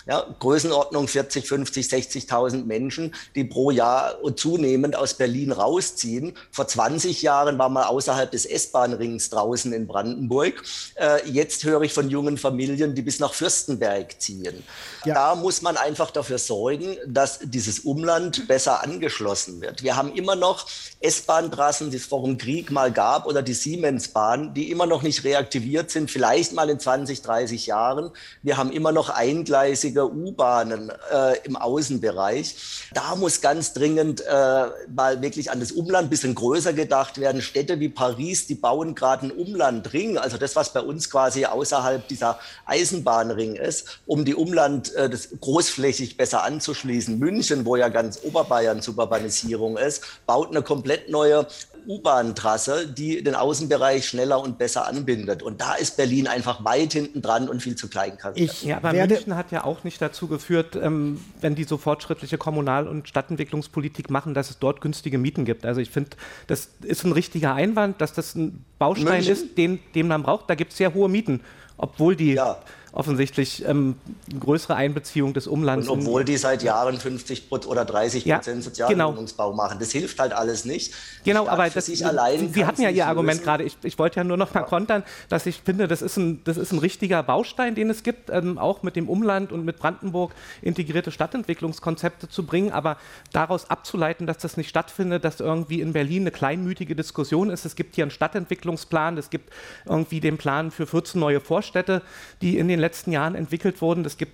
ja, 0.09 0.25
Größenordnung 0.39 1.07
40, 1.07 1.47
50, 1.47 1.85
60.000 1.85 2.65
Menschen, 2.65 3.13
die 3.35 3.43
pro 3.43 3.69
Jahr 3.69 4.15
zunehmend 4.35 4.95
aus 4.95 5.13
Berlin 5.13 5.51
rausziehen. 5.51 6.35
Vor 6.49 6.67
20 6.67 7.21
Jahren 7.21 7.59
war 7.59 7.69
man 7.69 7.83
außerhalb 7.83 8.31
des 8.31 8.47
S-Bahn-Rings 8.47 9.29
draußen 9.29 9.71
in 9.71 9.85
Brandenburg. 9.85 10.63
Äh, 10.95 11.29
jetzt 11.29 11.63
höre 11.63 11.83
ich 11.83 11.93
von 11.93 12.09
jungen 12.09 12.39
Familien, 12.39 12.95
die 12.95 13.03
bis 13.03 13.19
nach 13.19 13.35
Fürstenberg 13.35 14.19
ziehen. 14.19 14.63
Ja. 15.05 15.13
Da 15.13 15.35
muss 15.35 15.61
man 15.61 15.77
einfach 15.77 16.09
dafür 16.09 16.39
sorgen, 16.39 16.97
dass 17.05 17.39
dieses 17.43 17.81
Umland 17.81 18.47
besser 18.47 18.83
angeschlossen 18.83 19.61
wird. 19.61 19.83
Wir 19.83 19.95
haben 19.95 20.11
immer 20.15 20.35
noch 20.35 20.65
S-Bahn-Trassen, 21.01 21.91
die 21.91 21.97
es 21.97 22.07
vor 22.07 22.23
dem 22.23 22.39
Krieg 22.39 22.71
mal 22.71 22.91
gab, 22.91 23.27
oder 23.27 23.43
die 23.43 23.53
Siemens-Bahn, 23.53 24.55
die 24.55 24.71
immer 24.71 24.87
noch 24.87 25.03
nicht 25.03 25.23
reaktiviert 25.23 25.91
sind, 25.91 26.09
vielleicht 26.09 26.53
mal 26.53 26.67
in 26.71 26.79
20, 26.79 27.21
30 27.21 27.67
Jahren. 27.67 28.09
Wir 28.41 28.57
haben 28.57 28.71
immer 28.71 28.91
noch 28.91 29.09
eingleisige 29.09 29.98
der 29.99 30.11
U-Bahnen 30.13 30.91
äh, 31.11 31.37
im 31.43 31.55
Außenbereich. 31.57 32.55
Da 32.93 33.15
muss 33.15 33.41
ganz 33.41 33.73
dringend 33.73 34.21
äh, 34.21 34.65
mal 34.93 35.21
wirklich 35.21 35.51
an 35.51 35.59
das 35.59 35.73
Umland 35.73 36.07
ein 36.07 36.09
bisschen 36.09 36.35
größer 36.35 36.71
gedacht 36.71 37.19
werden. 37.19 37.41
Städte 37.41 37.79
wie 37.79 37.89
Paris, 37.89 38.47
die 38.47 38.55
bauen 38.55 38.95
gerade 38.95 39.23
einen 39.23 39.31
Umlandring, 39.31 40.17
also 40.17 40.37
das, 40.37 40.55
was 40.55 40.71
bei 40.71 40.79
uns 40.79 41.09
quasi 41.09 41.45
außerhalb 41.45 42.07
dieser 42.07 42.39
Eisenbahnring 42.65 43.55
ist, 43.55 43.99
um 44.05 44.23
die 44.23 44.35
Umland 44.35 44.93
äh, 44.95 45.09
das 45.09 45.29
großflächig 45.39 46.15
besser 46.15 46.43
anzuschließen. 46.43 47.19
München, 47.19 47.65
wo 47.65 47.75
ja 47.75 47.89
ganz 47.89 48.21
Oberbayern 48.23 48.81
Suburbanisierung 48.81 49.77
ist, 49.77 50.03
baut 50.25 50.51
eine 50.51 50.61
komplett 50.61 51.09
neue 51.09 51.45
U-Bahn-Trasse, 51.87 52.87
die 52.87 53.23
den 53.23 53.35
Außenbereich 53.35 54.07
schneller 54.07 54.41
und 54.41 54.57
besser 54.57 54.87
anbindet. 54.87 55.41
Und 55.41 55.61
da 55.61 55.73
ist 55.73 55.97
Berlin 55.97 56.27
einfach 56.27 56.63
weit 56.63 56.93
hinten 56.93 57.21
dran 57.21 57.49
und 57.49 57.61
viel 57.61 57.75
zu 57.75 57.87
klein. 57.87 58.17
Ich 58.35 58.63
ja, 58.63 58.77
aber 58.77 58.93
München 58.93 59.35
hat 59.35 59.51
ja 59.51 59.63
auch 59.63 59.78
nicht 59.83 60.01
dazu 60.01 60.27
geführt, 60.27 60.75
ähm, 60.75 61.19
wenn 61.41 61.55
die 61.55 61.63
so 61.63 61.77
fortschrittliche 61.77 62.37
Kommunal- 62.37 62.87
und 62.87 63.07
Stadtentwicklungspolitik 63.07 64.09
machen, 64.09 64.33
dass 64.33 64.49
es 64.49 64.59
dort 64.59 64.81
günstige 64.81 65.17
Mieten 65.17 65.45
gibt. 65.45 65.65
Also 65.65 65.81
ich 65.81 65.89
finde, 65.89 66.11
das 66.47 66.69
ist 66.81 67.03
ein 67.05 67.11
richtiger 67.11 67.53
Einwand, 67.53 68.01
dass 68.01 68.13
das 68.13 68.35
ein 68.35 68.63
Baustein 68.77 69.15
München. 69.15 69.33
ist, 69.33 69.57
den, 69.57 69.79
den 69.95 70.07
man 70.07 70.23
braucht. 70.23 70.49
Da 70.49 70.55
gibt 70.55 70.71
es 70.71 70.77
sehr 70.77 70.93
hohe 70.93 71.09
Mieten, 71.09 71.41
obwohl 71.77 72.15
die 72.15 72.33
ja 72.33 72.57
offensichtlich 72.99 73.65
ähm, 73.65 73.95
größere 74.39 74.75
Einbeziehung 74.75 75.33
des 75.33 75.47
Umlands. 75.47 75.87
Und 75.87 75.99
obwohl 75.99 76.25
die 76.25 76.37
seit 76.37 76.63
Jahren 76.63 76.97
50 76.97 77.51
oder 77.51 77.85
30 77.85 78.25
ja, 78.25 78.37
Prozent 78.37 78.63
Sozialwohnungsbau 78.63 79.51
genau. 79.51 79.63
machen. 79.63 79.77
Das 79.79 79.91
hilft 79.91 80.19
halt 80.19 80.33
alles 80.33 80.65
nicht. 80.65 80.93
Genau, 81.23 81.47
aber 81.47 81.69
das, 81.69 81.85
sich 81.85 82.05
allein 82.05 82.51
Sie 82.51 82.65
hatten 82.65 82.81
ja 82.81 82.89
Ihr 82.89 83.07
Argument 83.07 83.43
gerade. 83.43 83.63
Ich, 83.63 83.77
ich 83.83 83.99
wollte 83.99 84.17
ja 84.17 84.23
nur 84.23 84.37
noch 84.37 84.53
mal 84.53 84.61
ja. 84.61 84.65
kontern, 84.65 85.03
dass 85.29 85.45
ich 85.45 85.61
finde, 85.61 85.87
das 85.87 86.01
ist 86.01 86.17
ein, 86.17 86.43
das 86.43 86.57
ist 86.57 86.71
ein 86.71 86.79
richtiger 86.79 87.21
Baustein, 87.21 87.75
den 87.75 87.89
es 87.89 88.01
gibt, 88.03 88.29
ähm, 88.31 88.57
auch 88.57 88.81
mit 88.81 88.95
dem 88.95 89.07
Umland 89.07 89.51
und 89.51 89.63
mit 89.63 89.77
Brandenburg 89.77 90.33
integrierte 90.61 91.11
Stadtentwicklungskonzepte 91.11 92.27
zu 92.27 92.45
bringen. 92.45 92.71
Aber 92.71 92.97
daraus 93.31 93.69
abzuleiten, 93.69 94.25
dass 94.25 94.39
das 94.39 94.57
nicht 94.57 94.69
stattfindet, 94.69 95.23
dass 95.23 95.39
irgendwie 95.39 95.81
in 95.81 95.93
Berlin 95.93 96.23
eine 96.23 96.31
kleinmütige 96.31 96.95
Diskussion 96.95 97.49
ist. 97.49 97.65
Es 97.65 97.75
gibt 97.75 97.95
hier 97.95 98.03
einen 98.03 98.11
Stadtentwicklungsplan, 98.11 99.17
es 99.17 99.29
gibt 99.29 99.53
irgendwie 99.85 100.19
den 100.19 100.37
Plan 100.37 100.71
für 100.71 100.87
14 100.87 101.19
neue 101.19 101.39
Vorstädte, 101.39 102.01
die 102.41 102.57
in 102.57 102.67
den 102.67 102.79
den 102.79 102.81
letzten 102.89 103.11
Jahren 103.11 103.35
entwickelt 103.35 103.81
wurden. 103.81 104.03
Es 104.03 104.17
gibt 104.17 104.33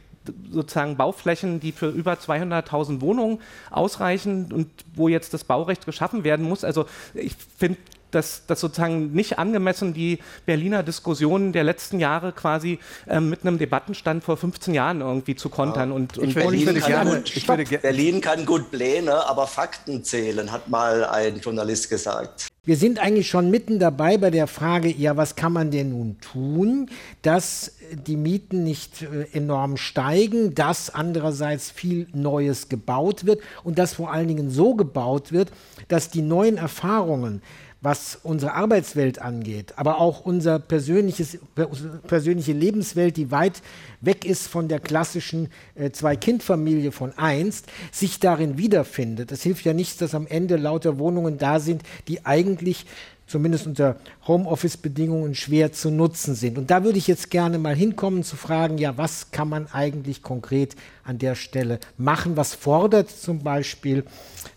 sozusagen 0.51 0.97
Bauflächen, 0.97 1.59
die 1.59 1.71
für 1.71 1.89
über 1.89 2.13
200.000 2.13 3.01
Wohnungen 3.01 3.39
ausreichen 3.69 4.51
und 4.51 4.69
wo 4.95 5.07
jetzt 5.07 5.33
das 5.33 5.43
Baurecht 5.43 5.85
geschaffen 5.85 6.23
werden 6.23 6.47
muss. 6.47 6.63
Also 6.63 6.85
ich 7.13 7.35
finde 7.57 7.77
dass 8.11 8.45
das 8.47 8.61
sozusagen 8.61 9.11
nicht 9.11 9.37
angemessen 9.39 9.93
die 9.93 10.19
Berliner 10.45 10.83
Diskussionen 10.83 11.51
der 11.51 11.65
letzten 11.65 11.99
Jahre 11.99 12.31
quasi 12.31 12.79
ähm, 13.09 13.29
mit 13.29 13.41
einem 13.41 13.57
Debattenstand 13.57 14.23
vor 14.23 14.37
15 14.37 14.73
Jahren 14.73 15.01
irgendwie 15.01 15.35
zu 15.35 15.49
kontern. 15.49 15.89
Ja. 15.89 15.95
Und, 15.95 16.17
und 16.17 16.33
Berlin, 16.33 16.65
würde 16.65 16.79
gerne, 16.79 17.21
gut, 17.21 17.47
würde 17.47 17.77
Berlin 17.79 18.21
kann 18.21 18.45
gut 18.45 18.71
Pläne, 18.71 19.27
aber 19.27 19.47
Fakten 19.47 20.01
zählen, 20.05 20.49
hat 20.49 20.69
mal 20.69 21.03
ein 21.03 21.41
Journalist 21.41 21.89
gesagt. 21.89 22.47
Wir 22.65 22.77
sind 22.77 22.97
eigentlich 22.97 23.29
schon 23.29 23.51
mitten 23.51 23.77
dabei 23.77 24.17
bei 24.17 24.31
der 24.31 24.47
Frage, 24.47 24.89
ja, 24.89 25.15
was 25.15 25.35
kann 25.35 25.53
man 25.53 25.69
denn 25.69 25.89
nun 25.91 26.17
tun, 26.19 26.89
dass 27.21 27.73
die 28.07 28.17
Mieten 28.17 28.63
nicht 28.63 29.03
äh, 29.03 29.37
enorm 29.37 29.77
steigen, 29.77 30.55
dass 30.55 30.89
andererseits 30.89 31.69
viel 31.69 32.07
Neues 32.11 32.67
gebaut 32.67 33.27
wird 33.27 33.41
und 33.63 33.77
dass 33.77 33.93
vor 33.93 34.11
allen 34.11 34.27
Dingen 34.27 34.49
so 34.49 34.73
gebaut 34.73 35.31
wird, 35.31 35.51
dass 35.89 36.09
die 36.09 36.23
neuen 36.23 36.57
Erfahrungen, 36.57 37.43
was 37.85 38.19
unsere 38.23 38.53
Arbeitswelt 38.53 39.21
angeht, 39.21 39.73
aber 39.77 40.01
auch 40.01 40.25
unsere 40.25 40.59
persönliche 40.59 42.51
Lebenswelt, 42.51 43.15
die 43.15 43.29
weit 43.29 43.61
weg 44.01 44.25
ist 44.25 44.47
von 44.47 44.67
der 44.67 44.79
klassischen 44.79 45.49
äh, 45.75 45.91
Zwei-Kind-Familie 45.91 46.91
von 46.91 47.13
einst, 47.15 47.67
sich 47.91 48.19
darin 48.19 48.57
wiederfindet. 48.57 49.31
Es 49.31 49.43
hilft 49.43 49.65
ja 49.65 49.73
nichts, 49.73 49.97
dass 49.97 50.15
am 50.15 50.25
Ende 50.25 50.57
lauter 50.57 50.97
Wohnungen 50.97 51.37
da 51.37 51.59
sind, 51.59 51.83
die 52.07 52.25
eigentlich 52.25 52.87
zumindest 53.27 53.67
unter 53.67 53.97
Homeoffice-Bedingungen 54.27 55.35
schwer 55.35 55.71
zu 55.71 55.91
nutzen 55.91 56.33
sind. 56.33 56.57
Und 56.57 56.71
da 56.71 56.83
würde 56.83 56.97
ich 56.97 57.07
jetzt 57.07 57.29
gerne 57.29 57.59
mal 57.59 57.75
hinkommen 57.75 58.23
zu 58.23 58.35
fragen, 58.35 58.79
ja, 58.79 58.97
was 58.97 59.29
kann 59.29 59.47
man 59.47 59.67
eigentlich 59.71 60.23
konkret 60.23 60.75
an 61.05 61.17
der 61.19 61.35
Stelle 61.35 61.79
machen? 61.97 62.35
Was 62.35 62.53
fordert 62.53 63.09
zum 63.09 63.43
Beispiel 63.43 64.03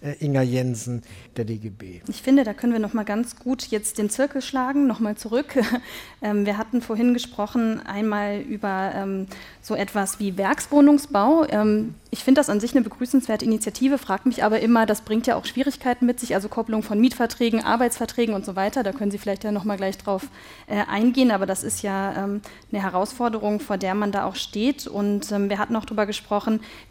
äh, 0.01 0.25
Inga 0.25 0.43
Jensen 0.43 1.03
der 1.37 1.45
DGB? 1.45 2.01
Ich 2.09 2.23
finde, 2.23 2.45
da 2.45 2.55
können 2.55 2.73
wir 2.73 2.81
noch 2.81 2.95
mal 2.95 3.05
ganz 3.05 3.37
gut 3.37 3.67
jetzt 3.69 3.99
den 3.99 4.11
Zirkel 4.11 4.43
schlagen, 4.43 4.87
noch 4.87 5.01
mal 5.01 5.17
zurück. 5.17 5.59
ähm, 6.23 6.47
wir 6.47 6.59
hatten 6.59 6.83
vorhin 6.83 7.15
gesprochen 7.15 7.81
einmal 7.87 8.41
über 8.41 8.93
ähm, 8.95 9.27
so 9.61 9.75
etwas 9.75 10.19
wie 10.19 10.37
Werkswohnungsbau. 10.37 11.47
Ähm, 11.49 11.95
ich 12.11 12.25
finde 12.25 12.39
das 12.39 12.49
an 12.49 12.59
sich 12.59 12.73
eine 12.73 12.83
begrüßenswerte 12.83 13.45
Initiative, 13.45 13.99
frage 13.99 14.29
mich 14.29 14.43
aber 14.43 14.61
immer, 14.61 14.87
das 14.87 15.03
bringt 15.03 15.27
ja 15.27 15.37
auch 15.37 15.45
Schwierigkeiten 15.45 16.07
mit 16.07 16.19
sich, 16.19 16.35
also 16.35 16.49
Kopplung 16.49 16.83
von 16.83 16.99
Mietverträgen, 16.99 17.63
Arbeitsverträgen 17.63 18.35
und 18.35 18.47
so 18.47 18.57
weiter. 18.57 18.83
Da 18.83 18.93
können 18.93 19.11
Sie 19.11 19.19
vielleicht 19.19 19.45
ja 19.45 19.53
noch 19.53 19.65
mal 19.65 19.77
gleich 19.77 19.99
drauf 19.99 20.29
äh, 20.69 20.83
eingehen, 20.91 21.31
aber 21.31 21.45
das 21.45 21.63
ist 21.63 21.83
ja 21.83 22.25
ähm, 22.25 22.41
eine 22.73 22.83
Herausforderung, 22.83 23.61
vor 23.61 23.77
der 23.77 23.95
man 23.95 24.11
da 24.11 24.25
auch 24.25 24.37
steht. 24.37 24.87
Und 24.87 25.31
ähm, 25.33 25.51
wir 25.51 25.59
hatten 25.59 25.77
auch 25.77 25.85
darüber 25.85 26.07
gesprochen, 26.07 26.38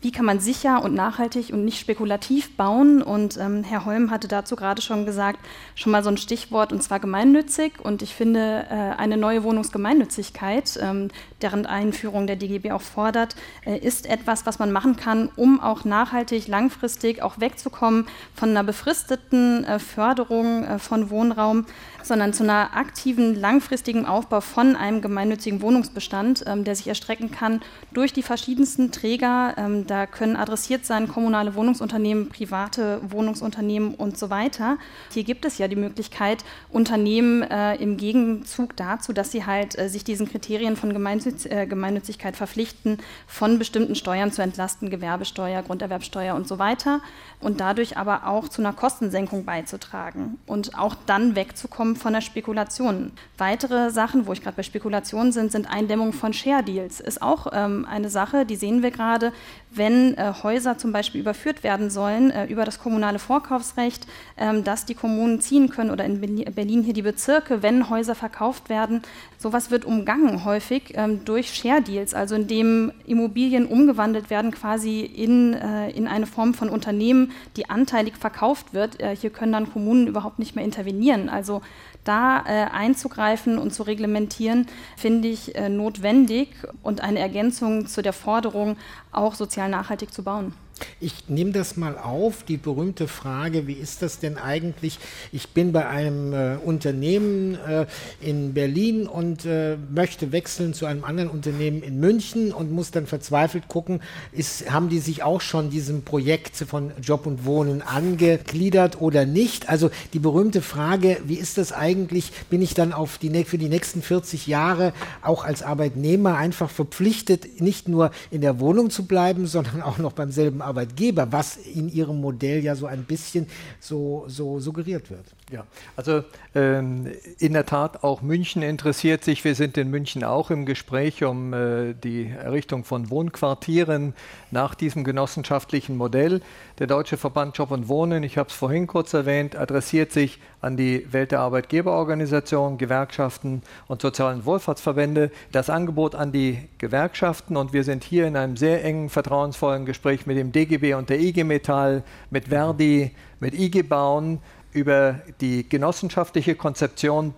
wie 0.01 0.11
kann 0.11 0.25
man 0.25 0.39
sicher 0.39 0.83
und 0.83 0.93
nachhaltig 0.93 1.51
und 1.51 1.65
nicht 1.65 1.79
spekulativ 1.79 2.55
bauen. 2.57 3.01
Und 3.01 3.37
ähm, 3.37 3.63
Herr 3.63 3.85
Holm 3.85 4.11
hatte 4.11 4.27
dazu 4.27 4.55
gerade 4.55 4.81
schon 4.81 5.05
gesagt, 5.05 5.39
schon 5.75 5.91
mal 5.91 6.03
so 6.03 6.09
ein 6.09 6.17
Stichwort, 6.17 6.73
und 6.73 6.83
zwar 6.83 6.99
gemeinnützig. 6.99 7.73
Und 7.81 8.01
ich 8.01 8.13
finde, 8.13 8.65
äh, 8.69 8.73
eine 8.99 9.17
neue 9.17 9.43
Wohnungsgemeinnützigkeit, 9.43 10.79
ähm, 10.81 11.09
deren 11.41 11.65
Einführung 11.65 12.27
der 12.27 12.35
DGB 12.35 12.71
auch 12.71 12.81
fordert, 12.81 13.35
äh, 13.65 13.77
ist 13.77 14.05
etwas, 14.05 14.45
was 14.45 14.59
man 14.59 14.71
machen 14.71 14.95
kann, 14.95 15.29
um 15.35 15.59
auch 15.59 15.85
nachhaltig, 15.85 16.47
langfristig 16.47 17.21
auch 17.21 17.39
wegzukommen 17.39 18.07
von 18.33 18.49
einer 18.49 18.63
befristeten 18.63 19.63
äh, 19.63 19.79
Förderung 19.79 20.63
äh, 20.63 20.79
von 20.79 21.09
Wohnraum 21.09 21.65
sondern 22.07 22.33
zu 22.33 22.43
einer 22.43 22.75
aktiven, 22.75 23.39
langfristigen 23.39 24.05
Aufbau 24.05 24.41
von 24.41 24.75
einem 24.75 25.01
gemeinnützigen 25.01 25.61
Wohnungsbestand, 25.61 26.43
ähm, 26.47 26.63
der 26.63 26.75
sich 26.75 26.87
erstrecken 26.87 27.31
kann 27.31 27.61
durch 27.91 28.13
die 28.13 28.23
verschiedensten 28.23 28.91
Träger. 28.91 29.36
Ähm, 29.57 29.87
da 29.87 30.05
können 30.05 30.35
adressiert 30.35 30.85
sein 30.85 31.07
kommunale 31.07 31.55
Wohnungsunternehmen, 31.55 32.29
private 32.29 33.01
Wohnungsunternehmen 33.09 33.95
und 33.95 34.17
so 34.17 34.29
weiter. 34.29 34.77
Hier 35.11 35.23
gibt 35.23 35.45
es 35.45 35.57
ja 35.57 35.67
die 35.67 35.75
Möglichkeit, 35.75 36.45
Unternehmen 36.69 37.41
äh, 37.41 37.75
im 37.75 37.97
Gegenzug 37.97 38.75
dazu, 38.75 39.13
dass 39.13 39.31
sie 39.31 39.45
halt 39.45 39.77
äh, 39.77 39.89
sich 39.89 40.03
diesen 40.03 40.29
Kriterien 40.29 40.75
von 40.75 40.93
Gemeinnütz 40.93 41.45
äh, 41.45 41.65
Gemeinnützigkeit 41.65 42.35
verpflichten, 42.35 42.99
von 43.25 43.57
bestimmten 43.57 43.95
Steuern 43.95 44.31
zu 44.31 44.43
entlasten, 44.43 44.91
Gewerbesteuer, 44.91 45.63
Grunderwerbsteuer 45.63 46.35
und 46.35 46.47
so 46.47 46.59
weiter 46.59 47.01
und 47.39 47.59
dadurch 47.59 47.97
aber 47.97 48.27
auch 48.27 48.47
zu 48.47 48.61
einer 48.61 48.73
Kostensenkung 48.73 49.43
beizutragen 49.43 50.37
und 50.45 50.77
auch 50.77 50.95
dann 51.05 51.35
weg 51.35 51.47
wegzukommen 51.47 51.95
von 51.95 52.13
der 52.13 52.21
Spekulation. 52.21 53.11
Weitere 53.37 53.89
Sachen, 53.89 54.27
wo 54.27 54.33
ich 54.33 54.41
gerade 54.41 54.57
bei 54.57 54.63
Spekulationen 54.63 55.31
sind, 55.31 55.51
sind 55.51 55.69
Eindämmung 55.69 56.13
von 56.13 56.33
Share 56.33 56.63
Deals. 56.63 56.99
Ist 56.99 57.21
auch 57.21 57.47
ähm, 57.53 57.87
eine 57.89 58.09
Sache, 58.09 58.45
die 58.45 58.55
sehen 58.55 58.83
wir 58.83 58.91
gerade, 58.91 59.26
wenn 59.71 60.17
äh, 60.17 60.33
Häuser 60.43 60.77
zum 60.77 60.91
Beispiel 60.91 61.21
überführt 61.21 61.63
werden 61.63 61.89
sollen 61.89 62.31
äh, 62.31 62.45
über 62.45 62.65
das 62.65 62.79
kommunale 62.79 63.19
Vorkaufsrecht, 63.19 64.07
ähm, 64.37 64.63
dass 64.63 64.85
die 64.85 64.95
Kommunen 64.95 65.41
ziehen 65.41 65.69
können 65.69 65.91
oder 65.91 66.05
in 66.05 66.19
Berlin 66.19 66.83
hier 66.83 66.93
die 66.93 67.01
Bezirke, 67.01 67.61
wenn 67.61 67.89
Häuser 67.89 68.15
verkauft 68.15 68.69
werden. 68.69 69.01
Sowas 69.37 69.71
wird 69.71 69.85
umgangen 69.85 70.45
häufig 70.45 70.93
ähm, 70.95 71.23
durch 71.25 71.53
Share 71.53 71.81
Deals, 71.81 72.13
also 72.13 72.35
indem 72.35 72.91
Immobilien 73.05 73.65
umgewandelt 73.65 74.29
werden 74.29 74.51
quasi 74.51 75.01
in, 75.01 75.53
äh, 75.53 75.89
in 75.91 76.07
eine 76.07 76.25
Form 76.25 76.53
von 76.53 76.69
Unternehmen, 76.69 77.31
die 77.55 77.69
anteilig 77.69 78.15
verkauft 78.17 78.73
wird. 78.73 78.99
Äh, 78.99 79.15
hier 79.15 79.29
können 79.29 79.51
dann 79.51 79.71
Kommunen 79.71 80.07
überhaupt 80.07 80.39
nicht 80.39 80.55
mehr 80.55 80.65
intervenieren. 80.65 81.29
Also 81.29 81.61
da 82.07 82.43
äh, 82.45 82.65
einzugreifen 82.71 83.57
und 83.57 83.73
zu 83.73 83.83
reglementieren, 83.83 84.67
finde 84.95 85.27
ich 85.27 85.55
äh, 85.55 85.69
notwendig 85.69 86.49
und 86.83 87.01
eine 87.01 87.19
Ergänzung 87.19 87.87
zu 87.87 88.01
der 88.01 88.13
Forderung, 88.13 88.77
auch 89.11 89.35
sozial 89.35 89.69
nachhaltig 89.69 90.13
zu 90.13 90.23
bauen. 90.23 90.53
Ich 90.99 91.29
nehme 91.29 91.51
das 91.51 91.77
mal 91.77 91.97
auf, 91.97 92.43
die 92.43 92.57
berühmte 92.57 93.07
Frage, 93.07 93.67
wie 93.67 93.73
ist 93.73 94.01
das 94.01 94.19
denn 94.19 94.37
eigentlich? 94.37 94.99
Ich 95.31 95.49
bin 95.49 95.71
bei 95.71 95.87
einem 95.87 96.33
äh, 96.33 96.57
Unternehmen 96.63 97.55
äh, 97.55 97.85
in 98.21 98.53
Berlin 98.53 99.07
und 99.07 99.45
äh, 99.45 99.77
möchte 99.93 100.31
wechseln 100.31 100.73
zu 100.73 100.85
einem 100.85 101.03
anderen 101.03 101.29
Unternehmen 101.29 101.81
in 101.83 101.99
München 101.99 102.51
und 102.51 102.71
muss 102.71 102.91
dann 102.91 103.07
verzweifelt 103.07 103.67
gucken, 103.67 104.01
ist, 104.31 104.71
haben 104.71 104.89
die 104.89 104.99
sich 104.99 105.23
auch 105.23 105.41
schon 105.41 105.69
diesem 105.69 106.03
Projekt 106.03 106.55
von 106.55 106.91
Job 107.01 107.25
und 107.25 107.45
Wohnen 107.45 107.81
angegliedert 107.81 109.01
oder 109.01 109.25
nicht? 109.25 109.69
Also 109.69 109.89
die 110.13 110.19
berühmte 110.19 110.61
Frage, 110.61 111.17
wie 111.25 111.35
ist 111.35 111.57
das 111.57 111.71
eigentlich? 111.71 112.31
Bin 112.49 112.61
ich 112.61 112.73
dann 112.73 112.93
auf 112.93 113.17
die, 113.17 113.43
für 113.45 113.57
die 113.57 113.69
nächsten 113.69 114.01
40 114.01 114.47
Jahre 114.47 114.93
auch 115.21 115.43
als 115.43 115.63
Arbeitnehmer 115.63 116.37
einfach 116.37 116.69
verpflichtet, 116.69 117.61
nicht 117.61 117.87
nur 117.87 118.11
in 118.31 118.41
der 118.41 118.59
Wohnung 118.59 118.89
zu 118.89 119.05
bleiben, 119.05 119.47
sondern 119.47 119.81
auch 119.81 119.97
noch 119.97 120.13
beim 120.13 120.31
selben 120.31 120.61
Arbeitgeber, 120.67 121.31
was 121.31 121.57
in 121.57 121.89
Ihrem 121.89 122.21
Modell 122.21 122.63
ja 122.63 122.75
so 122.75 122.85
ein 122.85 123.03
bisschen 123.03 123.47
so, 123.79 124.25
so 124.27 124.59
suggeriert 124.59 125.09
wird. 125.09 125.25
Ja, 125.49 125.65
also 125.95 126.23
ähm, 126.55 127.07
in 127.39 127.53
der 127.53 127.65
Tat 127.65 128.03
auch 128.03 128.21
München 128.21 128.61
interessiert 128.61 129.23
sich. 129.23 129.43
Wir 129.45 129.55
sind 129.55 129.77
in 129.77 129.89
München 129.89 130.25
auch 130.25 130.51
im 130.51 130.65
Gespräch 130.65 131.23
um 131.23 131.53
äh, 131.53 131.93
die 131.93 132.27
Errichtung 132.29 132.83
von 132.83 133.09
Wohnquartieren 133.09 134.13
nach 134.51 134.75
diesem 134.75 135.05
genossenschaftlichen 135.05 135.95
Modell. 135.95 136.41
Der 136.79 136.85
Deutsche 136.85 137.17
Verband 137.17 137.57
Job 137.57 137.71
und 137.71 137.87
Wohnen, 137.87 138.21
ich 138.21 138.37
habe 138.37 138.49
es 138.49 138.55
vorhin 138.55 138.85
kurz 138.85 139.11
erwähnt, 139.15 139.55
adressiert 139.55 140.11
sich 140.11 140.39
an 140.61 140.77
die 140.77 141.11
Welt 141.11 141.31
der 141.31 141.39
Arbeitgeberorganisationen, 141.39 142.77
Gewerkschaften 142.77 143.63
und 143.87 144.03
sozialen 144.03 144.45
Wohlfahrtsverbände. 144.45 145.31
Das 145.51 145.71
Angebot 145.71 146.13
an 146.13 146.31
die 146.31 146.69
Gewerkschaften 146.77 147.57
und 147.57 147.73
wir 147.73 147.83
sind 147.83 148.03
hier 148.03 148.27
in 148.27 148.37
einem 148.37 148.57
sehr 148.57 148.85
engen, 148.85 149.09
vertrauensvollen 149.09 149.87
Gespräch 149.87 150.27
mit 150.27 150.37
dem 150.37 150.51
DGB 150.51 150.93
und 150.93 151.09
der 151.09 151.19
IG 151.19 151.43
Metall, 151.43 152.03
mit 152.29 152.49
Verdi, 152.49 153.09
mit 153.39 153.55
IG 153.55 153.81
Bauen 153.81 154.37
über 154.71 155.21
die 155.41 155.67
genossenschaftliche 155.67 156.53
Konzeption 156.53 157.33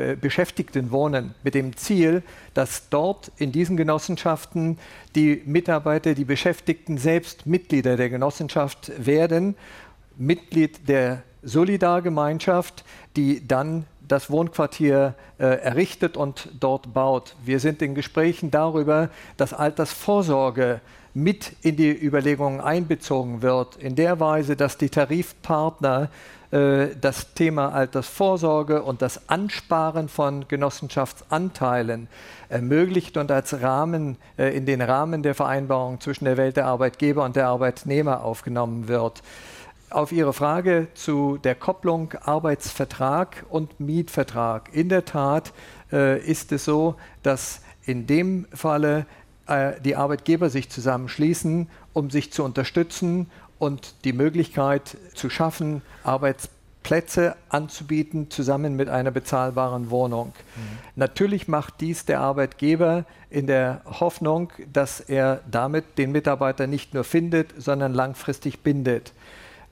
be 0.00 0.16
Beschäftigtenwohnen 0.16 1.34
mit 1.42 1.54
dem 1.54 1.76
Ziel, 1.76 2.22
dass 2.54 2.88
dort 2.88 3.30
in 3.36 3.52
diesen 3.52 3.76
Genossenschaften 3.76 4.78
die 5.14 5.42
Mitarbeiter, 5.44 6.14
die 6.14 6.24
Beschäftigten 6.24 6.96
selbst 6.96 7.46
Mitglieder 7.46 7.96
der 7.96 8.08
Genossenschaft 8.08 8.92
werden, 8.96 9.56
Mitglied 10.16 10.88
der 10.88 11.22
Solidargemeinschaft, 11.42 12.84
die 13.16 13.46
dann 13.46 13.84
das 14.08 14.30
Wohnquartier 14.30 15.14
äh, 15.38 15.44
errichtet 15.44 16.16
und 16.16 16.48
dort 16.58 16.92
baut. 16.92 17.36
Wir 17.44 17.60
sind 17.60 17.80
in 17.82 17.94
Gesprächen 17.94 18.50
darüber, 18.50 19.10
dass 19.36 19.52
Altersvorsorge 19.52 20.80
mit 21.14 21.52
in 21.62 21.76
die 21.76 21.90
Überlegungen 21.90 22.60
einbezogen 22.60 23.42
wird, 23.42 23.76
in 23.76 23.96
der 23.96 24.18
Weise, 24.20 24.56
dass 24.56 24.78
die 24.78 24.90
Tarifpartner 24.90 26.10
das 26.50 27.32
Thema 27.34 27.72
Altersvorsorge 27.72 28.82
und 28.82 29.02
das 29.02 29.28
Ansparen 29.28 30.08
von 30.08 30.48
Genossenschaftsanteilen 30.48 32.08
ermöglicht 32.48 33.16
und 33.16 33.30
als 33.30 33.62
Rahmen 33.62 34.16
äh, 34.36 34.56
in 34.56 34.66
den 34.66 34.82
Rahmen 34.82 35.22
der 35.22 35.36
Vereinbarung 35.36 36.00
zwischen 36.00 36.24
der 36.24 36.36
Welt 36.36 36.56
der 36.56 36.66
Arbeitgeber 36.66 37.24
und 37.24 37.36
der 37.36 37.46
Arbeitnehmer 37.46 38.24
aufgenommen 38.24 38.88
wird. 38.88 39.22
Auf 39.90 40.10
Ihre 40.10 40.32
Frage 40.32 40.88
zu 40.94 41.38
der 41.38 41.54
Kopplung 41.54 42.14
Arbeitsvertrag 42.14 43.44
und 43.48 43.78
Mietvertrag. 43.78 44.74
In 44.74 44.88
der 44.88 45.04
Tat 45.04 45.52
äh, 45.92 46.20
ist 46.20 46.50
es 46.50 46.64
so, 46.64 46.96
dass 47.22 47.60
in 47.84 48.06
dem 48.06 48.46
Falle 48.52 49.06
die 49.84 49.96
Arbeitgeber 49.96 50.48
sich 50.48 50.70
zusammenschließen, 50.70 51.68
um 51.92 52.08
sich 52.08 52.32
zu 52.32 52.44
unterstützen 52.44 53.28
und 53.60 53.94
die 54.04 54.14
Möglichkeit 54.14 54.96
zu 55.14 55.30
schaffen, 55.30 55.82
Arbeitsplätze 56.02 57.36
anzubieten, 57.50 58.30
zusammen 58.30 58.74
mit 58.74 58.88
einer 58.88 59.12
bezahlbaren 59.12 59.90
Wohnung. 59.90 60.28
Mhm. 60.28 60.78
Natürlich 60.96 61.46
macht 61.46 61.74
dies 61.80 62.06
der 62.06 62.20
Arbeitgeber 62.20 63.04
in 63.28 63.46
der 63.46 63.82
Hoffnung, 63.84 64.50
dass 64.72 64.98
er 64.98 65.42
damit 65.48 65.98
den 65.98 66.10
Mitarbeiter 66.10 66.66
nicht 66.66 66.94
nur 66.94 67.04
findet, 67.04 67.52
sondern 67.58 67.92
langfristig 67.92 68.60
bindet. 68.60 69.12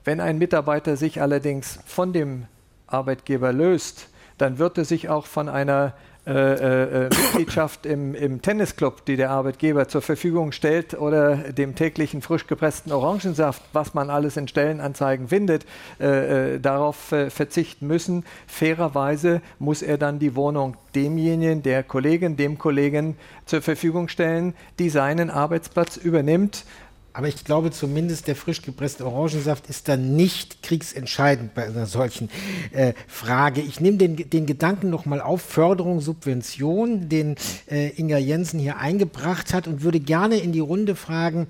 Wenn 0.05 0.21
ein 0.21 0.37
Mitarbeiter 0.37 0.95
sich 0.95 1.19
allerdings 1.19 1.79
von 1.85 2.13
dem 2.13 2.45
Arbeitgeber 2.85 3.51
löst, 3.51 4.07
dann 4.37 4.59
wird 4.59 4.77
er 4.77 4.85
sich 4.85 5.09
auch 5.09 5.25
von 5.25 5.49
einer 5.49 5.93
äh, 6.27 6.31
äh, 6.31 7.05
äh, 7.05 7.09
Mitgliedschaft 7.09 7.85
im, 7.85 8.13
im, 8.13 8.41
Tennisclub, 8.41 9.05
die 9.05 9.15
der 9.15 9.31
Arbeitgeber 9.31 9.87
zur 9.87 10.01
Verfügung 10.01 10.51
stellt, 10.51 10.93
oder 10.93 11.37
dem 11.37 11.75
täglichen 11.75 12.21
frisch 12.21 12.45
gepressten 12.45 12.91
Orangensaft, 12.91 13.63
was 13.73 13.93
man 13.93 14.09
alles 14.09 14.37
in 14.37 14.47
Stellenanzeigen 14.47 15.29
findet, 15.29 15.65
äh, 15.99 16.55
äh 16.55 16.59
darauf 16.59 17.13
äh, 17.13 17.29
verzichten 17.29 17.87
müssen. 17.87 18.25
Fairerweise 18.47 19.41
muss 19.59 19.81
er 19.81 19.97
dann 19.97 20.19
die 20.19 20.35
Wohnung 20.35 20.75
demjenigen, 20.93 21.63
der 21.63 21.83
Kollegin, 21.83 22.35
dem 22.35 22.57
Kollegen 22.57 23.15
zur 23.45 23.61
Verfügung 23.61 24.09
stellen, 24.09 24.53
die 24.77 24.89
seinen 24.89 25.29
Arbeitsplatz 25.29 25.97
übernimmt 25.97 26.65
aber 27.13 27.27
ich 27.27 27.43
glaube 27.43 27.71
zumindest, 27.71 28.27
der 28.27 28.35
frisch 28.35 28.61
gepresste 28.61 29.05
Orangensaft 29.05 29.67
ist 29.67 29.87
dann 29.87 30.15
nicht 30.15 30.63
kriegsentscheidend 30.63 31.53
bei 31.53 31.65
einer 31.65 31.85
solchen 31.85 32.29
äh, 32.71 32.93
Frage. 33.07 33.61
Ich 33.61 33.79
nehme 33.79 33.97
den, 33.97 34.29
den 34.29 34.45
Gedanken 34.45 34.89
nochmal 34.89 35.21
auf, 35.21 35.41
Förderung, 35.41 36.01
Subvention, 36.01 37.09
den 37.09 37.35
äh, 37.69 37.89
Inga 37.99 38.17
Jensen 38.17 38.59
hier 38.59 38.77
eingebracht 38.77 39.53
hat 39.53 39.67
und 39.67 39.83
würde 39.83 39.99
gerne 39.99 40.37
in 40.37 40.51
die 40.51 40.59
Runde 40.59 40.95
fragen, 40.95 41.47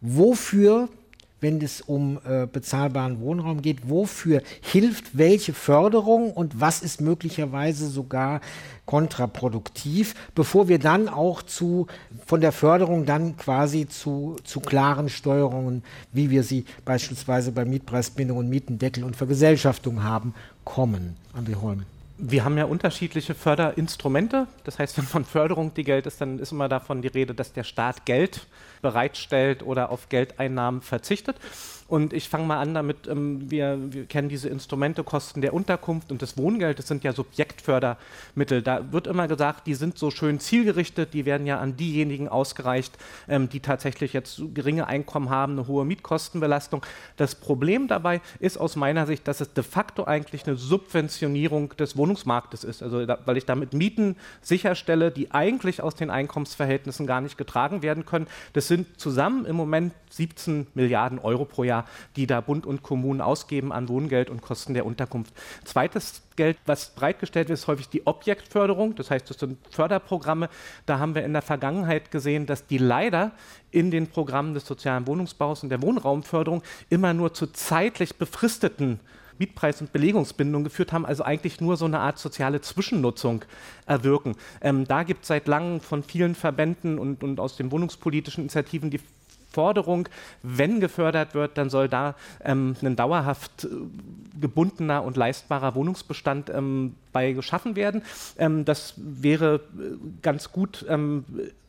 wofür 0.00 0.88
wenn 1.40 1.60
es 1.60 1.80
um 1.80 2.18
äh, 2.24 2.46
bezahlbaren 2.46 3.20
Wohnraum 3.20 3.62
geht, 3.62 3.88
wofür 3.88 4.42
hilft 4.60 5.16
welche 5.16 5.52
Förderung 5.52 6.32
und 6.32 6.60
was 6.60 6.82
ist 6.82 7.00
möglicherweise 7.00 7.88
sogar 7.88 8.40
kontraproduktiv, 8.86 10.14
bevor 10.34 10.68
wir 10.68 10.78
dann 10.78 11.08
auch 11.08 11.42
zu, 11.42 11.86
von 12.26 12.40
der 12.40 12.52
Förderung 12.52 13.04
dann 13.04 13.36
quasi 13.36 13.86
zu, 13.86 14.36
zu 14.44 14.60
klaren 14.60 15.08
Steuerungen, 15.08 15.82
wie 16.12 16.30
wir 16.30 16.42
sie 16.42 16.64
beispielsweise 16.84 17.52
bei 17.52 17.64
Mietpreisbindung 17.64 18.38
und 18.38 18.48
Mietendeckel 18.48 19.04
und 19.04 19.16
Vergesellschaftung 19.16 20.02
haben, 20.02 20.34
kommen. 20.64 21.16
André 21.34 21.60
Holm 21.60 21.84
wir 22.18 22.44
haben 22.44 22.58
ja 22.58 22.64
unterschiedliche 22.64 23.34
Förderinstrumente. 23.34 24.48
Das 24.64 24.78
heißt, 24.78 24.98
wenn 24.98 25.04
von 25.04 25.24
Förderung 25.24 25.72
die 25.74 25.84
Geld 25.84 26.06
ist, 26.06 26.20
dann 26.20 26.40
ist 26.40 26.50
immer 26.50 26.68
davon 26.68 27.00
die 27.00 27.08
Rede, 27.08 27.32
dass 27.32 27.52
der 27.52 27.64
Staat 27.64 28.04
Geld 28.06 28.46
bereitstellt 28.82 29.62
oder 29.62 29.90
auf 29.90 30.08
Geldeinnahmen 30.08 30.82
verzichtet. 30.82 31.36
Und 31.88 32.12
ich 32.12 32.28
fange 32.28 32.44
mal 32.44 32.60
an 32.60 32.74
damit, 32.74 33.08
ähm, 33.08 33.50
wir, 33.50 33.78
wir, 33.90 34.04
kennen 34.04 34.28
diese 34.28 34.50
Instrumente, 34.50 35.02
Kosten 35.04 35.40
der 35.40 35.54
Unterkunft 35.54 36.12
und 36.12 36.20
des 36.20 36.36
Wohngeldes 36.36 36.86
sind 36.86 37.02
ja 37.02 37.14
Subjektfördermittel. 37.14 38.60
Da 38.60 38.92
wird 38.92 39.06
immer 39.06 39.26
gesagt, 39.26 39.66
die 39.66 39.74
sind 39.74 39.96
so 39.96 40.10
schön 40.10 40.38
zielgerichtet, 40.38 41.14
die 41.14 41.24
werden 41.24 41.46
ja 41.46 41.58
an 41.58 41.78
diejenigen 41.78 42.28
ausgereicht, 42.28 42.98
ähm, 43.26 43.48
die 43.48 43.60
tatsächlich 43.60 44.12
jetzt 44.12 44.42
geringe 44.52 44.86
Einkommen 44.86 45.30
haben, 45.30 45.52
eine 45.52 45.66
hohe 45.66 45.86
Mietkostenbelastung. 45.86 46.84
Das 47.16 47.34
Problem 47.34 47.88
dabei 47.88 48.20
ist 48.38 48.58
aus 48.58 48.76
meiner 48.76 49.06
Sicht, 49.06 49.26
dass 49.26 49.40
es 49.40 49.54
de 49.54 49.64
facto 49.64 50.04
eigentlich 50.04 50.46
eine 50.46 50.56
Subventionierung 50.56 51.74
des 51.78 51.96
Wohnungsmarktes 51.96 52.64
ist. 52.64 52.82
Also 52.82 53.06
da, 53.06 53.18
weil 53.24 53.38
ich 53.38 53.46
damit 53.46 53.72
Mieten 53.72 54.16
sicherstelle, 54.42 55.10
die 55.10 55.30
eigentlich 55.30 55.82
aus 55.82 55.94
den 55.94 56.10
Einkommensverhältnissen 56.10 57.06
gar 57.06 57.22
nicht 57.22 57.38
getragen 57.38 57.82
werden 57.82 58.04
können. 58.04 58.26
Das 58.52 58.68
sind 58.68 59.00
zusammen 59.00 59.46
im 59.46 59.56
Moment 59.56 59.94
17 60.10 60.66
Milliarden 60.74 61.18
Euro 61.18 61.44
pro 61.44 61.64
Jahr, 61.64 61.77
die 62.16 62.26
da 62.26 62.40
Bund 62.40 62.66
und 62.66 62.82
Kommunen 62.82 63.20
ausgeben 63.20 63.72
an 63.72 63.88
Wohngeld 63.88 64.30
und 64.30 64.42
Kosten 64.42 64.74
der 64.74 64.86
Unterkunft. 64.86 65.32
Zweites 65.64 66.22
Geld, 66.36 66.56
was 66.66 66.90
bereitgestellt 66.90 67.48
wird, 67.48 67.58
ist 67.58 67.66
häufig 67.66 67.88
die 67.88 68.06
Objektförderung. 68.06 68.94
Das 68.94 69.10
heißt, 69.10 69.28
das 69.28 69.38
sind 69.38 69.58
Förderprogramme. 69.70 70.48
Da 70.86 70.98
haben 70.98 71.14
wir 71.14 71.24
in 71.24 71.32
der 71.32 71.42
Vergangenheit 71.42 72.10
gesehen, 72.10 72.46
dass 72.46 72.66
die 72.66 72.78
leider 72.78 73.32
in 73.70 73.90
den 73.90 74.06
Programmen 74.06 74.54
des 74.54 74.66
sozialen 74.66 75.06
Wohnungsbaus 75.06 75.62
und 75.62 75.68
der 75.68 75.82
Wohnraumförderung 75.82 76.62
immer 76.90 77.12
nur 77.12 77.34
zu 77.34 77.48
zeitlich 77.48 78.16
befristeten 78.16 79.00
Mietpreis- 79.38 79.80
und 79.80 79.92
Belegungsbindung 79.92 80.64
geführt 80.64 80.92
haben, 80.92 81.06
also 81.06 81.22
eigentlich 81.22 81.60
nur 81.60 81.76
so 81.76 81.84
eine 81.84 82.00
Art 82.00 82.18
soziale 82.18 82.60
Zwischennutzung 82.60 83.44
erwirken. 83.86 84.34
Ähm, 84.60 84.86
da 84.86 85.04
gibt 85.04 85.22
es 85.22 85.28
seit 85.28 85.46
langem 85.46 85.80
von 85.80 86.02
vielen 86.02 86.34
Verbänden 86.34 86.98
und, 86.98 87.22
und 87.22 87.40
aus 87.40 87.56
den 87.56 87.70
wohnungspolitischen 87.70 88.44
Initiativen 88.44 88.90
die 88.90 89.00
Forderung, 89.58 90.08
wenn 90.44 90.78
gefördert 90.78 91.34
wird, 91.34 91.58
dann 91.58 91.68
soll 91.68 91.88
da 91.88 92.14
ähm, 92.44 92.76
ein 92.80 92.94
dauerhaft 92.94 93.64
äh, 93.64 93.68
gebundener 94.40 95.02
und 95.02 95.16
leistbarer 95.16 95.74
Wohnungsbestand 95.74 96.48
ähm, 96.48 96.94
bei 97.12 97.32
geschaffen 97.32 97.74
werden. 97.74 98.02
Ähm, 98.38 98.64
das 98.64 98.94
wäre 98.96 99.56
äh, 99.56 99.60
ganz 100.22 100.52
gut 100.52 100.86
ähm, 100.88 101.24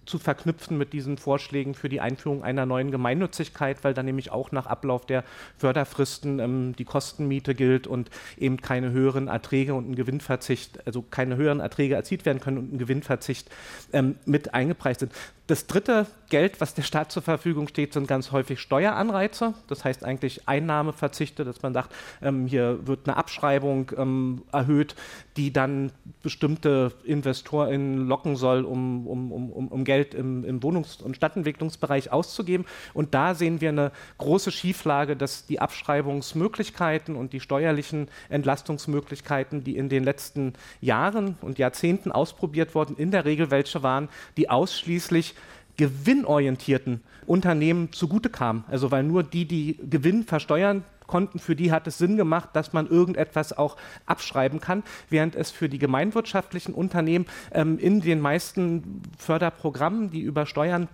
zu 0.10 0.18
verknüpfen 0.20 0.78
mit 0.78 0.92
diesen 0.92 1.18
Vorschlägen 1.18 1.76
für 1.76 1.88
die 1.88 2.02
Einführung 2.02 2.44
einer 2.44 2.66
neuen 2.66 2.92
Gemeinnützigkeit, 2.92 3.84
weil 3.84 3.94
dann 3.94 4.06
nämlich 4.06 4.32
auch 4.32 4.52
nach 4.52 4.66
Ablauf 4.66 5.06
der 5.06 5.24
Förderfristen 5.58 6.40
ähm, 6.40 6.76
die 6.76 6.86
Kostenmiete 6.86 7.54
gilt 7.54 7.88
und 7.88 8.10
eben 8.38 8.58
keine 8.58 8.92
höheren 8.92 9.28
Erträge 9.28 9.76
und 9.76 9.92
ein 9.92 9.96
Gewinnverzicht, 9.96 10.86
also 10.86 11.04
keine 11.04 11.38
höheren 11.38 11.60
Erträge 11.60 11.96
erzielt 11.96 12.26
werden 12.26 12.40
können 12.40 12.58
und 12.58 12.74
ein 12.74 12.78
Gewinnverzicht 12.80 13.50
ähm, 13.94 14.16
mit 14.26 14.54
eingepreist 14.54 15.02
sind. 15.02 15.14
Das 15.50 15.66
dritte 15.66 16.06
Geld, 16.30 16.62
was 16.62 16.76
der 16.76 16.84
Staat 16.84 17.12
zur 17.12 17.24
Verfügung 17.24 17.68
steht, 17.68 17.94
sind 17.94 18.08
ganz 18.08 18.32
häufig 18.32 18.60
Steueranreize. 18.60 19.56
Das 19.66 19.84
heißt 19.84 20.04
eigentlich 20.04 20.48
Einnahmeverzichte, 20.48 21.44
dass 21.44 21.64
man 21.64 21.74
sagt, 21.74 21.92
ähm, 22.22 22.46
hier 22.46 22.86
wird 22.86 23.08
eine 23.08 23.18
Abschreibung 23.18 23.92
ähm, 23.98 24.44
erhöht, 24.52 24.96
die 25.38 25.52
dann 25.52 25.92
bestimmte 26.22 26.92
InvestorInnen 27.04 28.08
locken 28.08 28.36
soll, 28.36 28.64
um, 28.64 29.08
um, 29.08 29.32
um, 29.32 29.68
um 29.70 29.84
Geld 29.86 29.99
im, 30.14 30.44
im 30.46 30.62
Wohnungs- 30.62 31.02
und 31.02 31.16
Stadtentwicklungsbereich 31.16 32.12
auszugeben. 32.12 32.66
Und 32.94 33.14
da 33.14 33.36
sehen 33.36 33.62
wir 33.62 33.70
eine 33.70 33.92
große 34.18 34.52
Schieflage, 34.52 35.16
dass 35.16 35.46
die 35.46 35.60
Abschreibungsmöglichkeiten 35.60 37.16
und 37.16 37.34
die 37.34 37.40
steuerlichen 37.40 38.10
Entlastungsmöglichkeiten, 38.30 39.64
die 39.64 39.78
in 39.78 39.90
den 39.90 40.04
letzten 40.04 40.54
Jahren 40.82 41.38
und 41.42 41.60
Jahrzehnten 41.60 42.12
ausprobiert 42.12 42.76
wurden, 42.76 42.96
in 42.98 43.12
der 43.12 43.26
Regel 43.26 43.52
welche 43.52 43.84
waren, 43.84 44.10
die 44.38 44.50
ausschließlich 44.50 45.36
gewinnorientierten 45.78 47.02
Unternehmen 47.26 47.94
zugute 47.94 48.30
kamen. 48.30 48.66
Also 48.68 48.92
weil 48.92 49.04
nur 49.04 49.24
die, 49.24 49.46
die 49.46 49.78
Gewinn 49.90 50.24
versteuern 50.24 50.84
konnten, 51.10 51.40
für 51.40 51.56
die 51.56 51.72
hat 51.72 51.88
es 51.88 51.98
Sinn 51.98 52.16
gemacht, 52.16 52.50
dass 52.54 52.72
man 52.72 52.88
irgendetwas 52.88 53.58
auch 53.58 53.76
abschreiben 54.06 54.62
kann, 54.62 54.84
während 55.10 55.36
es 55.36 55.52
für 55.52 55.68
die 55.68 55.80
gemeinwirtschaftlichen 55.80 56.74
Unternehmen 56.74 57.26
ähm, 57.52 57.78
in 57.78 58.00
den 58.00 58.22
meisten 58.22 59.02
Förderprogrammen, 59.18 60.12
die 60.12 60.22
über 60.22 60.46
Steuern 60.46 60.88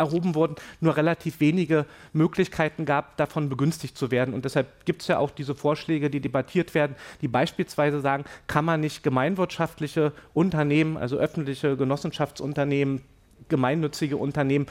erhoben 0.00 0.34
wurden, 0.34 0.56
nur 0.80 0.96
relativ 0.96 1.38
wenige 1.40 1.86
Möglichkeiten 2.12 2.84
gab, 2.84 3.16
davon 3.18 3.48
begünstigt 3.48 3.96
zu 3.96 4.10
werden. 4.10 4.34
Und 4.34 4.44
deshalb 4.44 4.84
gibt 4.86 5.02
es 5.02 5.08
ja 5.08 5.18
auch 5.18 5.30
diese 5.30 5.54
Vorschläge, 5.54 6.10
die 6.10 6.20
debattiert 6.20 6.74
werden, 6.74 6.96
die 7.20 7.28
beispielsweise 7.28 8.00
sagen, 8.00 8.24
kann 8.46 8.64
man 8.64 8.80
nicht 8.80 9.02
gemeinwirtschaftliche 9.02 10.12
Unternehmen, 10.32 10.96
also 10.96 11.16
öffentliche 11.16 11.76
Genossenschaftsunternehmen, 11.76 13.02
gemeinnützige 13.48 14.16
Unternehmen 14.16 14.66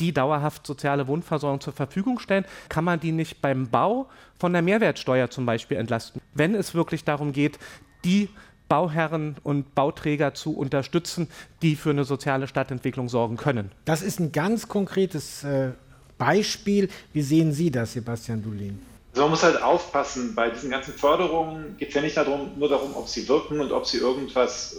die 0.00 0.12
dauerhaft 0.12 0.66
soziale 0.66 1.06
Wohnversorgung 1.06 1.60
zur 1.60 1.72
Verfügung 1.72 2.18
stellen, 2.18 2.44
kann 2.68 2.84
man 2.84 3.00
die 3.00 3.12
nicht 3.12 3.40
beim 3.40 3.68
Bau 3.68 4.08
von 4.38 4.52
der 4.52 4.62
Mehrwertsteuer 4.62 5.30
zum 5.30 5.46
Beispiel 5.46 5.76
entlasten. 5.76 6.20
Wenn 6.34 6.54
es 6.54 6.74
wirklich 6.74 7.04
darum 7.04 7.32
geht, 7.32 7.58
die 8.04 8.28
Bauherren 8.68 9.36
und 9.42 9.74
Bauträger 9.74 10.34
zu 10.34 10.56
unterstützen, 10.56 11.28
die 11.62 11.76
für 11.76 11.90
eine 11.90 12.04
soziale 12.04 12.48
Stadtentwicklung 12.48 13.08
sorgen 13.08 13.36
können. 13.36 13.70
Das 13.84 14.02
ist 14.02 14.20
ein 14.20 14.32
ganz 14.32 14.68
konkretes 14.68 15.44
äh, 15.44 15.72
Beispiel. 16.18 16.88
Wie 17.12 17.22
sehen 17.22 17.52
Sie 17.52 17.70
das, 17.70 17.92
Sebastian 17.92 18.42
Dulin? 18.42 18.80
Also 19.12 19.22
man 19.22 19.30
muss 19.30 19.44
halt 19.44 19.62
aufpassen, 19.62 20.34
bei 20.34 20.50
diesen 20.50 20.70
ganzen 20.70 20.92
Förderungen 20.92 21.76
geht 21.78 21.90
es 21.90 21.94
ja 21.94 22.02
nicht 22.02 22.16
darum, 22.16 22.50
nur 22.58 22.68
darum, 22.68 22.96
ob 22.96 23.06
sie 23.06 23.28
wirken 23.28 23.60
und 23.60 23.70
ob 23.70 23.86
sie 23.86 23.98
irgendwas 23.98 24.76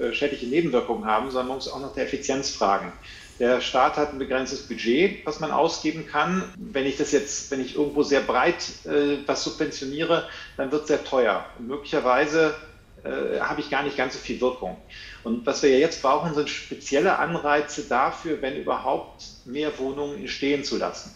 äh, 0.00 0.12
schädliche 0.12 0.46
Nebenwirkungen 0.46 1.04
haben, 1.04 1.30
sondern 1.30 1.48
man 1.48 1.56
muss 1.58 1.68
auch 1.68 1.80
nach 1.80 1.92
der 1.92 2.06
Effizienz 2.06 2.50
fragen. 2.50 2.92
Der 3.40 3.62
Staat 3.62 3.96
hat 3.96 4.12
ein 4.12 4.18
begrenztes 4.18 4.68
Budget, 4.68 5.24
was 5.24 5.40
man 5.40 5.50
ausgeben 5.50 6.06
kann. 6.06 6.44
Wenn 6.58 6.84
ich 6.84 6.98
das 6.98 7.10
jetzt, 7.10 7.50
wenn 7.50 7.62
ich 7.62 7.74
irgendwo 7.74 8.02
sehr 8.02 8.20
breit 8.20 8.68
äh, 8.84 9.16
was 9.26 9.42
subventioniere, 9.42 10.28
dann 10.58 10.70
wird 10.70 10.82
es 10.82 10.88
sehr 10.88 11.02
teuer. 11.02 11.46
Und 11.58 11.68
möglicherweise 11.68 12.54
äh, 13.02 13.40
habe 13.40 13.62
ich 13.62 13.70
gar 13.70 13.82
nicht 13.82 13.96
ganz 13.96 14.12
so 14.12 14.18
viel 14.18 14.42
Wirkung. 14.42 14.76
Und 15.24 15.46
was 15.46 15.62
wir 15.62 15.70
ja 15.70 15.78
jetzt 15.78 16.02
brauchen, 16.02 16.34
sind 16.34 16.50
spezielle 16.50 17.18
Anreize 17.18 17.84
dafür, 17.84 18.42
wenn 18.42 18.56
überhaupt 18.56 19.24
mehr 19.46 19.78
Wohnungen 19.78 20.18
entstehen 20.18 20.62
zu 20.62 20.76
lassen. 20.76 21.10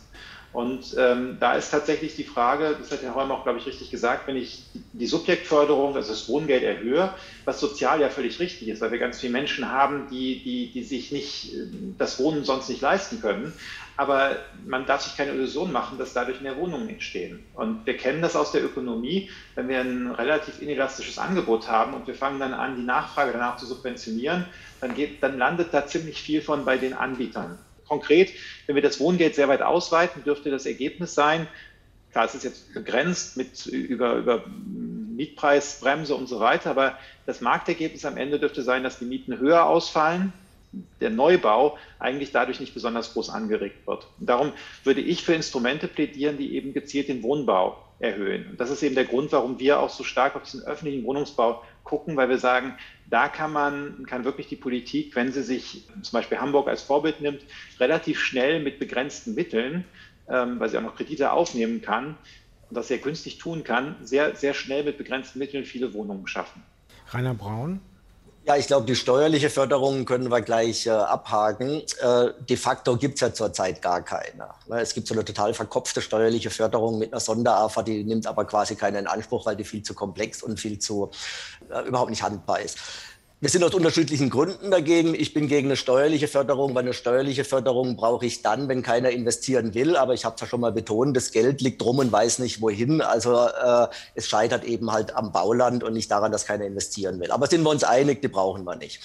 Und 0.54 0.94
ähm, 0.96 1.38
da 1.40 1.54
ist 1.54 1.70
tatsächlich 1.70 2.14
die 2.14 2.22
Frage, 2.22 2.76
das 2.78 2.92
hat 2.92 3.02
Herr 3.02 3.16
Holm 3.16 3.32
auch, 3.32 3.42
glaube 3.42 3.58
ich, 3.58 3.66
richtig 3.66 3.90
gesagt, 3.90 4.28
wenn 4.28 4.36
ich 4.36 4.62
die 4.92 5.08
Subjektförderung, 5.08 5.96
also 5.96 6.10
das 6.10 6.28
Wohngeld 6.28 6.62
erhöhe, 6.62 7.12
was 7.44 7.58
sozial 7.58 8.00
ja 8.00 8.08
völlig 8.08 8.38
richtig 8.38 8.68
ist, 8.68 8.80
weil 8.80 8.92
wir 8.92 9.00
ganz 9.00 9.18
viele 9.18 9.32
Menschen 9.32 9.72
haben, 9.72 10.06
die, 10.12 10.44
die, 10.44 10.70
die 10.70 10.84
sich 10.84 11.10
nicht 11.10 11.54
äh, 11.54 11.66
das 11.98 12.20
Wohnen 12.20 12.44
sonst 12.44 12.68
nicht 12.68 12.80
leisten 12.80 13.20
können. 13.20 13.52
Aber 13.96 14.36
man 14.64 14.86
darf 14.86 15.02
sich 15.02 15.16
keine 15.16 15.32
Illusion 15.32 15.72
machen, 15.72 15.98
dass 15.98 16.12
dadurch 16.12 16.40
mehr 16.40 16.56
Wohnungen 16.56 16.88
entstehen. 16.88 17.44
Und 17.54 17.84
wir 17.84 17.96
kennen 17.96 18.22
das 18.22 18.36
aus 18.36 18.52
der 18.52 18.64
Ökonomie, 18.64 19.30
wenn 19.56 19.68
wir 19.68 19.80
ein 19.80 20.12
relativ 20.12 20.62
inelastisches 20.62 21.18
Angebot 21.18 21.68
haben 21.68 21.94
und 21.94 22.06
wir 22.06 22.14
fangen 22.14 22.38
dann 22.38 22.54
an, 22.54 22.76
die 22.76 22.84
Nachfrage 22.84 23.32
danach 23.32 23.56
zu 23.56 23.66
subventionieren, 23.66 24.44
dann, 24.80 24.94
geht, 24.94 25.20
dann 25.20 25.36
landet 25.36 25.74
da 25.74 25.84
ziemlich 25.84 26.22
viel 26.22 26.42
von 26.42 26.64
bei 26.64 26.76
den 26.76 26.94
Anbietern 26.94 27.58
konkret, 27.94 28.32
wenn 28.66 28.74
wir 28.74 28.82
das 28.82 28.98
Wohngeld 29.00 29.34
sehr 29.34 29.48
weit 29.48 29.62
ausweiten, 29.62 30.24
dürfte 30.24 30.50
das 30.50 30.66
Ergebnis 30.66 31.14
sein, 31.14 31.46
klar, 32.12 32.24
es 32.26 32.34
ist 32.34 32.44
jetzt 32.44 32.74
begrenzt 32.74 33.36
mit 33.36 33.66
über, 33.66 34.14
über 34.14 34.44
Mietpreisbremse 35.16 36.14
und 36.14 36.28
so 36.28 36.40
weiter, 36.40 36.70
aber 36.70 36.98
das 37.26 37.40
Marktergebnis 37.40 38.04
am 38.04 38.16
Ende 38.16 38.38
dürfte 38.38 38.62
sein, 38.62 38.82
dass 38.82 38.98
die 38.98 39.04
Mieten 39.04 39.38
höher 39.38 39.66
ausfallen, 39.66 40.32
der 41.00 41.10
Neubau 41.10 41.78
eigentlich 41.98 42.32
dadurch 42.32 42.58
nicht 42.60 42.74
besonders 42.74 43.12
groß 43.12 43.30
angeregt 43.30 43.86
wird. 43.86 44.06
Und 44.18 44.28
darum 44.28 44.52
würde 44.82 45.00
ich 45.00 45.24
für 45.24 45.34
Instrumente 45.34 45.86
plädieren, 45.86 46.36
die 46.36 46.56
eben 46.56 46.72
gezielt 46.72 47.08
den 47.08 47.22
Wohnbau 47.22 47.78
erhöhen. 48.00 48.50
Und 48.50 48.60
das 48.60 48.70
ist 48.70 48.82
eben 48.82 48.96
der 48.96 49.04
Grund, 49.04 49.30
warum 49.32 49.58
wir 49.60 49.78
auch 49.80 49.90
so 49.90 50.02
stark 50.02 50.34
auf 50.34 50.42
diesen 50.42 50.62
öffentlichen 50.64 51.04
Wohnungsbau 51.04 51.62
gucken, 51.84 52.16
weil 52.16 52.28
wir 52.28 52.38
sagen, 52.38 52.76
da 53.06 53.28
kann 53.28 53.52
man, 53.52 54.06
kann 54.06 54.24
wirklich 54.24 54.48
die 54.48 54.56
Politik, 54.56 55.14
wenn 55.14 55.32
sie 55.32 55.42
sich 55.42 55.86
zum 56.02 56.12
Beispiel 56.12 56.38
Hamburg 56.38 56.68
als 56.68 56.82
Vorbild 56.82 57.20
nimmt, 57.20 57.42
relativ 57.78 58.20
schnell 58.20 58.62
mit 58.62 58.78
begrenzten 58.78 59.34
Mitteln, 59.34 59.84
ähm, 60.28 60.58
weil 60.58 60.68
sie 60.68 60.78
auch 60.78 60.82
noch 60.82 60.96
Kredite 60.96 61.32
aufnehmen 61.32 61.82
kann 61.82 62.16
und 62.68 62.76
das 62.76 62.88
sehr 62.88 62.98
günstig 62.98 63.38
tun 63.38 63.62
kann, 63.64 63.96
sehr, 64.02 64.36
sehr 64.36 64.54
schnell 64.54 64.84
mit 64.84 64.98
begrenzten 64.98 65.38
Mitteln 65.38 65.64
viele 65.64 65.92
Wohnungen 65.92 66.26
schaffen. 66.26 66.62
Rainer 67.10 67.34
Braun. 67.34 67.80
Ja, 68.46 68.56
ich 68.56 68.66
glaube, 68.66 68.84
die 68.84 68.94
steuerliche 68.94 69.48
Förderung 69.48 70.04
können 70.04 70.30
wir 70.30 70.42
gleich 70.42 70.86
äh, 70.86 70.90
abhaken. 70.90 71.80
Äh, 72.00 72.28
de 72.40 72.56
facto 72.58 72.94
gibt 72.98 73.14
es 73.14 73.20
ja 73.22 73.32
zurzeit 73.32 73.80
gar 73.80 74.02
keine. 74.02 74.50
Ne? 74.68 74.80
Es 74.82 74.92
gibt 74.92 75.08
so 75.08 75.14
eine 75.14 75.24
total 75.24 75.54
verkopfte 75.54 76.02
steuerliche 76.02 76.50
Förderung 76.50 76.98
mit 76.98 77.10
einer 77.10 77.20
Sonderafa, 77.20 77.82
die 77.82 78.04
nimmt 78.04 78.26
aber 78.26 78.44
quasi 78.44 78.76
keinen 78.76 78.96
in 78.96 79.06
Anspruch, 79.06 79.46
weil 79.46 79.56
die 79.56 79.64
viel 79.64 79.82
zu 79.82 79.94
komplex 79.94 80.42
und 80.42 80.60
viel 80.60 80.78
zu 80.78 81.10
äh, 81.70 81.88
überhaupt 81.88 82.10
nicht 82.10 82.22
handbar 82.22 82.60
ist. 82.60 82.76
Wir 83.44 83.50
sind 83.50 83.62
aus 83.62 83.74
unterschiedlichen 83.74 84.30
Gründen 84.30 84.70
dagegen. 84.70 85.14
Ich 85.14 85.34
bin 85.34 85.48
gegen 85.48 85.68
eine 85.68 85.76
steuerliche 85.76 86.28
Förderung, 86.28 86.74
weil 86.74 86.84
eine 86.84 86.94
steuerliche 86.94 87.44
Förderung 87.44 87.94
brauche 87.94 88.24
ich 88.24 88.40
dann, 88.40 88.68
wenn 88.68 88.82
keiner 88.82 89.10
investieren 89.10 89.74
will. 89.74 89.98
Aber 89.98 90.14
ich 90.14 90.24
habe 90.24 90.36
es 90.36 90.40
ja 90.40 90.46
schon 90.46 90.62
mal 90.62 90.72
betont, 90.72 91.14
das 91.14 91.30
Geld 91.30 91.60
liegt 91.60 91.84
rum 91.84 91.98
und 91.98 92.10
weiß 92.10 92.38
nicht 92.38 92.62
wohin. 92.62 93.02
Also 93.02 93.36
äh, 93.36 93.88
es 94.14 94.28
scheitert 94.28 94.64
eben 94.64 94.92
halt 94.92 95.14
am 95.14 95.30
Bauland 95.30 95.84
und 95.84 95.92
nicht 95.92 96.10
daran, 96.10 96.32
dass 96.32 96.46
keiner 96.46 96.64
investieren 96.64 97.20
will. 97.20 97.30
Aber 97.32 97.46
sind 97.46 97.62
wir 97.64 97.68
uns 97.68 97.84
einig, 97.84 98.22
die 98.22 98.28
brauchen 98.28 98.64
wir 98.64 98.76
nicht 98.76 99.00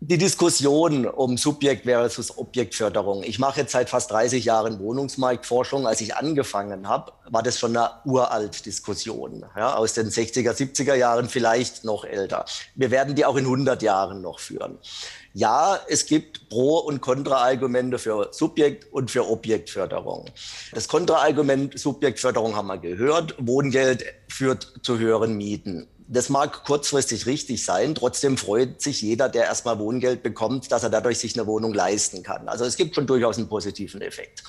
die 0.00 0.16
Diskussion 0.16 1.06
um 1.06 1.36
Subjekt 1.36 1.82
versus 1.82 2.38
Objektförderung. 2.38 3.24
Ich 3.24 3.40
mache 3.40 3.60
jetzt 3.60 3.72
seit 3.72 3.90
fast 3.90 4.12
30 4.12 4.44
Jahren 4.44 4.78
Wohnungsmarktforschung. 4.78 5.88
Als 5.88 6.00
ich 6.00 6.14
angefangen 6.14 6.88
habe, 6.88 7.12
war 7.28 7.42
das 7.42 7.58
schon 7.58 7.76
eine 7.76 7.90
uralt 8.04 8.64
Diskussion, 8.64 9.44
ja, 9.56 9.74
aus 9.74 9.94
den 9.94 10.08
60er, 10.08 10.52
70er 10.52 10.94
Jahren, 10.94 11.28
vielleicht 11.28 11.84
noch 11.84 12.04
älter. 12.04 12.44
Wir 12.76 12.92
werden 12.92 13.16
die 13.16 13.24
auch 13.24 13.36
in 13.36 13.44
100 13.44 13.82
Jahren 13.82 14.22
noch 14.22 14.38
führen. 14.38 14.78
Ja, 15.34 15.80
es 15.88 16.06
gibt 16.06 16.48
Pro- 16.48 16.78
und 16.78 17.00
Kontraargumente 17.00 17.98
für 17.98 18.28
Subjekt- 18.30 18.92
und 18.92 19.10
für 19.10 19.28
Objektförderung. 19.28 20.26
Das 20.72 20.86
Kontraargument 20.86 21.78
Subjektförderung 21.78 22.54
haben 22.54 22.68
wir 22.68 22.78
gehört. 22.78 23.34
Wohngeld 23.38 24.04
führt 24.28 24.74
zu 24.82 24.98
höheren 24.98 25.36
Mieten 25.36 25.88
das 26.08 26.30
mag 26.30 26.64
kurzfristig 26.64 27.26
richtig 27.26 27.64
sein. 27.64 27.94
Trotzdem 27.94 28.38
freut 28.38 28.80
sich 28.80 29.02
jeder, 29.02 29.28
der 29.28 29.44
erstmal 29.44 29.78
Wohngeld 29.78 30.22
bekommt, 30.22 30.72
dass 30.72 30.82
er 30.82 30.90
dadurch 30.90 31.18
sich 31.18 31.38
eine 31.38 31.46
Wohnung 31.46 31.74
leisten 31.74 32.22
kann. 32.22 32.48
Also 32.48 32.64
es 32.64 32.76
gibt 32.76 32.94
schon 32.94 33.06
durchaus 33.06 33.36
einen 33.36 33.48
positiven 33.48 34.00
Effekt. 34.00 34.42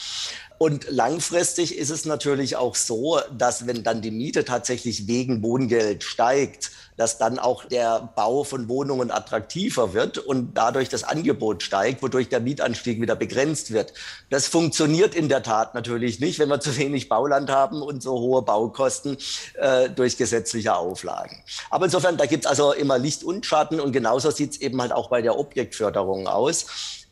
Und 0.60 0.91
langfristig 0.91 1.78
ist 1.78 1.89
es 1.89 2.03
natürlich 2.03 2.57
auch 2.57 2.76
so, 2.76 3.22
dass 3.36 3.66
wenn 3.66 3.82
dann 3.84 4.01
die 4.01 4.12
Miete 4.12 4.43
tatsächlich 4.43 5.07
wegen 5.07 5.41
Wohngeld 5.41 6.03
steigt, 6.03 6.72
dass 6.97 7.18
dann 7.18 7.39
auch 7.39 7.64
der 7.64 8.10
Bau 8.14 8.43
von 8.43 8.68
Wohnungen 8.68 9.10
attraktiver 9.10 9.93
wird 9.93 10.18
und 10.18 10.55
dadurch 10.55 10.89
das 10.89 11.05
Angebot 11.05 11.64
steigt, 11.64 12.03
wodurch 12.03 12.28
der 12.28 12.41
Mietanstieg 12.41 12.99
wieder 12.99 13.16
begrenzt 13.16 13.72
wird. 13.72 13.93
Das 14.30 14.47
funktioniert 14.47 15.16
in 15.16 15.30
der 15.30 15.41
Tat 15.41 15.76
natürlich 15.76 16.20
nicht, 16.20 16.39
wenn 16.39 16.49
wir 16.49 16.60
zu 16.60 16.76
wenig 16.76 17.07
Bauland 17.07 17.49
haben 17.49 17.82
und 17.82 18.03
so 18.03 18.20
hohe 18.20 18.41
Baukosten 18.41 19.16
äh, 19.53 19.89
durch 19.89 20.18
gesetzliche 20.18 20.76
Auflagen. 20.76 21.41
Aber 21.70 21.86
insofern, 21.86 22.18
da 22.18 22.26
gibt 22.26 22.43
es 22.43 22.49
also 22.49 22.74
immer 22.74 22.97
Licht 22.97 23.24
und 23.24 23.45
Schatten 23.45 23.80
und 23.80 23.93
genauso 23.93 24.30
sieht 24.30 24.51
es 24.51 24.57
eben 24.60 24.82
halt 24.82 24.91
auch 24.91 25.10
bei 25.10 25.22
der 25.22 25.39
Objektförderung 25.39 26.28
aus 26.28 26.66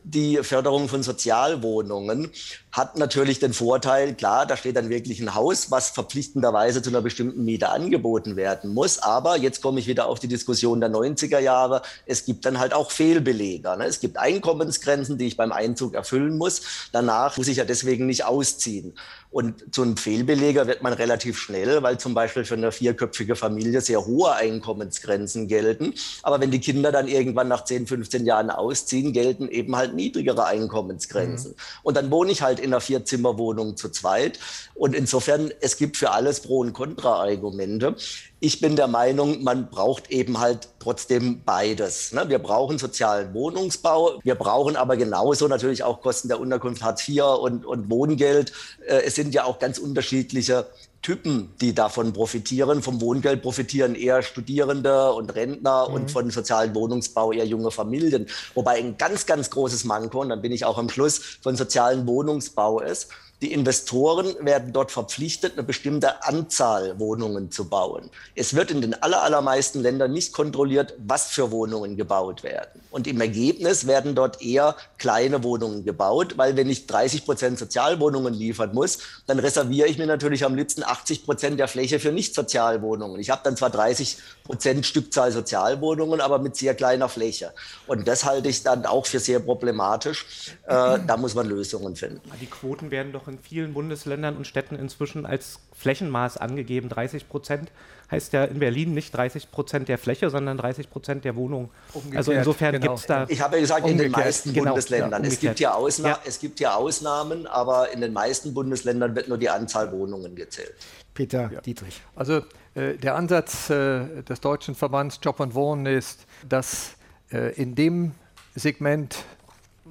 die 0.03 0.37
Förderung 0.37 0.87
von 0.87 1.03
Sozialwohnungen 1.03 2.31
hat 2.71 2.97
natürlich 2.97 3.39
den 3.39 3.53
Vorteil, 3.53 4.13
klar, 4.13 4.45
da 4.45 4.55
steht 4.55 4.75
dann 4.75 4.89
wirklich 4.89 5.19
ein 5.19 5.35
Haus, 5.35 5.71
was 5.71 5.89
verpflichtenderweise 5.89 6.81
zu 6.81 6.89
einer 6.91 7.01
bestimmten 7.01 7.43
Miete 7.43 7.69
angeboten 7.69 8.35
werden 8.35 8.73
muss. 8.73 8.99
Aber 8.99 9.37
jetzt 9.37 9.61
komme 9.61 9.79
ich 9.79 9.87
wieder 9.87 10.07
auf 10.07 10.19
die 10.19 10.27
Diskussion 10.27 10.79
der 10.79 10.89
90er 10.89 11.39
Jahre. 11.39 11.81
Es 12.05 12.25
gibt 12.25 12.45
dann 12.45 12.59
halt 12.59 12.73
auch 12.73 12.91
Fehlbeleger. 12.91 13.75
Ne? 13.75 13.85
Es 13.85 13.99
gibt 13.99 14.17
Einkommensgrenzen, 14.17 15.17
die 15.17 15.27
ich 15.27 15.37
beim 15.37 15.51
Einzug 15.51 15.95
erfüllen 15.95 16.37
muss. 16.37 16.61
Danach 16.91 17.37
muss 17.37 17.47
ich 17.47 17.57
ja 17.57 17.65
deswegen 17.65 18.05
nicht 18.05 18.25
ausziehen. 18.25 18.93
Und 19.29 19.73
zu 19.73 19.81
einem 19.81 19.97
Fehlbeleger 19.97 20.67
wird 20.67 20.81
man 20.81 20.93
relativ 20.93 21.37
schnell, 21.37 21.83
weil 21.83 21.99
zum 21.99 22.13
Beispiel 22.13 22.45
für 22.45 22.55
eine 22.55 22.71
vierköpfige 22.71 23.35
Familie 23.35 23.81
sehr 23.81 24.05
hohe 24.05 24.33
Einkommensgrenzen 24.33 25.47
gelten. 25.47 25.93
Aber 26.23 26.39
wenn 26.39 26.49
die 26.49 26.61
Kinder 26.61 26.91
dann 26.91 27.07
irgendwann 27.07 27.47
nach 27.47 27.65
10, 27.65 27.87
15 27.87 28.25
Jahren 28.25 28.49
ausziehen, 28.49 29.11
gelten 29.11 29.49
eben 29.49 29.75
halt 29.75 29.95
niedrigere 29.95 30.45
Einkommensgrenzen. 30.45 31.51
Mhm. 31.51 31.55
Und 31.83 31.97
dann 31.97 32.09
wohne 32.09 32.31
ich 32.31 32.41
halt 32.41 32.59
in 32.59 32.67
einer 32.67 32.81
Vierzimmerwohnung 32.81 33.75
zu 33.75 33.89
zweit. 33.89 34.39
Und 34.75 34.95
insofern, 34.95 35.51
es 35.59 35.77
gibt 35.77 35.97
für 35.97 36.11
alles 36.11 36.39
Pro- 36.39 36.59
und 36.59 36.73
Kontra-Argumente. 36.73 37.95
Ich 38.39 38.61
bin 38.61 38.75
der 38.75 38.87
Meinung, 38.87 39.43
man 39.43 39.67
braucht 39.69 40.11
eben 40.11 40.39
halt 40.39 40.69
trotzdem 40.79 41.41
beides. 41.43 42.11
Ne? 42.11 42.25
Wir 42.27 42.37
brauchen 42.37 42.77
sozialen 42.77 43.33
Wohnungsbau, 43.33 44.19
wir 44.23 44.35
brauchen 44.35 44.75
aber 44.75 44.95
genauso 44.95 45.47
natürlich 45.47 45.83
auch 45.83 46.01
Kosten 46.01 46.27
der 46.27 46.39
Unterkunft 46.39 46.83
Hartz 46.83 47.09
IV 47.09 47.23
und, 47.41 47.65
und 47.65 47.89
Wohngeld. 47.89 48.51
Äh, 48.87 49.01
es 49.05 49.15
sind 49.15 49.33
ja 49.33 49.45
auch 49.45 49.57
ganz 49.57 49.79
unterschiedliche 49.79 50.67
Typen, 51.01 51.53
die 51.61 51.73
davon 51.73 52.13
profitieren. 52.13 52.83
Vom 52.83 53.01
Wohngeld 53.01 53.41
profitieren 53.41 53.95
eher 53.95 54.21
Studierende 54.21 55.13
und 55.13 55.33
Rentner 55.33 55.87
mhm. 55.87 55.95
und 55.95 56.11
von 56.11 56.29
sozialen 56.29 56.75
Wohnungsbau 56.75 57.31
eher 57.31 57.45
junge 57.45 57.71
Familien. 57.71 58.27
Wobei 58.53 58.77
ein 58.77 58.97
ganz, 58.97 59.25
ganz 59.25 59.49
großes 59.49 59.83
Manko, 59.83 60.21
und 60.21 60.29
dann 60.29 60.41
bin 60.41 60.51
ich 60.51 60.65
auch 60.65 60.77
am 60.77 60.89
Schluss, 60.89 61.19
von 61.41 61.55
sozialen 61.55 62.05
Wohnungsbau 62.05 62.81
ist, 62.81 63.09
die 63.41 63.53
Investoren 63.53 64.33
werden 64.39 64.73
dort 64.73 64.91
verpflichtet, 64.91 65.53
eine 65.53 65.63
bestimmte 65.63 66.23
Anzahl 66.23 66.99
Wohnungen 66.99 67.51
zu 67.51 67.69
bauen. 67.69 68.09
Es 68.33 68.55
wird 68.55 68.71
in 68.71 68.81
den 68.81 68.95
allermeisten 68.95 69.81
Ländern 69.81 70.11
nicht 70.11 70.33
kontrolliert, 70.33 70.95
was 70.97 71.27
für 71.27 71.51
Wohnungen 71.51 71.97
gebaut 71.97 72.41
werden. 72.41 72.81
Und 72.89 73.05
im 73.05 73.21
Ergebnis 73.21 73.85
werden 73.85 74.15
dort 74.15 74.41
eher 74.41 74.75
kleine 74.97 75.43
Wohnungen 75.43 75.85
gebaut, 75.85 76.37
weil 76.37 76.55
wenn 76.57 76.67
ich 76.67 76.87
30 76.87 77.25
Prozent 77.25 77.59
Sozialwohnungen 77.59 78.33
liefern 78.33 78.73
muss, 78.73 78.99
dann 79.27 79.37
reserviere 79.37 79.87
ich 79.87 79.99
mir 79.99 80.07
natürlich 80.07 80.43
am 80.43 80.55
liebsten 80.55 80.83
80 80.83 81.25
Prozent 81.25 81.59
der 81.59 81.67
Fläche 81.67 81.99
für 81.99 82.11
Nicht-Sozialwohnungen. 82.11 83.19
Ich 83.19 83.29
habe 83.29 83.41
dann 83.43 83.55
zwar 83.55 83.69
30 83.69 84.17
Prozent 84.45 84.83
Stückzahl 84.85 85.31
Sozialwohnungen, 85.31 86.21
aber 86.21 86.39
mit 86.39 86.55
sehr 86.55 86.73
kleiner 86.73 87.07
Fläche. 87.07 87.53
Und 87.85 88.07
das 88.07 88.25
halte 88.25 88.49
ich 88.49 88.63
dann 88.63 88.87
auch 88.87 89.05
für 89.05 89.19
sehr 89.19 89.41
problematisch. 89.41 90.25
Äh, 90.65 90.99
da 91.05 91.17
muss 91.17 91.35
man 91.35 91.47
Lösungen 91.47 91.95
finden. 91.95 92.21
Die 92.41 92.47
Quoten 92.47 92.89
werden 92.89 93.11
doch 93.11 93.26
in 93.27 93.39
vielen 93.39 93.73
Bundesländern 93.73 94.37
und 94.37 94.45
Städten 94.47 94.75
inzwischen 94.75 95.25
als 95.25 95.59
Flächenmaß 95.73 96.37
angegeben. 96.37 96.89
30 96.89 97.29
Prozent 97.29 97.71
heißt 98.09 98.33
ja 98.33 98.45
in 98.45 98.59
Berlin 98.59 98.93
nicht 98.93 99.15
30 99.15 99.51
Prozent 99.51 99.89
der 99.89 99.97
Fläche, 99.97 100.29
sondern 100.29 100.57
30 100.57 100.89
Prozent 100.89 101.25
der 101.25 101.35
Wohnung. 101.35 101.69
Umgekehrt, 101.93 102.17
also 102.17 102.31
insofern 102.31 102.73
genau. 102.73 102.87
gibt 102.87 102.99
es 102.99 103.05
da. 103.05 103.25
Ich 103.27 103.41
habe 103.41 103.55
ja 103.55 103.61
gesagt, 103.61 103.87
in 103.87 103.97
den 103.97 104.11
meisten 104.11 104.53
genau, 104.53 104.71
Bundesländern. 104.71 105.23
Ja, 105.23 105.29
es, 105.29 105.39
gibt 105.39 105.59
ja 105.59 105.73
Ausna 105.73 106.09
ja. 106.09 106.19
es 106.25 106.39
gibt 106.39 106.59
ja 106.59 106.75
Ausnahmen, 106.75 107.47
aber 107.47 107.91
in 107.91 108.01
den 108.01 108.13
meisten 108.13 108.53
Bundesländern 108.53 109.15
wird 109.15 109.27
nur 109.27 109.37
die 109.37 109.49
Anzahl 109.49 109.91
Wohnungen 109.91 110.35
gezählt. 110.35 110.75
Peter 111.13 111.51
ja. 111.51 111.61
Dietrich. 111.61 112.01
Also 112.15 112.43
äh, 112.75 112.93
der 112.95 113.15
Ansatz 113.15 113.69
äh, 113.69 114.23
des 114.23 114.39
Deutschen 114.39 114.75
Verbands 114.75 115.19
Job 115.21 115.39
und 115.39 115.55
Wohnen 115.55 115.85
ist, 115.85 116.25
dass 116.47 116.95
äh, 117.31 117.53
in 117.55 117.75
dem 117.75 118.13
Segment 118.55 119.17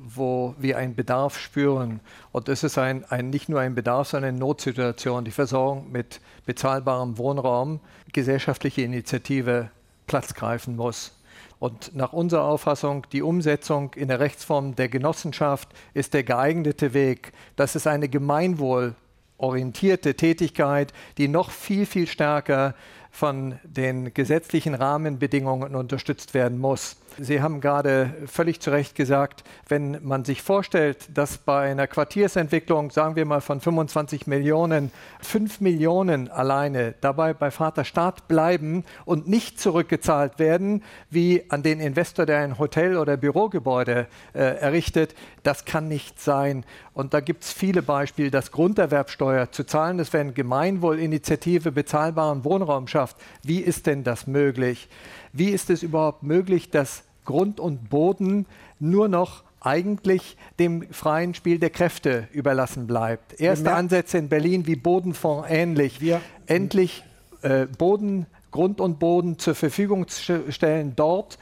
wo 0.05 0.55
wir 0.59 0.79
einen 0.79 0.95
Bedarf 0.95 1.39
spüren. 1.39 2.01
Und 2.33 2.49
das 2.49 2.65
ist 2.65 2.79
ein, 2.79 3.05
ein, 3.11 3.31
nicht 3.31 3.49
nur 3.49 3.61
ein 3.61 3.75
Bedarf, 3.75 4.09
sondern 4.09 4.31
eine 4.31 4.39
Notsituation. 4.39 5.25
Die 5.25 5.31
Versorgung 5.31 5.91
mit 5.91 6.21
bezahlbarem 6.45 7.19
Wohnraum, 7.19 7.81
gesellschaftliche 8.13 8.83
Initiative 8.83 9.71
Platz 10.07 10.35
greifen 10.35 10.77
muss. 10.77 11.13
Und 11.59 11.95
nach 11.95 12.13
unserer 12.13 12.45
Auffassung, 12.45 13.07
die 13.13 13.23
Umsetzung 13.23 13.95
in 13.95 14.09
der 14.09 14.21
Rechtsform 14.21 14.77
der 14.77 14.89
Genossenschaft 14.89 15.69
ist 15.95 16.13
der 16.13 16.23
geeignete 16.23 16.93
Weg. 16.93 17.33
Das 17.57 17.75
ist 17.75 17.87
eine 17.87 18.09
gemeinwohlorientierte 18.09 20.15
Tätigkeit, 20.15 20.93
die 21.17 21.29
noch 21.29 21.51
viel, 21.51 21.87
viel 21.87 22.07
stärker 22.07 22.75
von 23.11 23.59
den 23.65 24.13
gesetzlichen 24.13 24.75
Rahmenbedingungen 24.75 25.75
unterstützt 25.75 26.35
werden 26.35 26.59
muss. 26.59 26.97
Sie 27.19 27.41
haben 27.41 27.63
gerade 27.63 28.13
völlig 28.27 28.61
zu 28.61 28.71
Recht 28.71 28.95
gesagt, 28.95 29.43
wenn 29.69 30.05
man 30.05 30.27
sich 30.27 30.43
vorstellt, 30.43 31.09
dass 31.15 31.39
bei 31.39 31.71
einer 31.71 31.87
Quartiersentwicklung, 31.87 32.91
sagen 32.91 33.17
wir 33.17 33.25
mal 33.25 33.41
von 33.41 33.61
25 33.61 34.27
Millionen, 34.27 34.91
5 35.23 35.63
Millionen 35.63 36.29
alleine 36.29 36.95
dabei 37.01 37.33
bei 37.33 37.51
Vaterstaat 37.51 38.29
bleiben 38.29 38.85
und 39.07 39.29
nicht 39.29 39.59
zurückgezahlt 39.59 40.39
werden, 40.39 40.83
wie 41.09 41.45
an 41.49 41.63
den 41.63 41.81
Investor, 41.81 42.27
der 42.27 42.41
ein 42.41 42.59
Hotel 42.59 42.99
oder 42.99 43.17
Bürogebäude 43.17 44.09
äh, 44.35 44.39
errichtet, 44.39 45.15
das 45.43 45.65
kann 45.65 45.89
nicht 45.89 46.21
sein. 46.21 46.65
Und 46.93 47.15
da 47.15 47.21
gibt 47.21 47.45
es 47.45 47.53
viele 47.53 47.81
Beispiele, 47.81 48.31
dass 48.31 48.53
Grunderwerbsteuer 48.53 49.51
zu 49.53 49.65
zahlen 49.65 50.01
ist, 50.01 50.13
wenn 50.13 50.35
Gemeinwohlinitiative 50.35 51.73
bezahlbaren 51.73 52.45
Wohnraum 52.45 52.89
schafft. 52.89 53.17
Wie 53.43 53.61
ist 53.61 53.87
denn 53.87 54.05
das 54.05 54.27
möglich? 54.27 54.91
Wie 55.33 55.51
ist 55.51 55.71
es 55.71 55.83
überhaupt 55.83 56.23
möglich, 56.23 56.71
dass 56.71 57.06
Grund 57.27 57.61
und 57.61 57.91
Boden 57.91 58.47
nur 58.79 59.09
noch 59.09 59.45
eigentlich 59.61 60.37
dem 60.59 60.91
freien 60.93 61.35
Spiel 61.35 61.59
der 61.59 61.71
Kräfte 61.71 62.29
überlassen 62.33 62.87
bleibt. 62.87 63.41
Erste 63.41 63.73
Ansätze 63.73 64.17
in 64.17 64.29
Berlin 64.29 64.67
wie 64.67 64.77
Bodenfonds 64.77 65.49
ähnlich. 65.51 66.01
Wir 66.01 66.21
Endlich 66.47 67.05
äh, 67.43 67.67
Boden, 67.67 68.27
Grund 68.51 68.81
und 68.81 68.99
Boden 68.99 69.39
zur 69.39 69.55
Verfügung 69.55 70.07
stellen 70.09 70.93
dort, 70.97 71.39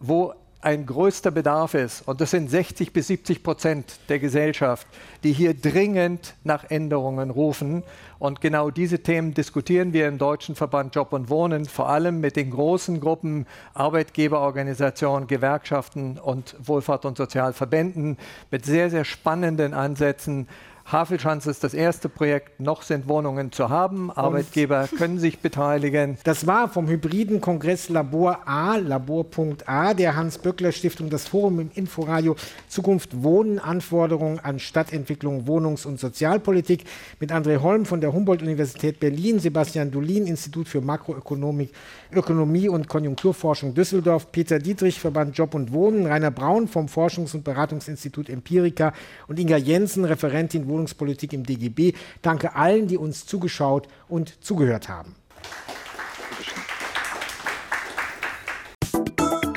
wo 0.00 0.32
ein 0.66 0.84
größter 0.84 1.30
Bedarf 1.30 1.74
ist, 1.74 2.08
und 2.08 2.20
das 2.20 2.32
sind 2.32 2.50
60 2.50 2.92
bis 2.92 3.06
70 3.06 3.44
Prozent 3.44 4.00
der 4.08 4.18
Gesellschaft, 4.18 4.88
die 5.22 5.32
hier 5.32 5.54
dringend 5.54 6.34
nach 6.42 6.68
Änderungen 6.68 7.30
rufen. 7.30 7.84
Und 8.18 8.40
genau 8.40 8.72
diese 8.72 8.98
Themen 8.98 9.32
diskutieren 9.32 9.92
wir 9.92 10.08
im 10.08 10.18
Deutschen 10.18 10.56
Verband 10.56 10.92
Job 10.96 11.12
und 11.12 11.30
Wohnen, 11.30 11.66
vor 11.66 11.88
allem 11.88 12.18
mit 12.18 12.34
den 12.34 12.50
großen 12.50 12.98
Gruppen 12.98 13.46
Arbeitgeberorganisationen, 13.74 15.28
Gewerkschaften 15.28 16.18
und 16.18 16.56
Wohlfahrt- 16.60 17.04
und 17.04 17.16
Sozialverbänden 17.16 18.18
mit 18.50 18.66
sehr, 18.66 18.90
sehr 18.90 19.04
spannenden 19.04 19.72
Ansätzen, 19.72 20.48
Havelschanze 20.86 21.50
ist 21.50 21.64
das 21.64 21.74
erste 21.74 22.08
Projekt. 22.08 22.60
Noch 22.60 22.82
sind 22.82 23.08
Wohnungen 23.08 23.50
zu 23.50 23.70
haben. 23.70 24.12
Arbeitgeber 24.12 24.88
können 24.96 25.18
sich 25.18 25.40
beteiligen. 25.40 26.16
Das 26.22 26.46
war 26.46 26.68
vom 26.68 26.86
hybriden 26.86 27.40
Kongress 27.40 27.88
Labor 27.88 28.46
A, 28.46 28.76
Labor.A, 28.76 29.94
der 29.94 30.14
Hans-Böckler-Stiftung, 30.14 31.10
das 31.10 31.26
Forum 31.26 31.58
im 31.58 31.70
Inforadio 31.74 32.36
Zukunft 32.68 33.20
Wohnen, 33.24 33.58
Anforderungen 33.58 34.38
an 34.38 34.60
Stadtentwicklung, 34.60 35.48
Wohnungs- 35.48 35.86
und 35.86 35.98
Sozialpolitik 35.98 36.84
mit 37.18 37.32
André 37.32 37.60
Holm 37.60 37.84
von 37.84 38.00
der 38.00 38.12
Humboldt-Universität 38.12 39.00
Berlin, 39.00 39.40
Sebastian 39.40 39.90
Dulin, 39.90 40.28
Institut 40.28 40.68
für 40.68 40.80
Makroökonomik, 40.80 41.72
Ökonomie 42.12 42.68
und 42.68 42.86
Konjunkturforschung 42.86 43.74
Düsseldorf, 43.74 44.30
Peter 44.30 44.60
Dietrich, 44.60 45.00
Verband 45.00 45.36
Job 45.36 45.54
und 45.54 45.72
Wohnen, 45.72 46.06
Rainer 46.06 46.30
Braun 46.30 46.68
vom 46.68 46.86
Forschungs- 46.86 47.34
und 47.34 47.42
Beratungsinstitut 47.42 48.28
Empirica 48.28 48.92
und 49.26 49.40
Inga 49.40 49.56
Jensen, 49.56 50.04
Referentin 50.04 50.68
Wohnen 50.68 50.75
Wohnungspolitik 50.76 51.32
im 51.32 51.44
DGB. 51.44 51.94
Danke 52.22 52.54
allen, 52.54 52.86
die 52.86 52.98
uns 52.98 53.26
zugeschaut 53.26 53.88
und 54.08 54.44
zugehört 54.44 54.88
haben. 54.88 55.16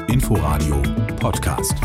Inforadio 0.07 0.82
Podcast. 1.20 1.76